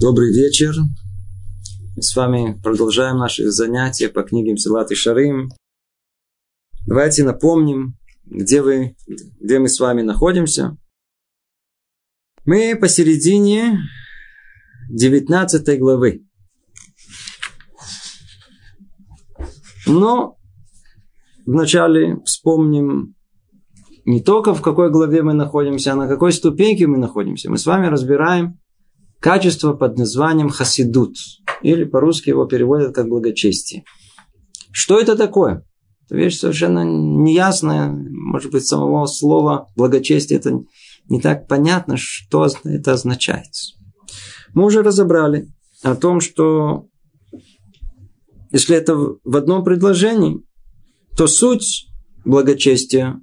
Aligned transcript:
Добрый 0.00 0.32
вечер. 0.32 0.74
Мы 1.94 2.02
с 2.02 2.16
вами 2.16 2.60
продолжаем 2.60 3.18
наши 3.18 3.48
занятия 3.52 4.08
по 4.08 4.24
книге 4.24 4.56
Силат 4.56 4.90
и 4.90 4.96
Шарим. 4.96 5.50
Давайте 6.84 7.22
напомним, 7.22 7.96
где, 8.24 8.60
вы, 8.60 8.96
где 9.38 9.60
мы 9.60 9.68
с 9.68 9.78
вами 9.78 10.02
находимся. 10.02 10.76
Мы 12.44 12.76
посередине 12.76 13.78
19 14.90 15.78
главы. 15.78 16.26
Но 19.86 20.36
вначале 21.46 22.20
вспомним 22.24 23.14
не 24.04 24.20
только 24.20 24.54
в 24.54 24.60
какой 24.60 24.90
главе 24.90 25.22
мы 25.22 25.34
находимся, 25.34 25.92
а 25.92 25.96
на 25.96 26.08
какой 26.08 26.32
ступеньке 26.32 26.88
мы 26.88 26.98
находимся. 26.98 27.48
Мы 27.48 27.58
с 27.58 27.64
вами 27.64 27.86
разбираем 27.86 28.58
качество 29.24 29.72
под 29.72 29.96
названием 29.96 30.50
хасидут. 30.50 31.16
Или 31.62 31.84
по-русски 31.84 32.28
его 32.28 32.44
переводят 32.44 32.94
как 32.94 33.08
благочестие. 33.08 33.84
Что 34.70 35.00
это 35.00 35.16
такое? 35.16 35.66
Это 36.04 36.16
вещь 36.16 36.38
совершенно 36.38 36.84
неясная. 36.84 37.88
Может 37.88 38.52
быть, 38.52 38.66
самого 38.66 39.06
слова 39.06 39.72
благочестие 39.76 40.38
это 40.38 40.60
не 41.08 41.22
так 41.22 41.48
понятно, 41.48 41.96
что 41.96 42.46
это 42.64 42.92
означает. 42.92 43.48
Мы 44.52 44.66
уже 44.66 44.82
разобрали 44.82 45.48
о 45.82 45.94
том, 45.94 46.20
что 46.20 46.88
если 48.50 48.76
это 48.76 48.94
в 48.94 49.36
одном 49.36 49.64
предложении, 49.64 50.42
то 51.16 51.26
суть 51.28 51.86
благочестия 52.26 53.22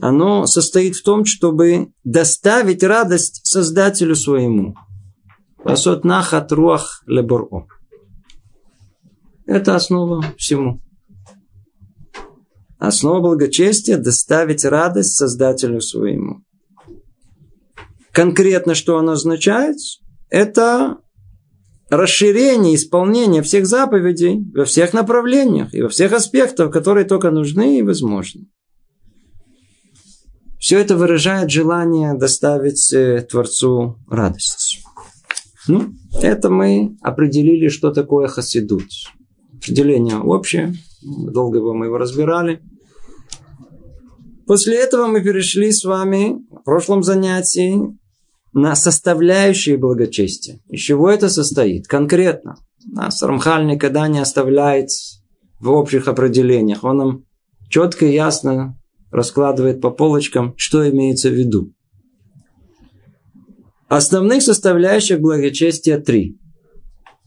оно 0.00 0.46
состоит 0.46 0.96
в 0.96 1.02
том, 1.02 1.24
чтобы 1.24 1.92
доставить 2.04 2.82
радость 2.82 3.40
Создателю 3.46 4.14
своему. 4.14 4.74
Пасот 5.62 6.04
нахат 6.04 6.52
руах 6.52 7.02
леборо. 7.06 7.66
Это 9.46 9.74
основа 9.74 10.24
всему. 10.36 10.80
Основа 12.78 13.20
благочестия– 13.20 13.96
доставить 13.98 14.64
радость 14.64 15.16
Создателю 15.16 15.80
своему. 15.80 16.42
Конкретно, 18.12 18.74
что 18.74 18.98
оно 18.98 19.12
означает? 19.12 19.76
Это 20.28 20.98
расширение 21.88 22.74
исполнения 22.74 23.42
всех 23.42 23.66
заповедей 23.66 24.44
во 24.54 24.64
всех 24.64 24.92
направлениях 24.92 25.72
и 25.72 25.82
во 25.82 25.88
всех 25.88 26.12
аспектах, 26.12 26.72
которые 26.72 27.06
только 27.06 27.30
нужны 27.30 27.78
и 27.78 27.82
возможны. 27.82 28.46
Все 30.66 30.80
это 30.80 30.96
выражает 30.96 31.48
желание 31.48 32.14
доставить 32.14 32.92
э, 32.92 33.24
Творцу 33.30 34.00
радость. 34.08 34.82
Ну, 35.68 35.92
это 36.20 36.50
мы 36.50 36.96
определили, 37.02 37.68
что 37.68 37.92
такое 37.92 38.26
хасидут. 38.26 38.82
Определение 39.58 40.18
общее. 40.18 40.74
Долго 41.04 41.58
его 41.58 41.72
мы 41.72 41.86
его 41.86 41.98
разбирали. 41.98 42.62
После 44.48 44.74
этого 44.78 45.06
мы 45.06 45.22
перешли 45.22 45.70
с 45.70 45.84
вами 45.84 46.34
в 46.50 46.64
прошлом 46.64 47.04
занятии 47.04 47.96
на 48.52 48.74
составляющие 48.74 49.76
благочестия. 49.76 50.58
Из 50.68 50.80
чего 50.80 51.08
это 51.08 51.28
состоит? 51.28 51.86
Конкретно. 51.86 52.56
Нас 52.86 53.22
Рамхаль 53.22 53.66
никогда 53.66 54.08
не 54.08 54.18
оставляет 54.18 54.88
в 55.60 55.70
общих 55.70 56.08
определениях. 56.08 56.82
Он 56.82 56.96
нам 56.96 57.24
четко 57.70 58.06
и 58.06 58.14
ясно 58.14 58.76
раскладывает 59.10 59.80
по 59.80 59.90
полочкам, 59.90 60.54
что 60.56 60.88
имеется 60.88 61.30
в 61.30 61.34
виду. 61.34 61.72
Основных 63.88 64.42
составляющих 64.42 65.20
благочестия 65.20 66.00
три. 66.00 66.38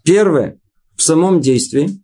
Первое– 0.03 0.59
в 0.95 1.01
самом 1.01 1.39
действии. 1.39 2.01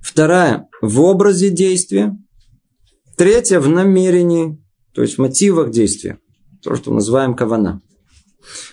Вторая– 0.00 0.68
в 0.82 1.00
образе 1.00 1.50
действия. 1.50 2.16
Третье– 3.16 3.58
в 3.60 3.68
намерении, 3.68 4.60
то 4.92 5.02
есть 5.02 5.14
в 5.14 5.18
мотивах 5.18 5.70
действия. 5.70 6.18
То, 6.62 6.74
что 6.74 6.92
называем 6.92 7.36
кавана. 7.36 7.80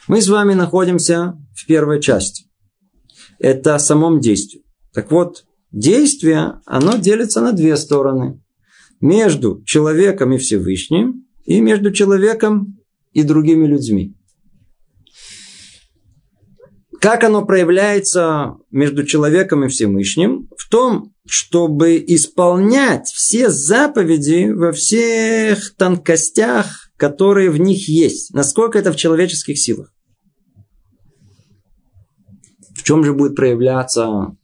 Мы 0.07 0.21
с 0.21 0.27
вами 0.27 0.53
находимся 0.53 1.37
в 1.55 1.65
первой 1.67 2.01
части. 2.01 2.45
Это 3.39 3.77
самом 3.77 4.19
действии. 4.19 4.63
Так 4.93 5.11
вот, 5.11 5.45
действие, 5.71 6.61
оно 6.65 6.97
делится 6.97 7.41
на 7.41 7.51
две 7.51 7.77
стороны 7.77 8.42
между 9.03 9.61
человеком 9.65 10.31
и 10.31 10.37
Всевышним 10.37 11.25
и 11.43 11.59
между 11.59 11.91
человеком 11.91 12.79
и 13.11 13.23
другими 13.23 13.67
людьми. 13.67 14.15
Как 17.01 17.25
оно 17.25 17.45
проявляется 17.45 18.55
между 18.71 19.05
человеком 19.05 19.65
и 19.65 19.67
Всевышним? 19.67 20.47
В 20.57 20.69
том, 20.69 21.13
чтобы 21.27 22.01
исполнять 22.07 23.07
все 23.07 23.49
заповеди 23.49 24.49
во 24.49 24.71
всех 24.71 25.75
тонкостях, 25.75 26.89
которые 26.95 27.49
в 27.49 27.57
них 27.57 27.89
есть. 27.89 28.33
Насколько 28.33 28.79
это 28.79 28.93
в 28.93 28.95
человеческих 28.95 29.59
силах. 29.59 29.93
В 32.73 32.83
чем 32.83 33.03
же 33.03 33.13
будет 33.13 33.35
проявляться 33.35 34.37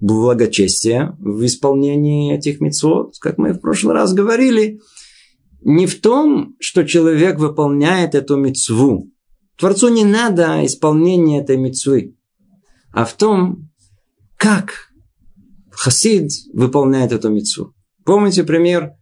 благочестия 0.00 1.16
в 1.18 1.44
исполнении 1.44 2.34
этих 2.34 2.60
мецвод, 2.60 3.14
как 3.20 3.38
мы 3.38 3.52
в 3.52 3.60
прошлый 3.60 3.94
раз 3.94 4.14
говорили, 4.14 4.80
не 5.62 5.86
в 5.86 6.00
том, 6.00 6.56
что 6.58 6.84
человек 6.84 7.38
выполняет 7.38 8.14
эту 8.14 8.36
мецву. 8.36 9.10
Творцу 9.58 9.88
не 9.88 10.04
надо 10.04 10.64
исполнение 10.64 11.42
этой 11.42 11.58
мецвы, 11.58 12.16
а 12.92 13.04
в 13.04 13.12
том, 13.12 13.68
как 14.36 14.90
хасид 15.70 16.30
выполняет 16.54 17.12
эту 17.12 17.28
мецву. 17.28 17.74
Помните 18.06 18.42
пример, 18.42 18.92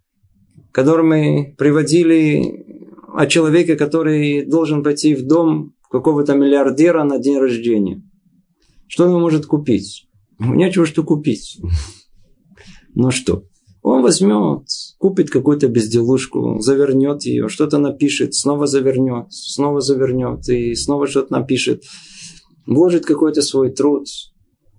который 0.73 1.05
мы 1.05 1.55
приводили 1.57 2.67
о 3.15 3.27
человеке, 3.27 3.77
который 3.77 4.45
должен 4.45 4.83
пойти 4.83 5.15
в 5.15 5.27
дом 5.27 5.75
какого-то 5.91 6.35
миллиардера 6.35 7.05
на 7.05 7.19
день 7.19 7.39
рождения. 7.39 8.03
Что 8.89 9.05
он 9.05 9.21
может 9.21 9.47
купить? 9.47 10.08
Нечего 10.39 10.87
что 10.87 11.03
купить. 11.03 11.61
Ну 12.95 13.11
что? 13.11 13.45
Он 13.83 14.03
возьмет, 14.03 14.65
купит 14.99 15.31
какую-то 15.31 15.69
безделушку, 15.69 16.59
завернет 16.59 17.23
ее, 17.23 17.49
что-то 17.49 17.79
напишет, 17.79 18.35
снова 18.35 18.67
завернет, 18.67 19.33
снова 19.33 19.81
завернет 19.81 20.49
и 20.49 20.75
снова 20.75 21.07
что-то 21.07 21.33
напишет. 21.33 21.85
Вложит 22.67 23.07
какой-то 23.07 23.41
свой 23.41 23.71
труд, 23.71 24.07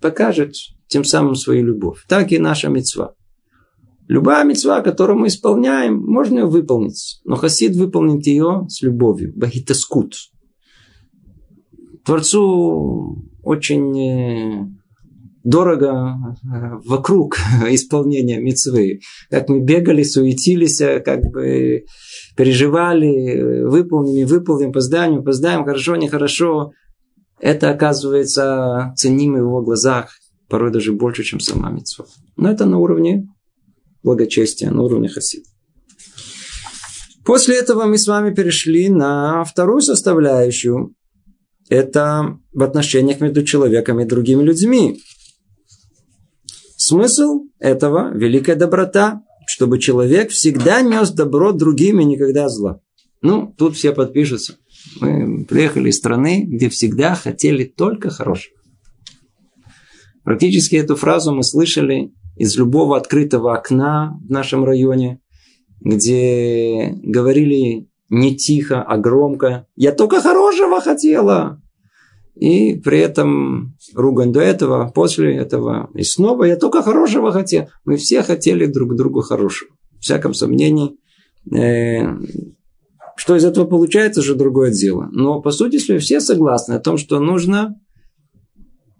покажет 0.01 0.53
тем 0.87 1.03
самым 1.03 1.35
свою 1.35 1.65
любовь. 1.65 2.03
Так 2.07 2.31
и 2.31 2.39
наша 2.39 2.69
мецва. 2.69 3.15
Любая 4.07 4.43
мецва, 4.43 4.81
которую 4.81 5.19
мы 5.19 5.27
исполняем, 5.27 5.97
можно 5.97 6.39
ее 6.39 6.45
выполнить. 6.45 7.21
Но 7.25 7.35
хасид 7.35 7.75
выполнит 7.75 8.25
ее 8.25 8.65
с 8.67 8.81
любовью. 8.81 9.33
Бахитаскут. 9.35 10.15
Творцу 12.03 13.23
очень 13.43 13.99
э, 13.99 14.67
дорого 15.43 16.35
э, 16.43 16.79
вокруг 16.85 17.37
исполнения 17.69 18.39
мецвы. 18.39 18.99
Как 19.29 19.49
мы 19.49 19.59
бегали, 19.59 20.03
суетились, 20.03 20.81
э, 20.81 20.99
как 20.99 21.21
бы 21.21 21.83
переживали, 22.35 23.63
выполним, 23.63 24.15
не 24.15 24.25
выполним, 24.25 24.71
поздаем, 24.71 25.23
поздаем, 25.23 25.65
хорошо, 25.65 25.95
нехорошо. 25.95 26.71
Это 27.39 27.69
оказывается 27.69 28.93
ценимо 28.97 29.37
в 29.37 29.41
его 29.41 29.61
глазах, 29.61 30.11
порой 30.49 30.71
даже 30.71 30.91
больше, 30.93 31.23
чем 31.23 31.39
сама 31.39 31.69
мецва. 31.71 32.05
Но 32.35 32.51
это 32.51 32.65
на 32.65 32.77
уровне 32.77 33.27
благочестия, 34.03 34.71
на 34.71 34.83
уровне 34.83 35.07
хасид. 35.07 35.43
После 37.25 37.59
этого 37.59 37.85
мы 37.85 37.97
с 37.97 38.07
вами 38.07 38.33
перешли 38.33 38.89
на 38.89 39.43
вторую 39.43 39.81
составляющую. 39.81 40.95
Это 41.69 42.39
в 42.51 42.63
отношениях 42.63 43.21
между 43.21 43.43
человеком 43.43 43.99
и 43.99 44.05
другими 44.05 44.41
людьми. 44.41 44.99
Смысл 46.89 47.41
этого– 47.59 48.11
великая 48.15 48.55
доброта, 48.55 49.21
чтобы 49.45 49.77
человек 49.77 50.31
всегда 50.31 50.81
нес 50.81 51.11
добро 51.11 51.51
другим 51.51 51.99
и 51.99 52.03
никогда 52.03 52.49
зла. 52.49 52.81
Ну, 53.21 53.53
тут 53.55 53.75
все 53.75 53.93
подпишутся. 53.93 54.57
Мы 54.99 55.45
приехали 55.45 55.89
из 55.89 55.97
страны, 55.97 56.47
где 56.47 56.67
всегда 56.67 57.13
хотели 57.13 57.63
только 57.63 58.09
хорошего. 58.09 58.55
Практически 60.23 60.77
эту 60.77 60.95
фразу 60.95 61.31
мы 61.31 61.43
слышали 61.43 62.11
из 62.35 62.57
любого 62.57 62.97
открытого 62.97 63.55
окна 63.55 64.17
в 64.27 64.31
нашем 64.31 64.65
районе, 64.65 65.21
где 65.81 66.95
говорили 67.03 67.87
не 68.09 68.35
тихо, 68.35 68.81
а 68.81 68.97
громко. 68.97 69.67
Я 69.75 69.91
только 69.91 70.21
хорошего 70.21 70.81
хотела. 70.81 71.61
И 72.39 72.75
при 72.75 72.99
этом 72.99 73.75
ругань 73.93 74.31
до 74.31 74.39
этого, 74.39 74.89
после 74.95 75.35
этого. 75.35 75.89
И 75.93 76.03
снова 76.03 76.45
я 76.45 76.55
только 76.55 76.81
хорошего 76.81 77.33
хотел. 77.33 77.67
Мы 77.83 77.97
все 77.97 78.23
хотели 78.23 78.65
друг 78.65 78.95
другу 78.95 79.21
хорошего. 79.21 79.71
В 79.99 80.03
всяком 80.03 80.33
сомнении, 80.33 80.95
э, 81.53 82.17
Что 83.17 83.35
из 83.35 83.43
этого 83.43 83.65
получается, 83.65 84.21
уже 84.21 84.35
другое 84.35 84.71
дело. 84.71 85.09
Но, 85.11 85.41
по 85.41 85.51
сути, 85.51 85.75
если 85.75 85.97
все 85.97 86.21
согласны 86.21 86.73
о 86.73 86.79
том, 86.79 86.95
что 86.95 87.19
нужно 87.19 87.75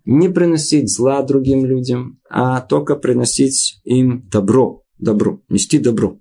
не 0.03 0.27
приносить 0.27 0.93
зла 0.93 1.21
другим 1.21 1.65
людям, 1.65 2.19
а 2.29 2.59
только 2.59 2.97
приносить 2.97 3.79
им 3.85 4.27
добро. 4.29 4.83
Добро. 4.97 5.39
Нести 5.47 5.79
добро. 5.79 6.17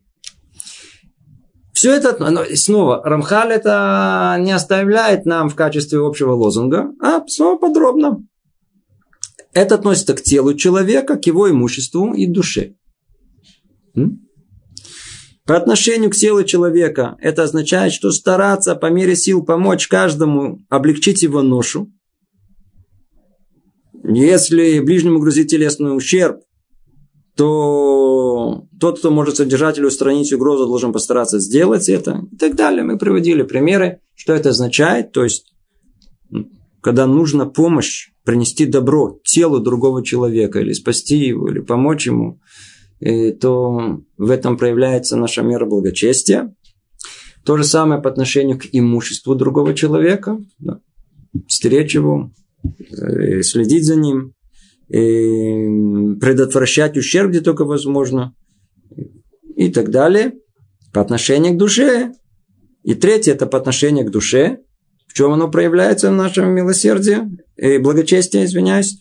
Все 1.78 1.92
это, 1.92 2.18
снова, 2.56 3.00
Рамхаль 3.04 3.52
это 3.52 4.36
не 4.40 4.50
оставляет 4.50 5.26
нам 5.26 5.48
в 5.48 5.54
качестве 5.54 6.00
общего 6.04 6.32
лозунга, 6.32 6.90
а 7.00 7.24
снова 7.28 7.56
подробно. 7.56 8.26
Это 9.52 9.76
относится 9.76 10.14
к 10.14 10.22
телу 10.22 10.54
человека, 10.54 11.14
к 11.16 11.24
его 11.26 11.48
имуществу 11.48 12.12
и 12.14 12.26
душе. 12.26 12.74
По 15.46 15.56
отношению 15.56 16.10
к 16.10 16.16
телу 16.16 16.42
человека 16.42 17.16
это 17.20 17.44
означает, 17.44 17.92
что 17.92 18.10
стараться 18.10 18.74
по 18.74 18.86
мере 18.86 19.14
сил 19.14 19.44
помочь 19.44 19.86
каждому 19.86 20.58
облегчить 20.68 21.22
его 21.22 21.42
ношу. 21.42 21.92
Если 24.02 24.80
ближнему 24.80 25.20
грозит 25.20 25.46
телесный 25.46 25.96
ущерб, 25.96 26.40
то 27.38 28.66
тот, 28.78 28.98
кто 28.98 29.10
может 29.10 29.36
содержать 29.36 29.78
или 29.78 29.86
устранить 29.86 30.32
угрозу, 30.32 30.66
должен 30.66 30.92
постараться 30.92 31.38
сделать 31.38 31.88
это 31.88 32.26
и 32.32 32.36
так 32.36 32.56
далее. 32.56 32.82
Мы 32.82 32.98
приводили 32.98 33.42
примеры, 33.42 34.00
что 34.14 34.34
это 34.34 34.50
означает. 34.50 35.12
То 35.12 35.24
есть, 35.24 35.54
когда 36.80 37.06
нужна 37.06 37.46
помощь, 37.46 38.10
принести 38.24 38.66
добро 38.66 39.20
телу 39.24 39.60
другого 39.60 40.04
человека, 40.04 40.58
или 40.58 40.72
спасти 40.72 41.16
его, 41.16 41.48
или 41.48 41.60
помочь 41.60 42.06
ему– 42.06 42.40
то 43.00 44.00
в 44.16 44.30
этом 44.30 44.56
проявляется 44.56 45.16
наша 45.16 45.42
мера 45.42 45.66
благочестия. 45.66 46.54
То 47.44 47.56
же 47.56 47.64
самое 47.64 48.02
по 48.02 48.10
отношению 48.10 48.58
к 48.58 48.66
имуществу 48.72 49.34
другого 49.34 49.74
человека. 49.74 50.38
Да. 50.58 50.80
Стеречь 51.46 51.94
его, 51.94 52.32
э, 52.64 53.42
следить 53.42 53.84
за 53.84 53.96
ним, 53.96 54.34
предотвращать 54.88 56.96
ущерб, 56.96 57.30
где 57.30 57.40
только 57.40 57.64
возможно, 57.64 58.34
и 59.56 59.70
так 59.70 59.90
далее. 59.90 60.34
По 60.92 61.00
отношению 61.00 61.54
к 61.54 61.58
душе. 61.58 62.12
И 62.82 62.94
третье, 62.94 63.32
это 63.32 63.46
по 63.46 63.58
отношению 63.58 64.06
к 64.06 64.10
душе. 64.10 64.58
В 65.06 65.14
чем 65.14 65.32
оно 65.32 65.50
проявляется 65.50 66.10
в 66.10 66.14
нашем 66.14 66.50
милосердии, 66.50 67.18
и 67.56 67.78
благочестии, 67.78 68.44
извиняюсь 68.44 68.98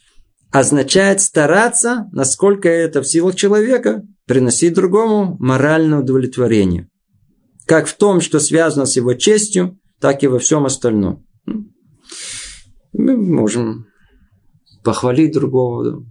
означает 0.51 1.21
стараться, 1.21 2.09
насколько 2.11 2.69
это 2.69 3.01
в 3.01 3.07
силах 3.07 3.35
человека, 3.35 4.03
приносить 4.25 4.73
другому 4.73 5.37
моральное 5.39 5.99
удовлетворение. 5.99 6.89
Как 7.65 7.87
в 7.87 7.97
том, 7.97 8.21
что 8.21 8.39
связано 8.39 8.85
с 8.85 8.95
его 8.95 9.13
честью, 9.13 9.77
так 9.99 10.23
и 10.23 10.27
во 10.27 10.39
всем 10.39 10.65
остальном. 10.65 11.25
Мы 12.93 13.17
можем 13.17 13.87
похвалить 14.87 15.33
другого, 15.33 16.05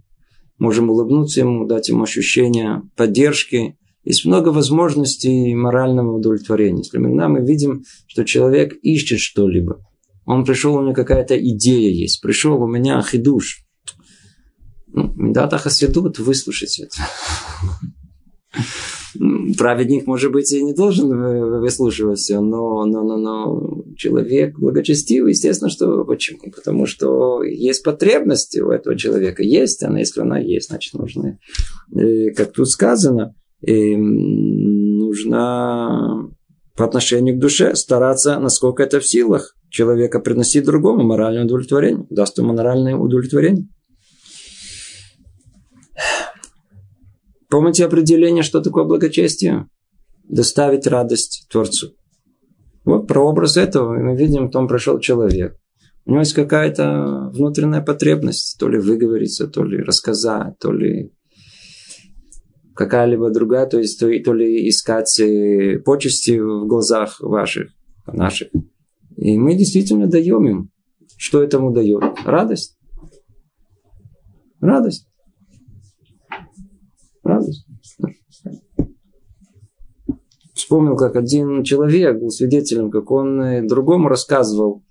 можем 0.59 0.91
улыбнуться 0.91 1.39
ему, 1.39 1.65
дать 1.65 1.89
ему 1.89 2.03
ощущение 2.03 2.83
поддержки. 2.95 3.75
Есть 4.03 4.23
много 4.23 4.49
возможностей 4.49 5.55
морального 5.55 6.15
удовлетворения. 6.15 6.83
Если 6.83 6.99
мы, 6.99 7.09
мы 7.27 7.39
видим, 7.43 7.85
что 8.05 8.23
человек 8.23 8.75
ищет 8.83 9.19
что-либо. 9.19 9.83
Он 10.25 10.45
пришел, 10.45 10.75
у 10.75 10.83
него 10.83 10.93
какая-то 10.93 11.35
идея 11.35 11.89
есть. 11.89 12.21
Пришел, 12.21 12.61
у 12.61 12.67
меня 12.67 13.01
хидуш. 13.01 13.63
Ну, 14.85 15.11
Медата 15.15 15.57
Хасидут, 15.57 16.19
выслушать 16.19 16.79
это. 16.79 16.97
Праведник, 19.57 20.07
может 20.07 20.31
быть, 20.31 20.51
и 20.51 20.63
не 20.63 20.73
должен 20.73 21.09
выслушивать 21.61 22.19
все, 22.19 22.39
но, 22.39 22.85
но, 22.85 23.03
но, 23.03 23.17
но 23.17 23.83
человек 23.95 24.57
благочестивый, 24.57 25.31
естественно, 25.31 25.69
что 25.69 26.03
почему? 26.05 26.39
Потому 26.55 26.85
что 26.85 27.43
есть 27.43 27.83
потребности 27.83 28.59
у 28.59 28.69
этого 28.69 28.97
человека. 28.97 29.43
Есть 29.43 29.83
она, 29.83 29.99
если 29.99 30.21
она 30.21 30.39
есть, 30.39 30.69
значит, 30.69 30.93
нужно, 30.93 31.37
как 32.35 32.53
тут 32.53 32.69
сказано, 32.69 33.35
и 33.61 33.95
нужно 35.07 36.29
по 36.75 36.85
отношению 36.85 37.35
к 37.35 37.39
душе 37.39 37.75
стараться, 37.75 38.39
насколько 38.39 38.83
это 38.83 38.99
в 38.99 39.05
силах 39.05 39.55
человека 39.69 40.19
приносить 40.19 40.65
другому 40.65 41.03
моральное 41.03 41.45
удовлетворение, 41.45 42.05
даст 42.09 42.37
ему 42.37 42.53
моральное 42.53 42.95
удовлетворение. 42.95 43.67
Помните 47.49 47.85
определение, 47.85 48.43
что 48.43 48.61
такое 48.61 48.83
благочестие? 48.83 49.67
Доставить 50.23 50.87
радость 50.87 51.47
Творцу. 51.49 51.93
Вот 52.83 53.07
про 53.07 53.21
образ 53.21 53.57
этого 53.57 53.93
мы 53.97 54.15
видим, 54.15 54.49
там 54.49 54.67
прошел 54.67 54.99
человек. 54.99 55.57
У 56.05 56.11
него 56.11 56.19
есть 56.19 56.33
какая-то 56.33 57.29
внутренняя 57.33 57.81
потребность, 57.81 58.57
то 58.59 58.69
ли 58.69 58.79
выговориться, 58.79 59.47
то 59.47 59.63
ли 59.63 59.81
рассказать, 59.81 60.57
то 60.59 60.71
ли 60.71 61.11
какая-либо 62.75 63.29
другая, 63.29 63.65
то 63.65 63.77
есть 63.77 63.99
то, 63.99 64.07
то 64.23 64.33
ли 64.33 64.69
искать 64.69 65.19
э, 65.19 65.79
почести 65.79 66.39
в 66.39 66.65
глазах 66.67 67.19
ваших, 67.19 67.71
наших. 68.05 68.49
И 69.17 69.37
мы 69.37 69.55
действительно 69.55 70.07
даем 70.07 70.47
им. 70.47 70.71
Что 71.17 71.43
этому 71.43 71.73
дает? 71.73 72.03
Радость. 72.23 72.77
Радость. 74.61 75.06
Вспомнил, 80.67 80.97
как 80.97 81.15
один 81.15 81.63
человек 81.63 82.19
был 82.19 82.29
свидетелем, 82.29 82.91
как 82.91 83.09
он 83.09 83.41
э, 83.41 83.65
другому 83.65 84.09
рассказывал. 84.09 84.83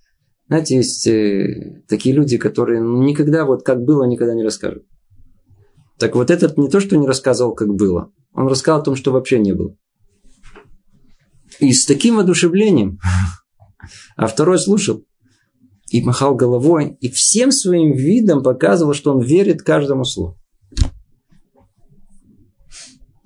Знаете, 0.49 0.77
есть 0.77 1.07
э, 1.07 1.83
такие 1.87 2.15
люди, 2.15 2.39
которые 2.39 2.81
никогда, 2.81 3.45
вот 3.45 3.63
как 3.63 3.85
было, 3.85 4.05
никогда 4.05 4.33
не 4.33 4.43
расскажут. 4.43 4.87
Так 5.99 6.15
вот 6.15 6.31
этот 6.31 6.57
не 6.57 6.71
то, 6.71 6.81
что 6.81 6.97
не 6.97 7.07
рассказывал, 7.07 7.55
как 7.55 7.75
было. 7.75 8.11
Он 8.33 8.49
рассказал 8.49 8.81
о 8.81 8.85
том, 8.85 8.97
что 8.97 9.13
вообще 9.13 9.39
не 9.39 9.53
было. 9.53 9.77
И 11.61 11.75
с 11.75 11.85
таким 11.85 12.17
воодушевлением. 12.17 12.99
А 14.17 14.29
второй 14.29 14.59
слушал. 14.59 15.05
И 15.91 16.03
махал 16.03 16.37
головой. 16.37 16.97
И 17.03 17.11
всем 17.11 17.53
своим 17.53 17.93
видом 17.93 18.43
показывал, 18.43 18.95
что 18.95 19.13
он 19.13 19.21
верит 19.21 19.61
каждому 19.61 20.07
слову. 20.07 20.39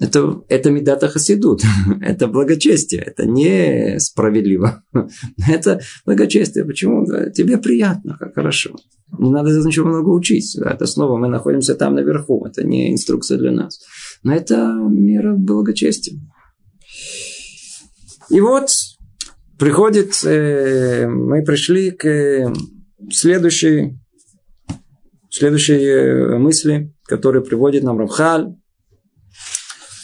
Это, 0.00 0.43
это 0.49 0.70
медата 0.70 1.08
хасидут. 1.08 1.62
это 2.00 2.26
благочестие. 2.26 3.02
Это 3.02 3.26
не 3.26 4.00
справедливо. 4.00 4.82
это 5.49 5.81
благочестие. 6.06 6.64
Почему? 6.64 7.05
Тебе 7.32 7.58
приятно, 7.58 8.16
как 8.19 8.35
хорошо. 8.35 8.76
Не 9.19 9.30
надо 9.30 9.50
ничего 9.50 9.88
много 9.88 10.09
учить. 10.09 10.57
Это 10.57 10.87
снова 10.87 11.19
мы 11.19 11.28
находимся 11.28 11.75
там 11.75 11.95
наверху. 11.95 12.47
Это 12.47 12.66
не 12.66 12.90
инструкция 12.90 13.37
для 13.37 13.52
нас. 13.52 13.80
Но 14.23 14.35
это 14.35 14.73
мера 14.88 15.35
благочестия. 15.37 16.19
И 18.30 18.40
вот 18.40 18.71
приходит, 19.59 20.14
э, 20.25 21.09
мы 21.09 21.42
пришли 21.45 21.90
к 21.90 22.50
следующей, 23.11 23.99
следующей 25.28 25.85
э, 25.85 26.38
мысли, 26.38 26.95
которую 27.04 27.45
приводит 27.45 27.83
нам 27.83 27.99
Рамхаль 27.99 28.54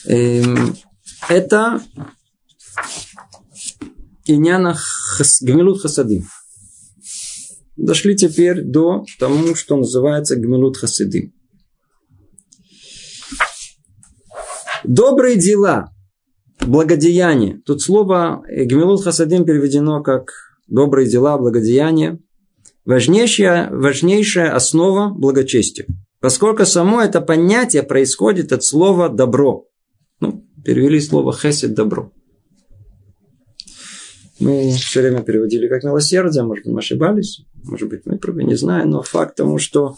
это 0.06 1.82
Иняна 4.24 4.76
Гмилут 5.42 5.80
Хасадим. 5.80 6.24
Дошли 7.76 8.16
теперь 8.16 8.62
до 8.62 9.04
тому, 9.18 9.54
что 9.54 9.76
называется 9.76 10.36
Гмилут 10.36 10.76
Хасадим. 10.76 11.32
Добрые 14.84 15.36
дела, 15.36 15.92
благодеяние. 16.60 17.60
Тут 17.66 17.82
слово 17.82 18.42
Гмилут 18.48 19.02
Хасадим 19.02 19.44
переведено 19.44 20.02
как 20.02 20.30
добрые 20.68 21.08
дела, 21.08 21.38
благодеяние. 21.38 22.18
Важнейшая, 22.84 23.68
важнейшая 23.70 24.54
основа 24.54 25.10
благочестия. 25.10 25.86
Поскольку 26.20 26.64
само 26.64 27.02
это 27.02 27.20
понятие 27.20 27.82
происходит 27.82 28.52
от 28.52 28.64
слова 28.64 29.08
«добро». 29.08 29.65
Ну, 30.20 30.46
перевели 30.64 31.00
слово 31.00 31.32
хесед 31.32 31.74
добро. 31.74 32.12
Мы 34.38 34.72
все 34.72 35.00
время 35.00 35.22
переводили 35.22 35.66
как 35.68 35.82
милосердие, 35.82 36.44
может 36.44 36.64
быть, 36.64 36.74
мы 36.74 36.80
ошибались, 36.80 37.40
может 37.64 37.88
быть, 37.88 38.02
мы 38.04 38.18
правы, 38.18 38.44
не 38.44 38.54
знаю, 38.54 38.86
но 38.86 39.02
факт 39.02 39.36
тому, 39.36 39.58
что 39.58 39.96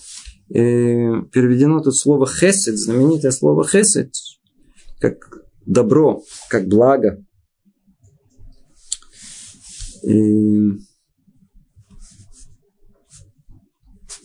э, 0.49 0.55
переведено 0.55 1.81
тут 1.81 1.97
слово 1.97 2.27
хесед, 2.27 2.79
знаменитое 2.79 3.33
слово 3.33 3.67
хесед, 3.67 4.13
как 5.01 5.43
добро, 5.67 6.23
как 6.49 6.69
благо. 6.69 7.25
И 10.05 10.79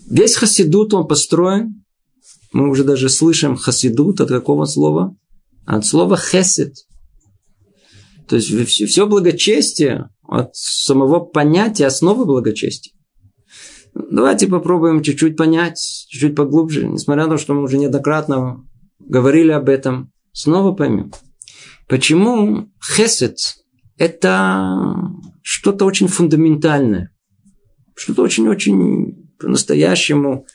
весь 0.10 0.36
хасидут, 0.36 0.94
он 0.94 1.08
построен, 1.08 1.84
мы 2.52 2.70
уже 2.70 2.84
даже 2.84 3.10
слышим 3.10 3.56
хасидут 3.56 4.22
от 4.22 4.30
какого 4.30 4.66
слова? 4.66 5.16
От 5.66 5.86
слова 5.86 6.18
хесед. 6.18 6.74
То 8.28 8.36
есть 8.38 8.50
все, 8.90 9.08
благочестие, 9.08 10.10
от 10.28 10.56
самого 10.56 11.20
понятия 11.20 11.86
основы 11.86 12.26
благочестия. 12.26 12.94
Давайте 13.94 14.48
попробуем 14.48 15.04
чуть-чуть 15.04 15.38
понять, 15.38 16.08
чуть-чуть 16.10 16.36
поглубже. 16.36 16.88
Несмотря 16.88 17.26
на 17.26 17.32
то, 17.32 17.38
что 17.38 17.54
мы 17.54 17.64
уже 17.64 17.78
неоднократно 17.78 18.66
говорили 19.00 19.52
об 19.52 19.70
этом, 19.70 20.12
снова 20.32 20.74
поймем. 20.74 21.12
Почему 21.88 22.70
хесед– 22.84 23.38
это 23.98 24.88
что-то 25.44 25.86
очень 25.86 26.08
фундаментальное, 26.08 27.12
что-то 27.96 28.24
очень-очень 28.24 29.30
по-настоящему 29.38 30.46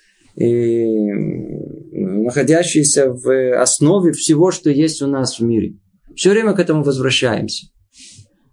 находящееся 1.92 3.12
в 3.12 3.61
основе 3.61 4.12
всего, 4.12 4.50
что 4.50 4.71
есть 4.71 5.02
у 5.02 5.07
нас 5.07 5.38
в 5.38 5.42
мире. 5.42 5.76
Все 6.14 6.30
время 6.30 6.54
к 6.54 6.61
этому 6.61 6.83
возвращаемся. 6.83 7.68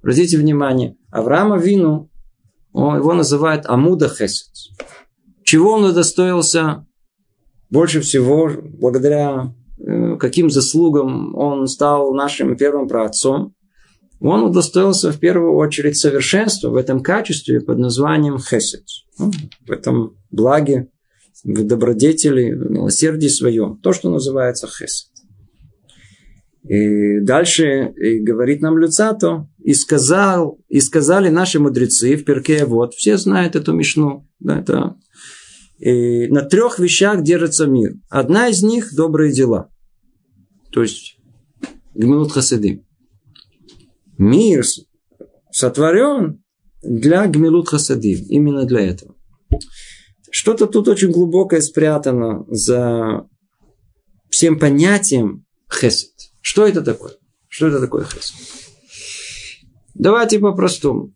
Обратите 0.02 0.38
внимание, 0.38 0.98
Авраама 1.12 1.58
Вину, 1.58 2.10
его 2.74 3.14
называют 3.14 3.66
Амуда 3.66 4.08
Хесед. 4.10 4.54
Чего 5.44 5.74
он 5.74 5.86
удостоился 5.86 6.86
больше 7.70 8.02
всего, 8.02 8.52
благодаря 8.80 9.54
э, 9.78 10.18
каким 10.18 10.50
заслугам 10.50 11.36
он 11.36 11.68
стал 11.68 12.14
нашим 12.14 12.56
первым 12.56 12.88
праотцом, 12.88 13.56
он 14.20 14.44
удостоился 14.44 15.12
в 15.12 15.20
первую 15.20 15.56
очередь 15.56 15.98
совершенства 15.98 16.70
в 16.70 16.76
этом 16.76 17.02
качестве 17.02 17.62
под 17.62 17.80
названием 17.80 18.40
хесед. 18.40 18.84
Ну, 19.20 19.32
в 19.68 19.72
этом 19.72 20.16
благе, 20.32 20.90
в 21.44 21.64
добродетели, 21.64 22.54
в 22.54 22.72
милосердии 22.72 23.28
своем. 23.28 23.78
То, 23.78 23.94
что 23.94 24.10
называется 24.10 24.68
хесед. 24.68 25.12
И 26.64 27.20
дальше 27.20 27.94
и 27.96 28.20
говорит 28.20 28.62
нам 28.62 28.78
Люцато, 28.78 29.48
и, 29.60 29.74
сказал, 29.74 30.60
и 30.68 30.80
сказали 30.80 31.30
наши 31.30 31.60
мудрецы 31.60 32.16
в 32.16 32.26
перке, 32.26 32.66
вот, 32.66 32.96
все 32.96 33.18
знают 33.18 33.56
эту 33.56 33.74
мишну, 33.74 34.28
да, 34.40 34.60
это 34.60 34.96
и 35.78 36.28
на 36.28 36.42
трех 36.42 36.80
вещах 36.80 37.24
держится 37.24 37.68
мир. 37.68 37.96
Одна 38.10 38.48
из 38.48 38.64
них– 38.64 38.94
добрые 38.96 39.34
дела. 39.34 39.70
То 40.72 40.82
есть, 40.82 41.20
гмилут 41.94 42.32
хасидим. 42.32 42.86
Мир 44.18 44.64
сотворен 45.52 46.44
для 46.82 47.28
гмилут 47.28 47.68
хасадим. 47.68 48.26
Именно 48.30 48.66
для 48.66 48.82
этого. 48.82 49.16
Что-то 50.38 50.68
тут 50.68 50.90
очень 50.90 51.14
глубокое 51.14 51.62
спрятано 51.62 52.44
за 52.50 53.26
всем 54.30 54.60
понятием 54.60 55.46
хесед. 55.72 56.12
Что 56.42 56.68
это 56.68 56.82
такое? 56.82 57.14
Что 57.48 57.68
это 57.68 57.80
такое 57.80 58.04
хесед? 58.04 58.36
Давайте 59.94 60.40
по-простому. 60.40 61.14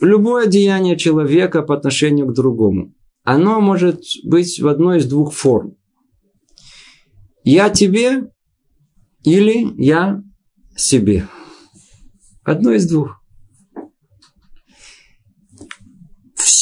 Любое 0.00 0.46
деяние 0.46 0.96
человека 0.96 1.62
по 1.62 1.76
отношению 1.76 2.28
к 2.28 2.32
другому, 2.32 2.94
оно 3.24 3.60
может 3.60 4.02
быть 4.22 4.60
в 4.60 4.68
одной 4.68 4.98
из 4.98 5.06
двух 5.06 5.34
форм. 5.34 5.76
Я 7.42 7.70
тебе 7.70 8.30
или 9.24 9.74
я 9.82 10.22
себе. 10.76 11.26
Одно 12.44 12.70
из 12.70 12.88
двух. 12.88 13.20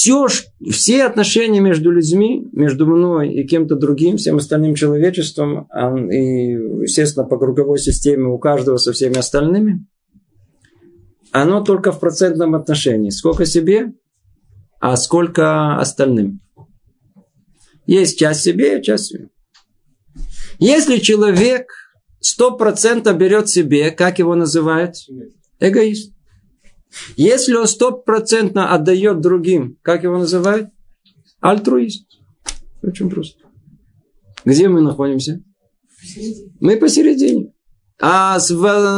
Все, 0.04 0.26
все 0.70 1.04
отношения 1.04 1.60
между 1.60 1.90
людьми, 1.90 2.46
между 2.52 2.86
мной 2.86 3.32
и 3.32 3.46
кем-то 3.46 3.74
другим, 3.74 4.18
всем 4.18 4.36
остальным 4.36 4.74
человечеством, 4.74 5.66
и, 6.10 6.50
естественно, 6.82 7.24
по 7.24 7.38
круговой 7.38 7.78
системе 7.78 8.26
у 8.26 8.36
каждого 8.38 8.76
со 8.76 8.92
всеми 8.92 9.16
остальными, 9.16 9.86
оно 11.32 11.62
только 11.62 11.90
в 11.90 12.00
процентном 12.00 12.54
отношении. 12.54 13.08
Сколько 13.08 13.46
себе, 13.46 13.94
а 14.78 14.98
сколько 14.98 15.78
остальным. 15.78 16.42
Есть 17.86 18.18
часть 18.18 18.42
себе, 18.42 18.82
часть 18.82 19.06
себе. 19.06 19.30
Если 20.58 20.98
человек 20.98 21.70
сто 22.20 22.58
процентов 22.58 23.16
берет 23.16 23.48
себе, 23.48 23.90
как 23.90 24.18
его 24.18 24.34
называют? 24.34 24.96
Эгоист. 25.60 26.12
Если 27.16 27.54
он 27.54 27.66
стопроцентно 27.66 28.72
отдает 28.72 29.20
другим, 29.20 29.78
как 29.82 30.04
его 30.04 30.18
называют? 30.18 30.70
Альтруист. 31.40 32.06
Очень 32.82 33.10
просто. 33.10 33.38
Где 34.44 34.68
мы 34.68 34.80
находимся? 34.80 35.42
Мы 36.60 36.76
посередине. 36.76 37.52
А 38.00 38.38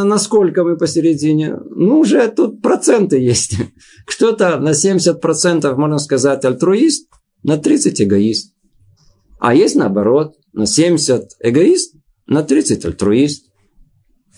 насколько 0.05 0.65
мы 0.65 0.76
посередине? 0.76 1.57
Ну, 1.71 2.00
уже 2.00 2.26
тут 2.29 2.62
проценты 2.62 3.19
есть. 3.19 3.57
Кто-то 4.07 4.59
на 4.59 4.71
70% 4.71 5.75
можно 5.76 5.99
сказать 5.99 6.45
альтруист, 6.45 7.09
на 7.43 7.59
30 7.59 8.03
эгоист. 8.03 8.55
А 9.38 9.55
есть 9.55 9.76
наоборот, 9.76 10.37
на 10.53 10.67
70 10.67 11.37
эгоист, 11.41 11.95
на 12.26 12.43
30 12.43 12.85
альтруист. 12.87 13.47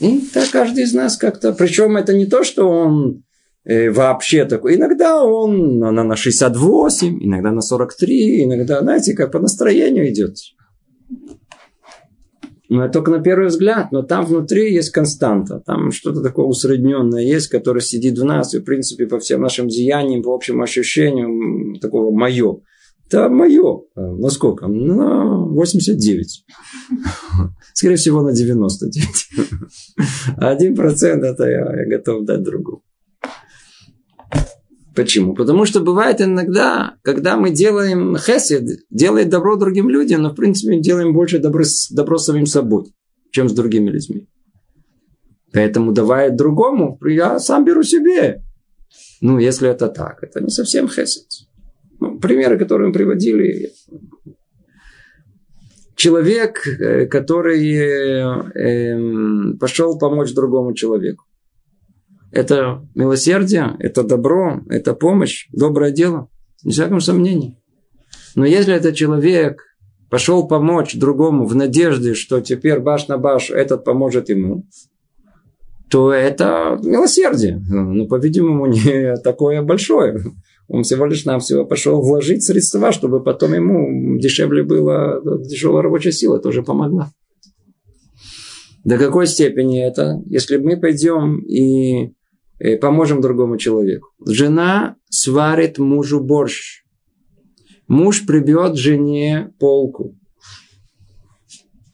И 0.00 0.20
так 0.32 0.50
каждый 0.50 0.84
из 0.84 0.92
нас 0.92 1.16
как-то... 1.16 1.52
Причем 1.52 1.96
это 1.96 2.12
не 2.14 2.26
то, 2.26 2.44
что 2.44 2.68
он 2.68 3.24
вообще 3.68 4.44
такой. 4.44 4.76
Иногда 4.76 5.22
он 5.24 5.78
на, 5.78 5.90
на 5.90 6.16
68, 6.16 7.18
иногда 7.22 7.52
на 7.52 7.60
43, 7.60 8.44
иногда, 8.44 8.80
знаете, 8.80 9.14
как 9.14 9.32
по 9.32 9.38
настроению 9.38 10.10
идет. 10.10 10.36
Но 12.70 12.84
это 12.84 12.94
только 12.94 13.10
на 13.10 13.20
первый 13.20 13.48
взгляд, 13.48 13.92
но 13.92 14.02
там 14.02 14.26
внутри 14.26 14.74
есть 14.74 14.90
константа, 14.90 15.62
там 15.64 15.90
что-то 15.90 16.22
такое 16.22 16.44
усредненное 16.44 17.22
есть, 17.22 17.48
которое 17.48 17.80
сидит 17.80 18.18
в 18.18 18.24
нас, 18.24 18.52
и 18.52 18.58
в 18.58 18.64
принципе 18.64 19.06
по 19.06 19.18
всем 19.18 19.40
нашим 19.40 19.68
деяниям, 19.68 20.22
по 20.22 20.34
общим 20.34 20.60
ощущениям, 20.60 21.76
такого 21.80 22.14
мое. 22.14 22.60
Это 23.06 23.30
мое. 23.30 23.84
На 23.96 24.28
сколько? 24.28 24.66
На 24.66 25.46
89. 25.46 26.44
Скорее 27.72 27.96
всего, 27.96 28.20
на 28.20 28.32
99. 28.32 29.28
Один 30.36 30.76
процент 30.76 31.24
это 31.24 31.44
я, 31.44 31.74
я 31.74 31.86
готов 31.88 32.24
дать 32.24 32.42
другу. 32.42 32.82
Почему? 34.98 35.32
Потому 35.32 35.64
что 35.64 35.78
бывает 35.78 36.20
иногда, 36.20 36.96
когда 37.02 37.36
мы 37.36 37.50
делаем 37.50 38.16
хесед, 38.16 38.80
делает 38.90 39.28
добро 39.28 39.54
другим 39.54 39.88
людям, 39.88 40.22
но 40.22 40.30
в 40.30 40.34
принципе 40.34 40.80
делаем 40.80 41.12
больше 41.12 41.38
добро, 41.38 41.62
добро 41.92 42.18
самим 42.18 42.46
собой, 42.46 42.86
чем 43.30 43.48
с 43.48 43.52
другими 43.52 43.90
людьми. 43.90 44.26
Поэтому 45.52 45.92
давая 45.92 46.30
другому, 46.30 46.98
я 47.04 47.38
сам 47.38 47.64
беру 47.64 47.84
себе. 47.84 48.42
Ну, 49.20 49.38
если 49.38 49.70
это 49.70 49.86
так, 49.86 50.24
это 50.24 50.40
не 50.40 50.50
совсем 50.50 50.88
хесед. 50.88 51.26
Ну, 52.00 52.18
примеры, 52.18 52.58
которые 52.58 52.88
мы 52.88 52.92
приводили. 52.92 53.70
Человек, 55.94 56.66
э, 56.66 57.06
который 57.06 57.72
э, 57.72 59.58
пошел 59.60 59.96
помочь 59.96 60.34
другому 60.34 60.74
человеку. 60.74 61.27
Это 62.30 62.86
милосердие, 62.94 63.76
это 63.78 64.02
добро, 64.02 64.60
это 64.68 64.94
помощь, 64.94 65.48
доброе 65.52 65.92
дело. 65.92 66.28
Ни 66.64 66.72
всяком 66.72 67.00
сомнении. 67.00 67.58
Но 68.34 68.44
если 68.44 68.74
этот 68.74 68.94
человек 68.94 69.62
пошел 70.10 70.46
помочь 70.46 70.94
другому 70.94 71.46
в 71.46 71.54
надежде, 71.54 72.14
что 72.14 72.40
теперь 72.40 72.80
баш 72.80 73.08
на 73.08 73.18
баш 73.18 73.50
этот 73.50 73.84
поможет 73.84 74.28
ему, 74.28 74.66
то 75.90 76.12
это 76.12 76.78
милосердие. 76.82 77.62
Ну, 77.68 78.06
по-видимому, 78.06 78.66
не 78.66 79.16
такое 79.16 79.62
большое. 79.62 80.22
Он 80.68 80.82
всего 80.82 81.06
лишь 81.06 81.24
нам 81.24 81.40
всего 81.40 81.64
пошел 81.64 82.02
вложить 82.02 82.44
средства, 82.44 82.92
чтобы 82.92 83.22
потом 83.22 83.54
ему 83.54 84.18
дешевле 84.18 84.62
было, 84.62 85.22
дешевая 85.46 85.82
рабочая 85.82 86.12
сила 86.12 86.38
тоже 86.38 86.62
помогла. 86.62 87.10
До 88.84 88.98
какой 88.98 89.26
степени 89.26 89.84
это? 89.84 90.22
Если 90.26 90.58
мы 90.58 90.78
пойдем 90.78 91.38
и 91.40 92.12
поможем 92.80 93.20
другому 93.20 93.56
человеку. 93.56 94.08
Жена 94.26 94.96
сварит 95.08 95.78
мужу 95.78 96.20
борщ. 96.20 96.84
Муж 97.86 98.26
прибьет 98.26 98.76
жене 98.76 99.52
полку. 99.58 100.16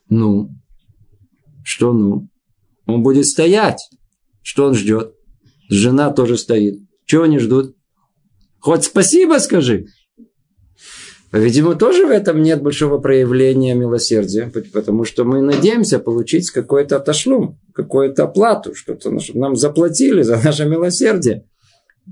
Ну, 0.08 0.50
что 1.62 1.92
ну? 1.92 2.28
Он 2.86 3.02
будет 3.02 3.26
стоять. 3.26 3.88
Что 4.42 4.66
он 4.66 4.74
ждет? 4.74 5.14
Жена 5.68 6.10
тоже 6.10 6.36
стоит. 6.36 6.78
Чего 7.06 7.24
они 7.24 7.38
ждут? 7.38 7.76
Хоть 8.58 8.84
спасибо 8.84 9.38
скажи. 9.38 9.86
Видимо, 11.34 11.74
тоже 11.74 12.06
в 12.06 12.10
этом 12.10 12.42
нет 12.42 12.62
большого 12.62 12.98
проявления 12.98 13.74
милосердия, 13.74 14.52
потому 14.72 15.02
что 15.02 15.24
мы 15.24 15.40
надеемся 15.42 15.98
получить 15.98 16.48
какой-то 16.52 16.98
отошлум, 16.98 17.58
какую-то 17.74 18.22
оплату, 18.22 18.72
что-то 18.76 19.10
нам 19.34 19.56
заплатили 19.56 20.22
за 20.22 20.40
наше 20.44 20.64
милосердие. 20.64 21.44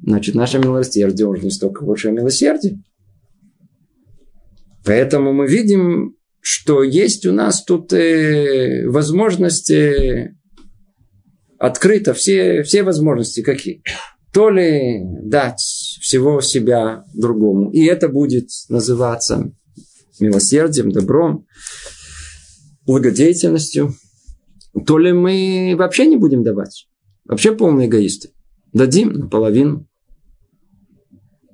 Значит, 0.02 0.34
наше 0.34 0.58
милосердие 0.58 1.28
уже 1.28 1.44
не 1.44 1.50
столько 1.50 1.84
больше 1.84 2.10
милосердие. 2.10 2.82
Поэтому 4.84 5.32
мы 5.32 5.46
видим, 5.46 6.16
что 6.40 6.82
есть 6.82 7.24
у 7.24 7.32
нас 7.32 7.62
тут 7.62 7.92
э, 7.92 8.88
возможности 8.88 10.36
открыто, 11.58 12.12
все, 12.12 12.64
все 12.64 12.82
возможности 12.82 13.40
какие. 13.42 13.84
то 14.32 14.50
ли 14.50 15.00
дать 15.22 15.62
всего 16.02 16.40
себя 16.40 17.04
другому. 17.14 17.71
И 17.71 17.85
это 17.85 18.09
будет 18.09 18.49
называться 18.68 19.52
милосердием, 20.18 20.90
добром, 20.90 21.47
благодетельностью. 22.85 23.94
То 24.85 24.99
ли 24.99 25.12
мы 25.12 25.76
вообще 25.78 26.06
не 26.06 26.16
будем 26.16 26.42
давать. 26.42 26.88
Вообще 27.25 27.54
полные 27.54 27.87
эгоисты. 27.87 28.30
Дадим 28.73 29.12
наполовину. 29.12 29.87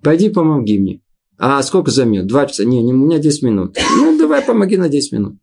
Пойди 0.02 0.30
помоги 0.30 0.78
мне. 0.78 1.02
А 1.36 1.62
сколько 1.62 1.90
займет? 1.90 2.26
Два 2.26 2.46
часа? 2.46 2.64
Не, 2.64 2.82
не, 2.82 2.94
у 2.94 2.96
меня 2.96 3.18
10 3.18 3.42
минут. 3.42 3.76
Ну, 3.98 4.18
давай 4.18 4.42
помоги 4.42 4.78
на 4.78 4.88
10 4.88 5.12
минут. 5.12 5.38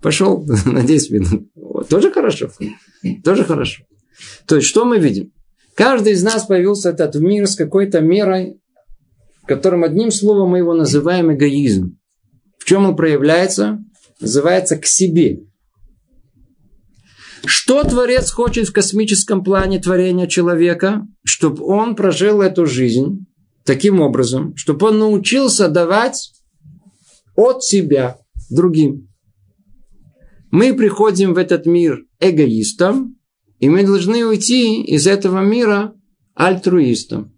Пошел 0.00 0.46
на 0.64 0.84
10 0.84 1.10
минут. 1.10 1.88
Тоже 1.88 2.12
хорошо. 2.12 2.50
Тоже 3.24 3.42
хорошо. 3.42 3.82
То 4.46 4.56
есть, 4.56 4.68
что 4.68 4.84
мы 4.84 4.98
видим? 4.98 5.32
Каждый 5.78 6.14
из 6.14 6.24
нас 6.24 6.44
появился 6.44 6.90
этот 6.90 7.14
мир 7.14 7.46
с 7.46 7.54
какой-то 7.54 8.00
мерой, 8.00 8.60
которым 9.46 9.84
одним 9.84 10.10
словом 10.10 10.50
мы 10.50 10.58
его 10.58 10.74
называем 10.74 11.32
эгоизм. 11.32 11.96
В 12.58 12.64
чем 12.64 12.84
он 12.84 12.96
проявляется? 12.96 13.78
Называется 14.20 14.76
к 14.76 14.86
себе. 14.86 15.44
Что 17.44 17.84
Творец 17.84 18.32
хочет 18.32 18.66
в 18.66 18.72
космическом 18.72 19.44
плане 19.44 19.78
творения 19.78 20.26
человека? 20.26 21.06
Чтобы 21.24 21.64
он 21.64 21.94
прожил 21.94 22.42
эту 22.42 22.66
жизнь 22.66 23.26
таким 23.64 24.00
образом, 24.00 24.56
чтобы 24.56 24.88
он 24.88 24.98
научился 24.98 25.68
давать 25.68 26.32
от 27.36 27.62
себя 27.62 28.18
другим. 28.50 29.08
Мы 30.50 30.74
приходим 30.74 31.34
в 31.34 31.38
этот 31.38 31.66
мир 31.66 32.04
эгоистом, 32.18 33.17
и 33.58 33.68
мы 33.68 33.84
должны 33.84 34.24
уйти 34.24 34.82
из 34.82 35.06
этого 35.06 35.42
мира 35.42 35.94
альтруистом. 36.34 37.34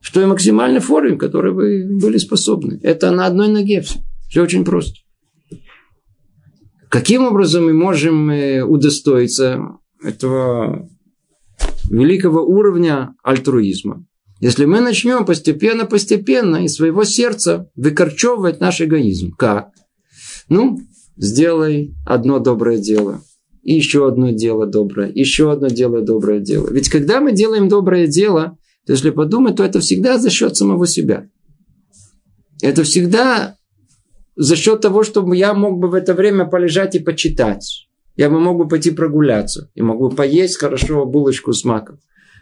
В 0.00 0.12
той 0.12 0.26
максимальной 0.26 0.80
форме, 0.80 1.16
которой 1.16 1.52
вы 1.52 1.98
были 2.00 2.18
способны. 2.18 2.78
Это 2.82 3.10
на 3.10 3.26
одной 3.26 3.48
ноге 3.48 3.80
все. 3.80 4.00
Все 4.28 4.42
очень 4.42 4.64
просто. 4.64 5.00
Каким 6.88 7.24
образом 7.24 7.64
мы 7.64 7.72
можем 7.72 8.30
э, 8.30 8.62
удостоиться 8.62 9.60
этого 10.02 10.88
великого 11.90 12.42
уровня 12.42 13.14
альтруизма? 13.22 14.06
Если 14.40 14.66
мы 14.66 14.80
начнем 14.80 15.24
постепенно-постепенно 15.24 16.64
из 16.64 16.74
своего 16.74 17.04
сердца 17.04 17.70
выкорчевывать 17.74 18.60
наш 18.60 18.80
эгоизм. 18.80 19.32
Как? 19.32 19.70
Ну, 20.48 20.78
сделай 21.16 21.94
одно 22.04 22.38
доброе 22.38 22.78
дело. 22.78 23.22
И 23.66 23.74
еще 23.74 24.06
одно 24.06 24.30
дело 24.30 24.64
доброе. 24.64 25.10
Еще 25.12 25.50
одно 25.50 25.66
дело 25.66 26.00
доброе 26.00 26.38
дело. 26.38 26.70
Ведь 26.70 26.88
когда 26.88 27.20
мы 27.20 27.32
делаем 27.32 27.68
доброе 27.68 28.06
дело, 28.06 28.56
то 28.86 28.92
если 28.92 29.10
подумать, 29.10 29.56
то 29.56 29.64
это 29.64 29.80
всегда 29.80 30.18
за 30.18 30.30
счет 30.30 30.56
самого 30.56 30.86
себя. 30.86 31.28
Это 32.62 32.84
всегда 32.84 33.56
за 34.36 34.54
счет 34.54 34.82
того, 34.82 35.02
чтобы 35.02 35.36
я 35.36 35.52
мог 35.52 35.80
бы 35.80 35.88
в 35.88 35.94
это 35.94 36.14
время 36.14 36.44
полежать 36.44 36.94
и 36.94 37.00
почитать. 37.00 37.88
Я 38.14 38.30
бы 38.30 38.38
мог 38.38 38.56
бы 38.56 38.68
пойти 38.68 38.92
прогуляться. 38.92 39.68
И 39.74 39.82
могу 39.82 40.10
поесть 40.10 40.58
хорошо 40.58 41.04
булочку 41.04 41.52
с 41.52 41.64
маком. 41.64 41.98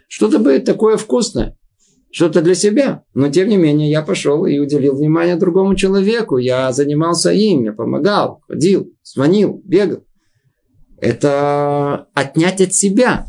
Что-то 0.07 0.37
будет 0.37 0.65
такое 0.65 0.95
вкусное 0.95 1.57
что-то 2.11 2.41
для 2.41 2.55
себя. 2.55 3.03
Но 3.13 3.29
тем 3.29 3.49
не 3.49 3.57
менее 3.57 3.89
я 3.89 4.01
пошел 4.01 4.45
и 4.45 4.57
уделил 4.59 4.95
внимание 4.95 5.37
другому 5.37 5.75
человеку. 5.75 6.37
Я 6.37 6.71
занимался 6.71 7.31
им, 7.31 7.63
я 7.63 7.73
помогал, 7.73 8.41
ходил, 8.47 8.93
звонил, 9.03 9.61
бегал. 9.65 10.05
Это 10.99 12.07
отнять 12.13 12.61
от 12.61 12.73
себя. 12.73 13.27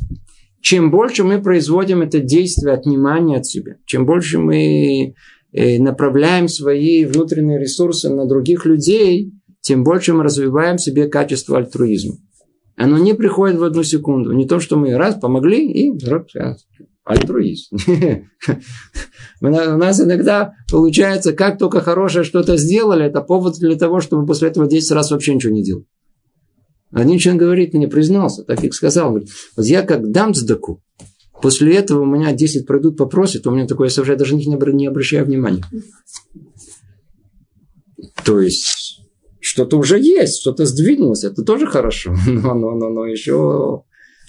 Чем 0.60 0.90
больше 0.90 1.24
мы 1.24 1.40
производим 1.40 2.02
это 2.02 2.20
действие 2.20 2.74
отнимания 2.74 3.36
от 3.36 3.46
себя, 3.46 3.76
чем 3.84 4.04
больше 4.04 4.38
мы 4.38 5.14
э, 5.52 5.78
направляем 5.78 6.48
свои 6.48 7.04
внутренние 7.04 7.60
ресурсы 7.60 8.08
на 8.08 8.26
других 8.26 8.66
людей, 8.66 9.32
тем 9.60 9.84
больше 9.84 10.12
мы 10.12 10.24
развиваем 10.24 10.76
в 10.76 10.82
себе 10.82 11.08
качество 11.08 11.58
альтруизма. 11.58 12.16
Оно 12.76 12.98
не 12.98 13.14
приходит 13.14 13.58
в 13.58 13.64
одну 13.64 13.82
секунду. 13.82 14.32
Не 14.32 14.46
то, 14.46 14.60
что 14.60 14.76
мы 14.76 14.96
раз 14.96 15.14
помогли 15.14 15.70
и 15.70 15.92
альтруизм. 17.04 17.76
У 19.40 19.46
нас 19.46 20.00
иногда 20.00 20.52
получается, 20.70 21.32
как 21.32 21.58
только 21.58 21.80
хорошее 21.80 22.24
что-то 22.24 22.56
сделали, 22.56 23.06
это 23.06 23.22
повод 23.22 23.54
для 23.58 23.76
того, 23.76 24.00
чтобы 24.00 24.26
после 24.26 24.48
этого 24.48 24.66
10 24.66 24.90
раз 24.90 25.10
вообще 25.10 25.34
ничего 25.34 25.52
не 25.52 25.62
делать. 25.62 25.86
Один 26.92 27.18
человек 27.18 27.42
говорит 27.42 27.74
мне, 27.74 27.88
признался, 27.88 28.44
так 28.44 28.60
как 28.60 28.72
сказал, 28.72 29.10
говорит, 29.10 29.30
вот 29.56 29.66
я 29.66 29.82
как 29.82 30.10
дам 30.10 30.34
сдаку, 30.34 30.82
после 31.42 31.76
этого 31.76 32.02
у 32.02 32.06
меня 32.06 32.32
10 32.32 32.66
пройдут, 32.66 32.96
попросят, 32.96 33.46
у 33.46 33.50
меня 33.50 33.66
такое, 33.66 33.90
я 33.94 34.02
уже 34.02 34.16
даже 34.16 34.34
не 34.36 34.86
обращаю 34.86 35.26
внимания. 35.26 35.64
То 38.24 38.40
есть, 38.40 39.02
что-то 39.40 39.78
уже 39.78 39.98
есть, 40.00 40.40
что-то 40.40 40.64
сдвинулось, 40.64 41.24
это 41.24 41.42
тоже 41.42 41.66
хорошо, 41.66 42.14
но, 42.26 42.54
но, 42.54 42.72
но, 42.72 42.88
но 42.88 43.06
еще 43.06 43.82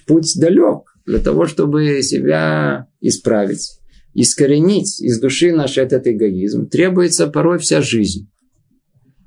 путь 0.06 0.32
далек 0.38 0.94
для 1.06 1.18
того, 1.20 1.46
чтобы 1.46 2.02
себя 2.02 2.86
исправить, 3.00 3.78
искоренить 4.14 5.00
из 5.00 5.20
души 5.20 5.52
наш 5.52 5.78
этот 5.78 6.06
эгоизм, 6.06 6.68
требуется 6.68 7.28
порой 7.28 7.58
вся 7.58 7.82
жизнь. 7.82 8.30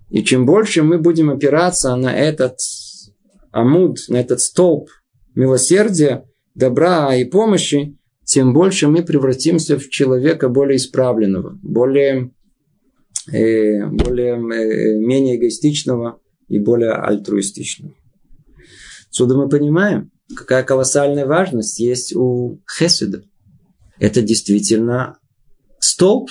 И 0.10 0.24
чем 0.24 0.46
больше 0.46 0.84
мы 0.84 1.00
будем 1.00 1.30
опираться 1.30 1.96
на 1.96 2.14
этот 2.14 2.60
амуд, 3.52 3.98
на 4.10 4.18
этот 4.18 4.42
столб 4.42 4.90
милосердия, 5.36 6.26
добра 6.56 7.16
и 7.16 7.26
помощи, 7.26 7.98
тем 8.24 8.54
больше 8.54 8.88
мы 8.88 9.04
превратимся 9.04 9.78
в 9.78 9.90
человека 9.90 10.50
более 10.50 10.78
исправленного, 10.78 11.60
более, 11.62 12.32
э, 13.32 13.86
более 13.88 14.36
э, 14.36 14.98
менее 14.98 15.38
эгоистичного 15.38 16.20
и 16.48 16.60
более 16.60 16.92
альтруистичного. 16.92 17.94
Отсюда 19.10 19.36
мы 19.36 19.50
понимаем, 19.50 20.12
какая 20.36 20.64
колоссальная 20.64 21.26
важность 21.26 21.80
есть 21.80 22.16
у 22.16 22.62
хеседа. 22.78 23.24
Это 24.00 24.22
действительно 24.22 25.20
столб, 25.80 26.30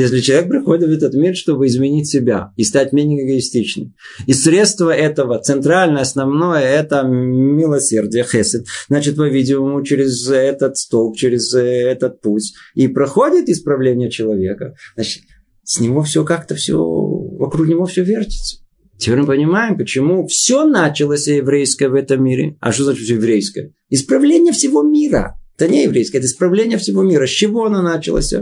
если 0.00 0.20
человек 0.20 0.48
приходит 0.48 0.88
в 0.88 0.92
этот 0.92 1.14
мир, 1.14 1.36
чтобы 1.36 1.66
изменить 1.66 2.08
себя 2.08 2.52
и 2.56 2.64
стать 2.64 2.92
менее 2.92 3.24
эгоистичным. 3.24 3.94
И 4.26 4.32
средство 4.32 4.90
этого, 4.90 5.38
центральное, 5.38 6.02
основное, 6.02 6.62
это 6.62 7.02
милосердие, 7.02 8.24
хесед. 8.24 8.66
Значит, 8.88 9.16
по-видимому, 9.16 9.82
через 9.82 10.28
этот 10.28 10.76
столб, 10.76 11.16
через 11.16 11.54
этот 11.54 12.20
путь 12.20 12.54
и 12.74 12.88
проходит 12.88 13.48
исправление 13.48 14.10
человека. 14.10 14.74
Значит, 14.96 15.22
с 15.62 15.80
него 15.80 16.02
все 16.02 16.24
как-то 16.24 16.54
все, 16.54 16.76
вокруг 16.76 17.68
него 17.68 17.86
все 17.86 18.02
вертится. 18.02 18.58
Теперь 18.98 19.20
мы 19.20 19.26
понимаем, 19.26 19.76
почему 19.76 20.26
все 20.26 20.64
началось 20.64 21.26
еврейское 21.26 21.88
в 21.88 21.94
этом 21.94 22.22
мире. 22.22 22.56
А 22.60 22.72
что 22.72 22.84
значит 22.84 23.08
еврейское? 23.08 23.72
Исправление 23.90 24.52
всего 24.52 24.82
мира. 24.82 25.38
Это 25.56 25.70
не 25.70 25.84
еврейское, 25.84 26.18
это 26.18 26.26
исправление 26.26 26.78
всего 26.78 27.02
мира. 27.02 27.26
С 27.26 27.30
чего 27.30 27.66
оно 27.66 27.80
началось? 27.80 28.32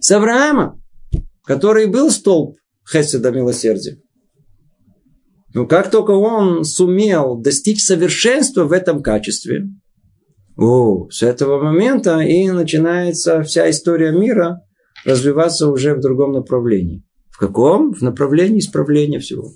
С 0.00 0.10
Авраама, 0.10 0.80
который 1.44 1.86
был 1.86 2.10
столб 2.10 2.56
Хеседа 2.90 3.30
милосердия. 3.30 3.98
Но 5.54 5.66
как 5.66 5.90
только 5.90 6.12
он 6.12 6.64
сумел 6.64 7.36
достичь 7.36 7.82
совершенства 7.82 8.64
в 8.64 8.72
этом 8.72 9.02
качестве, 9.02 9.66
о, 10.56 11.08
с 11.10 11.22
этого 11.22 11.62
момента 11.62 12.18
и 12.20 12.50
начинается 12.50 13.42
вся 13.42 13.70
история 13.70 14.10
мира 14.10 14.60
развиваться 15.04 15.68
уже 15.70 15.94
в 15.94 16.00
другом 16.00 16.32
направлении. 16.32 17.04
В 17.30 17.38
каком? 17.38 17.92
В 17.92 18.02
направлении 18.02 18.58
исправления 18.58 19.20
всего. 19.20 19.52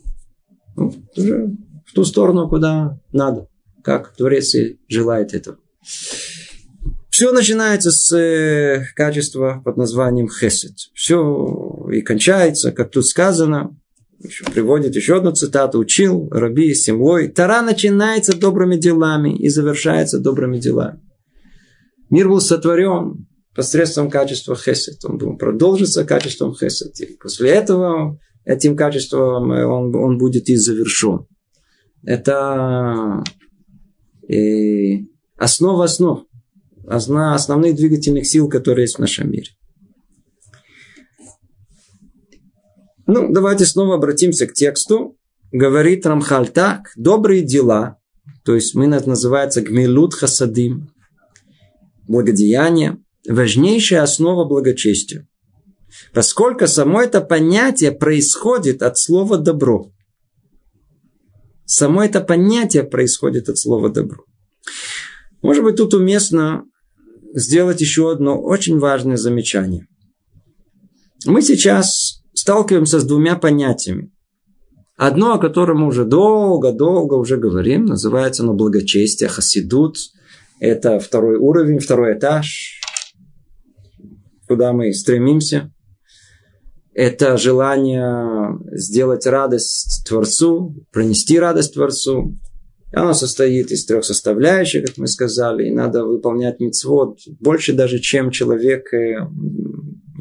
Ну, 0.77 0.93
уже 1.17 1.49
в 1.87 1.93
ту 1.93 2.05
сторону, 2.05 2.49
куда 2.49 3.01
надо. 3.13 3.49
Как 3.83 4.15
Творец 4.17 4.55
и 4.55 4.79
желает 4.89 5.35
этого. 5.35 5.59
Все 7.13 7.31
начинается 7.31 7.91
с 7.91 8.11
э, 8.17 8.87
качества 8.97 9.61
под 9.63 9.77
названием 9.77 10.31
хесед. 10.31 10.73
Все 10.95 11.87
и 11.93 12.01
кончается, 12.01 12.73
как 12.73 12.91
тут 12.91 13.07
сказано, 13.07 13.77
еще 14.19 14.47
приводит 14.47 14.97
еще 14.97 15.19
одну 15.19 15.33
цитату. 15.33 15.79
Учил 15.79 16.31
Раби 16.31 16.75
Семлой. 16.75 17.29
Тара 17.29 17.61
начинается 17.61 18.35
добрыми 18.35 18.77
делами 18.77 19.37
и 19.37 19.51
завершается 19.51 20.21
добрыми 20.21 20.59
делами. 20.59 21.01
Мир 22.09 22.31
был 22.31 22.41
сотворен 22.41 23.27
посредством 23.55 24.09
качества 24.09 24.57
хесед. 24.57 25.05
Он 25.05 25.19
был, 25.19 25.37
продолжится 25.37 26.07
качеством 26.07 26.55
хесед. 26.55 26.99
И 26.99 27.19
после 27.21 27.51
этого 27.51 28.19
этим 28.47 28.75
качеством 28.75 29.53
э, 29.53 29.67
он, 29.67 29.95
он 29.95 30.17
будет 30.17 30.49
и 30.49 30.57
завершен. 30.57 31.27
Это 32.05 33.23
э, 34.31 35.05
основа 35.37 35.85
основ. 35.85 36.25
Основ, 36.87 37.35
основных 37.35 37.77
двигательных 37.77 38.27
сил, 38.27 38.49
которые 38.49 38.85
есть 38.85 38.97
в 38.97 39.01
нашем 39.01 39.31
мире. 39.31 39.49
Ну, 43.07 43.33
давайте 43.33 43.67
снова 43.67 43.97
обратимся 43.97 44.47
к 44.47 44.53
тексту. 44.53 45.19
Говорит 45.51 46.07
Рамхаль 46.07 46.49
так, 46.49 46.93
добрые 46.97 47.43
дела, 47.43 47.99
то 48.45 48.55
есть 48.55 48.75
мы 48.75 48.87
это 48.87 49.09
называется 49.09 49.61
гмилут 49.61 50.15
хасадим, 50.15 50.91
благодеяние, 52.09 52.99
важнейшая 53.29 54.03
основа 54.03 54.47
благочестия. 54.47 55.29
Поскольку 56.15 56.67
само 56.67 57.03
это 57.03 57.21
понятие 57.21 57.93
происходит 57.93 58.83
от 58.83 58.99
слова 58.99 59.37
«добро». 59.37 59.93
Само 61.67 62.03
это 62.03 62.21
понятие 62.21 62.85
происходит 62.85 63.49
от 63.49 63.59
слова 63.59 63.91
«добро». 63.91 64.25
Может 65.43 65.65
быть, 65.65 65.77
тут 65.77 65.93
уместно 65.93 66.65
сделать 67.35 67.81
еще 67.81 68.11
одно 68.11 68.41
очень 68.41 68.79
важное 68.79 69.17
замечание. 69.17 69.87
Мы 71.27 71.43
сейчас 71.43 72.23
сталкиваемся 72.35 73.01
с 73.01 73.05
двумя 73.05 73.37
понятиями. 73.37 74.11
Одно, 74.97 75.35
о 75.35 75.39
котором 75.39 75.81
мы 75.81 75.87
уже 75.89 76.05
долго-долго 76.05 77.15
уже 77.15 77.37
говорим, 77.37 77.87
называется 77.87 78.43
оно 78.43 78.55
благочестие, 78.55 79.29
хасидут. 79.29 79.97
Это 80.61 81.01
второй 81.01 81.37
уровень, 81.37 81.79
второй 81.79 82.19
этаж, 82.19 82.81
куда 84.47 84.73
мы 84.73 84.93
стремимся. 84.93 85.73
Это 86.95 87.39
желание 87.39 88.59
сделать 88.73 89.27
радость 89.27 90.07
Творцу, 90.07 90.77
пронести 90.93 91.39
радость 91.39 91.75
Творцу. 91.75 92.39
Оно 92.93 93.15
состоит 93.15 93.71
из 93.71 93.87
трех 93.87 94.05
составляющих, 94.05 94.85
как 94.87 94.99
мы 94.99 95.07
сказали, 95.07 95.69
и 95.69 95.71
надо 95.71 96.05
выполнять 96.05 96.61
мицвод 96.61 97.19
больше 97.41 97.73
даже, 97.73 97.99
чем 97.99 98.31
человек 98.31 98.93
э, 98.93 99.27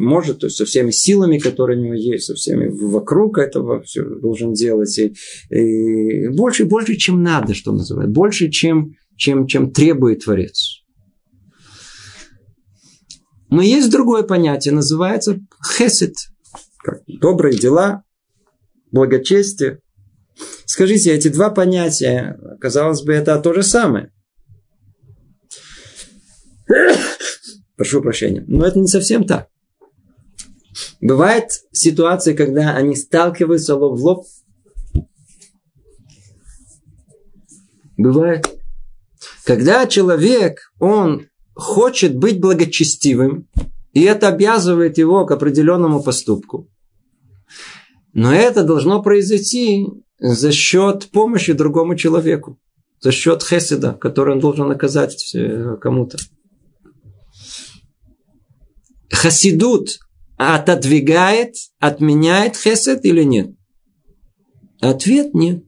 может, 0.02 0.40
то 0.40 0.48
есть 0.48 0.58
со 0.58 0.66
всеми 0.66 0.92
силами, 0.92 1.38
которые 1.38 1.80
у 1.80 1.84
него 1.84 1.94
есть, 1.94 2.26
со 2.26 2.34
всеми 2.34 2.68
вокруг 2.68 3.38
этого 3.38 3.82
все 3.82 4.04
должен 4.04 4.54
делать. 4.54 4.98
И, 4.98 5.14
и 5.50 6.28
больше, 6.30 6.66
больше, 6.66 6.96
чем 6.96 7.24
надо, 7.24 7.54
что 7.54 7.72
называется. 7.72 8.14
Больше, 8.14 8.50
чем, 8.50 8.96
чем, 9.16 9.48
чем 9.48 9.72
требует 9.72 10.24
Творец. 10.24 10.82
Но 13.50 13.62
есть 13.62 13.92
другое 13.92 14.24
понятие, 14.24 14.74
называется 14.74 15.40
хесед. 15.78 16.16
Добрые 17.08 17.58
дела, 17.58 18.04
благочестие. 18.92 19.80
Скажите, 20.66 21.14
эти 21.14 21.28
два 21.28 21.50
понятия, 21.50 22.40
казалось 22.60 23.02
бы, 23.02 23.14
это 23.14 23.40
то 23.40 23.54
же 23.54 23.64
самое. 23.64 24.12
Прошу 27.76 28.02
прощения. 28.02 28.44
Но 28.48 28.66
это 28.66 28.80
не 28.80 28.88
совсем 28.88 29.26
так. 29.26 29.48
Бывает 31.02 31.50
ситуации, 31.72 32.34
когда 32.34 32.76
они 32.76 32.96
сталкиваются 32.96 33.76
лоб 33.76 34.00
в 34.00 34.04
лоб. 34.04 34.26
Бывает. 37.98 38.48
Когда 39.44 39.88
человек, 39.88 40.72
он 40.80 41.28
хочет 41.56 42.16
быть 42.16 42.40
благочестивым, 42.40 43.48
и 43.94 44.02
это 44.04 44.30
обязывает 44.30 44.98
его 44.98 45.26
к 45.26 45.32
определенному 45.32 46.02
поступку. 46.02 46.70
Но 48.14 48.34
это 48.34 48.64
должно 48.64 49.02
произойти 49.02 49.88
за 50.22 50.52
счет 50.52 51.10
помощи 51.12 51.52
другому 51.54 51.96
человеку, 51.96 52.60
за 53.00 53.12
счет 53.12 53.44
хеседа, 53.44 53.94
который 53.94 54.36
он 54.36 54.40
должен 54.40 54.70
оказать 54.70 55.34
э, 55.36 55.78
кому-то. 55.82 56.18
Хасидут 59.12 60.00
отодвигает, 60.38 61.56
отменяет 61.80 62.56
хесед 62.56 63.04
или 63.04 63.24
нет? 63.24 63.52
Ответ 64.80 65.34
нет. 65.34 65.64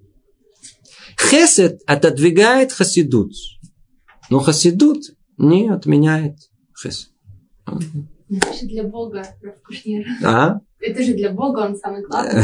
Хесед 1.19 1.81
отодвигает 1.87 2.71
хасидут. 2.71 3.33
Но 4.29 4.39
хасидут 4.39 5.03
не 5.37 5.69
отменяет 5.69 6.37
хесед. 6.79 7.09
Для 8.63 8.83
Бога, 8.83 9.27
Кушнир. 9.65 10.05
А? 10.23 10.59
Это 10.83 11.01
же 11.01 11.13
для 11.13 11.31
Бога 11.31 11.59
он 11.59 11.75
самый 11.75 12.03
главный. 12.03 12.41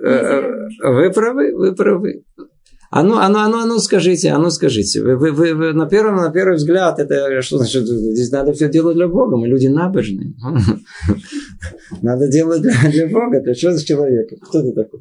Вы 0.00 1.10
правы, 1.10 1.56
вы 1.56 1.74
правы. 1.74 2.24
А 2.90 3.02
ну, 3.02 3.18
а 3.18 3.28
ну, 3.28 3.38
а 3.38 3.48
ну, 3.48 3.58
а 3.58 3.66
ну 3.66 3.78
скажите, 3.78 4.30
а 4.30 4.38
ну 4.38 4.50
скажите, 4.50 5.02
вы, 5.02 5.16
вы, 5.16 5.30
вы, 5.32 5.54
вы 5.54 5.72
на, 5.74 5.86
первом, 5.86 6.16
на 6.16 6.30
первый 6.30 6.56
взгляд, 6.56 6.98
это 6.98 7.42
что 7.42 7.58
значит, 7.58 7.86
здесь 7.86 8.30
надо 8.30 8.54
все 8.54 8.70
делать 8.70 8.96
для 8.96 9.08
Бога, 9.08 9.36
мы 9.36 9.46
люди 9.46 9.66
набожные. 9.66 10.32
Надо 12.02 12.28
делать 12.28 12.62
для, 12.62 12.72
для 12.90 13.08
Бога, 13.08 13.38
это 13.38 13.54
что 13.54 13.72
за 13.72 13.84
человек, 13.84 14.30
кто 14.40 14.62
ты 14.62 14.72
такой? 14.72 15.00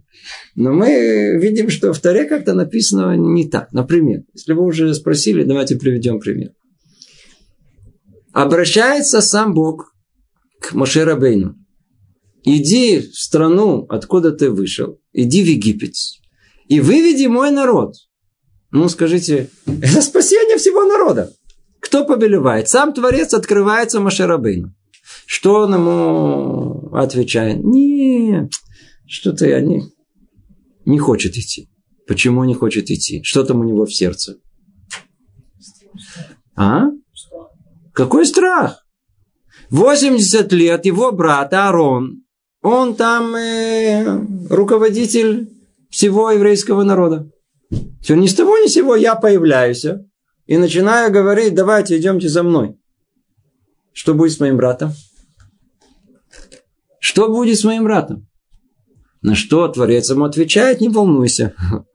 Но 0.56 0.74
мы 0.74 1.38
видим, 1.40 1.70
что 1.70 1.94
в 1.94 2.00
Таре 2.00 2.26
как-то 2.26 2.54
написано 2.54 3.16
не 3.16 3.48
так. 3.48 3.72
Например, 3.72 4.24
если 4.34 4.54
вы 4.54 4.64
уже 4.64 4.94
спросили, 4.94 5.44
давайте 5.44 5.78
приведем 5.78 6.20
пример. 6.20 6.52
Обращается 8.34 9.22
сам 9.22 9.54
Бог 9.54 9.94
к 10.60 10.74
Машерабейну. 10.74 11.56
Иди 12.50 13.02
в 13.02 13.14
страну, 13.14 13.86
откуда 13.90 14.32
ты 14.32 14.50
вышел, 14.50 15.02
иди 15.12 15.44
в 15.44 15.48
Египет 15.48 15.96
и 16.70 16.80
выведи 16.80 17.26
мой 17.28 17.52
народ. 17.52 17.96
Ну, 18.72 18.88
скажите, 18.88 19.50
это 19.66 20.02
спасение 20.02 20.58
всего 20.58 20.86
народа. 20.86 21.34
Кто 21.82 22.06
повелевает? 22.06 22.70
Сам 22.70 22.94
Творец 22.94 23.34
открывается 23.34 24.00
Машарабейну. 24.00 24.74
Что 25.26 25.56
он 25.56 25.74
ему 25.74 26.90
отвечает? 26.96 27.66
Не, 27.66 28.50
что-то 29.06 29.46
я 29.46 29.60
не, 29.60 29.84
не 30.86 31.00
хочет 31.00 31.36
идти. 31.36 31.70
Почему 32.08 32.46
не 32.46 32.54
хочет 32.54 32.90
идти? 32.90 33.22
Что 33.24 33.44
там 33.44 33.60
у 33.60 33.66
него 33.66 33.86
в 33.86 33.94
сердце? 33.94 34.38
А? 36.56 36.86
Какой 37.92 38.26
страх? 38.26 38.86
80 39.70 40.54
лет 40.54 40.86
его 40.86 41.12
брат 41.12 41.54
Арон, 41.54 42.24
он 42.68 42.96
там 42.96 43.36
э, 43.36 44.04
руководитель 44.50 45.50
всего 45.90 46.32
еврейского 46.32 46.84
народа. 46.84 47.30
Все, 48.02 48.16
ни 48.16 48.28
с 48.28 48.36
того 48.36 48.58
ни 48.58 48.68
с 48.68 48.74
сего 48.74 48.96
я 48.96 49.16
появляюсь 49.16 49.86
и 50.46 50.58
начинаю 50.58 51.12
говорить, 51.12 51.56
давайте 51.56 51.98
идемте 51.98 52.28
за 52.30 52.44
мной. 52.44 52.78
Что 53.94 54.14
будет 54.14 54.34
с 54.34 54.40
моим 54.40 54.58
братом? 54.58 54.92
Что 57.00 57.30
будет 57.30 57.58
с 57.58 57.64
моим 57.64 57.86
братом? 57.86 58.28
На 59.22 59.34
что 59.36 59.68
Творец 59.68 60.10
ему 60.10 60.26
отвечает, 60.26 60.82
не 60.82 60.90
волнуйся. 60.90 61.54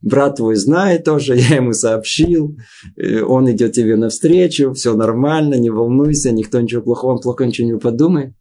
Брат 0.00 0.36
твой 0.36 0.56
знает 0.56 1.04
тоже, 1.04 1.36
я 1.36 1.56
ему 1.56 1.72
сообщил, 1.72 2.56
э, 2.96 3.20
он 3.22 3.50
идет 3.50 3.72
тебе 3.72 3.96
навстречу, 3.96 4.72
все 4.74 4.94
нормально, 4.94 5.54
не 5.54 5.70
волнуйся, 5.70 6.30
никто 6.30 6.60
ничего 6.60 6.82
плохого, 6.82 7.12
он 7.14 7.20
плохо 7.20 7.46
ничего 7.46 7.66
не 7.68 7.78
подумает. 7.78 8.34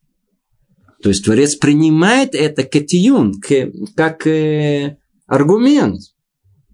То 1.02 1.10
есть 1.10 1.24
Творец 1.26 1.56
принимает 1.56 2.34
это 2.34 2.64
катиюн, 2.64 3.36
как 3.96 4.26
э, 4.26 4.98
аргумент. 5.28 6.02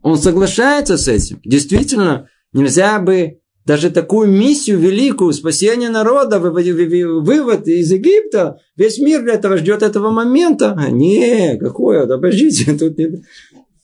Он 0.01 0.17
соглашается 0.17 0.97
с 0.97 1.07
этим. 1.07 1.39
Действительно, 1.43 2.29
нельзя 2.53 2.99
бы 2.99 3.39
даже 3.65 3.89
такую 3.89 4.29
миссию 4.29 4.77
великую, 4.77 5.31
спасение 5.33 5.89
народа, 5.89 6.39
вывод 6.39 7.67
из 7.67 7.91
Египта, 7.91 8.59
весь 8.75 8.99
мир 8.99 9.23
для 9.23 9.33
этого 9.35 9.57
ждет 9.57 9.81
этого 9.81 10.11
момента. 10.11 10.73
А, 10.77 10.89
не, 10.89 11.57
какое, 11.57 12.03
обождите, 12.03 12.73
тут 12.77 12.97
не... 12.97 13.23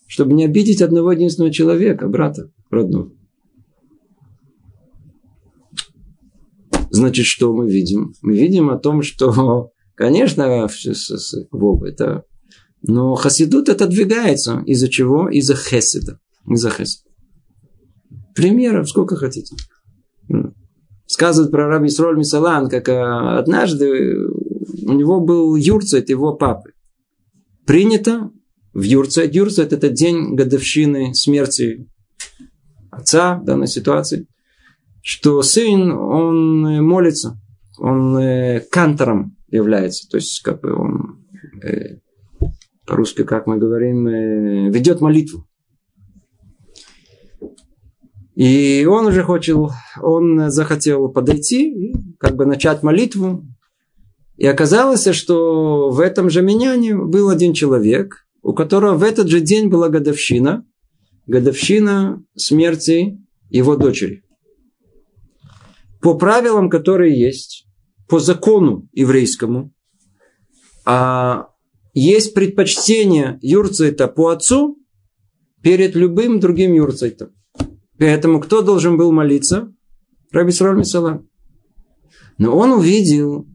чтобы 0.08 0.34
не 0.34 0.45
обидеть 0.45 0.82
одного 0.82 1.13
единственного 1.13 1.54
человека, 1.54 2.08
брата 2.08 2.49
родного. 2.69 3.12
Значит, 6.91 7.25
что 7.25 7.54
мы 7.54 7.69
видим? 7.69 8.13
Мы 8.21 8.36
видим 8.36 8.69
о 8.69 8.78
том, 8.78 9.04
что 9.04 9.71
Конечно, 9.99 10.69
Бог 11.51 11.85
это... 11.85 12.23
Но 12.81 13.15
хасидут 13.15 13.67
отодвигается. 13.67 14.63
Из-за 14.65 14.88
чего? 14.88 15.27
Из-за 15.27 15.55
хеседа. 15.55 16.19
Из-за 16.49 16.69
хеседа. 16.69 17.09
Примеров 18.33 18.88
сколько 18.88 19.17
хотите. 19.17 19.57
Сказывают 21.05 21.51
про 21.51 21.67
раби 21.67 21.89
Сроль 21.89 22.17
Мисалан, 22.17 22.69
как 22.69 22.88
а, 22.88 23.39
однажды 23.39 24.15
у 24.88 24.93
него 24.93 25.19
был 25.19 25.57
юрцет 25.57 26.09
его 26.09 26.33
папы. 26.33 26.71
Принято 27.65 28.31
в 28.73 28.83
юрцет. 28.83 29.35
Юрцет– 29.35 29.73
это 29.73 29.89
день 29.89 30.33
годовщины 30.33 31.13
смерти 31.13 31.89
отца 32.89 33.35
в 33.35 33.43
данной 33.43 33.67
ситуации. 33.67 34.27
Что 35.01 35.41
сын, 35.41 35.91
он 35.91 36.85
молится, 36.88 37.38
он 37.77 38.17
э, 38.17 38.62
кантором 38.71 39.35
является. 39.51 40.07
То 40.09 40.17
есть, 40.17 40.41
как 40.41 40.62
бы 40.62 40.73
он 40.73 41.25
э, 41.63 41.97
по-русски, 42.85 43.23
как 43.23 43.47
мы 43.47 43.57
говорим, 43.57 44.07
э, 44.07 44.69
ведет 44.69 45.01
молитву. 45.01 45.45
И 48.35 48.85
он 48.85 49.05
уже 49.05 49.23
хотел, 49.23 49.71
он 50.01 50.49
захотел 50.49 51.09
подойти 51.09 51.93
как 52.19 52.35
бы 52.35 52.45
начать 52.45 52.83
молитву. 52.83 53.45
И 54.38 54.45
оказалось, 54.45 55.07
что 55.13 55.89
в 55.89 55.99
этом 55.99 56.29
же 56.29 56.41
меняне 56.41 56.95
был 56.95 57.29
один 57.29 57.53
человек, 57.53 58.25
у 58.41 58.53
которого 58.53 58.95
в 58.95 59.03
этот 59.03 59.27
же 59.27 59.41
день 59.41 59.67
была 59.67 59.89
годовщина, 59.89 60.65
годовщина 61.27 62.23
смерти 62.35 63.19
его 63.49 63.75
дочери. 63.75 64.23
по 66.01 66.17
правилам, 66.17 66.69
которые 66.69 67.19
есть, 67.19 67.67
по 68.10 68.19
закону 68.19 68.89
еврейскому, 68.91 69.72
а 70.86 71.50
есть 71.93 72.34
предпочтение 72.34 73.38
юрцайта 73.41 74.08
по 74.08 74.30
отцу 74.30 74.78
перед 75.62 75.95
любым 75.95 76.39
другим 76.39 76.74
юрцайтом. 76.74 77.30
Поэтому 77.98 78.39
кто 78.39 78.62
должен 78.62 78.98
был 78.98 79.12
молиться? 79.12 79.74
Раби 80.32 80.52
Сроль. 80.52 80.84
Но 82.38 82.58
он 82.58 82.72
увидел, 82.72 83.48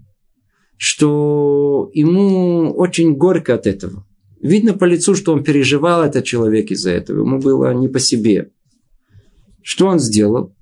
что 0.76 1.90
ему 1.94 2.72
очень 2.76 3.16
горько 3.16 3.54
от 3.54 3.66
этого. 3.66 4.06
Видно 4.40 4.74
по 4.74 4.84
лицу, 4.84 5.14
что 5.14 5.32
он 5.32 5.42
переживал 5.42 6.02
этот 6.02 6.24
человек 6.24 6.70
из-за 6.70 6.90
этого. 6.90 7.20
Ему 7.20 7.38
было 7.40 7.72
не 7.72 7.88
по 7.88 7.98
себе. 7.98 8.52
Что 9.62 9.86
он 9.86 9.98
сделал? 9.98 10.54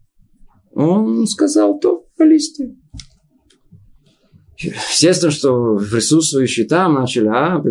Он 0.72 1.26
сказал, 1.26 1.80
то 1.80 2.06
полисти. 2.16 2.76
Естественно, 4.62 5.32
что 5.32 5.76
присутствующие 5.76 6.66
там 6.66 6.94
начали, 6.94 7.28
а, 7.28 7.62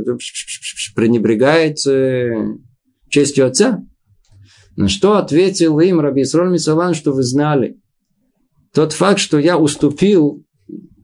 пренебрегает 0.95 1.85
э, 1.87 2.57
честью 3.09 3.47
отца. 3.47 3.83
На 4.75 4.87
что 4.87 5.17
ответил 5.17 5.79
им 5.79 5.99
Раби 5.99 6.23
Исроль 6.23 6.51
Мисалан, 6.51 6.93
что 6.93 7.11
вы 7.11 7.23
знали. 7.23 7.79
Тот 8.73 8.93
факт, 8.93 9.19
что 9.19 9.37
я 9.37 9.57
уступил 9.57 10.45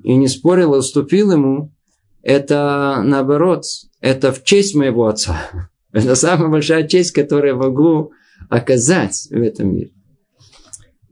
и 0.04 0.15
не 0.15 0.28
спорил, 0.28 0.73
а 0.73 0.78
уступил 0.78 1.32
ему, 1.32 1.73
это 2.21 3.02
наоборот, 3.04 3.63
это 4.00 4.32
в 4.32 4.43
честь 4.43 4.76
моего 4.76 5.08
отца. 5.08 5.38
Это 5.93 6.15
самая 6.15 6.50
большая 6.50 6.88
честь, 6.88 7.12
которую 7.12 7.54
я 7.54 7.56
могу 7.56 8.12
оказать 8.50 9.28
в 9.32 9.41
этом 9.41 9.73
мире. 9.73 9.93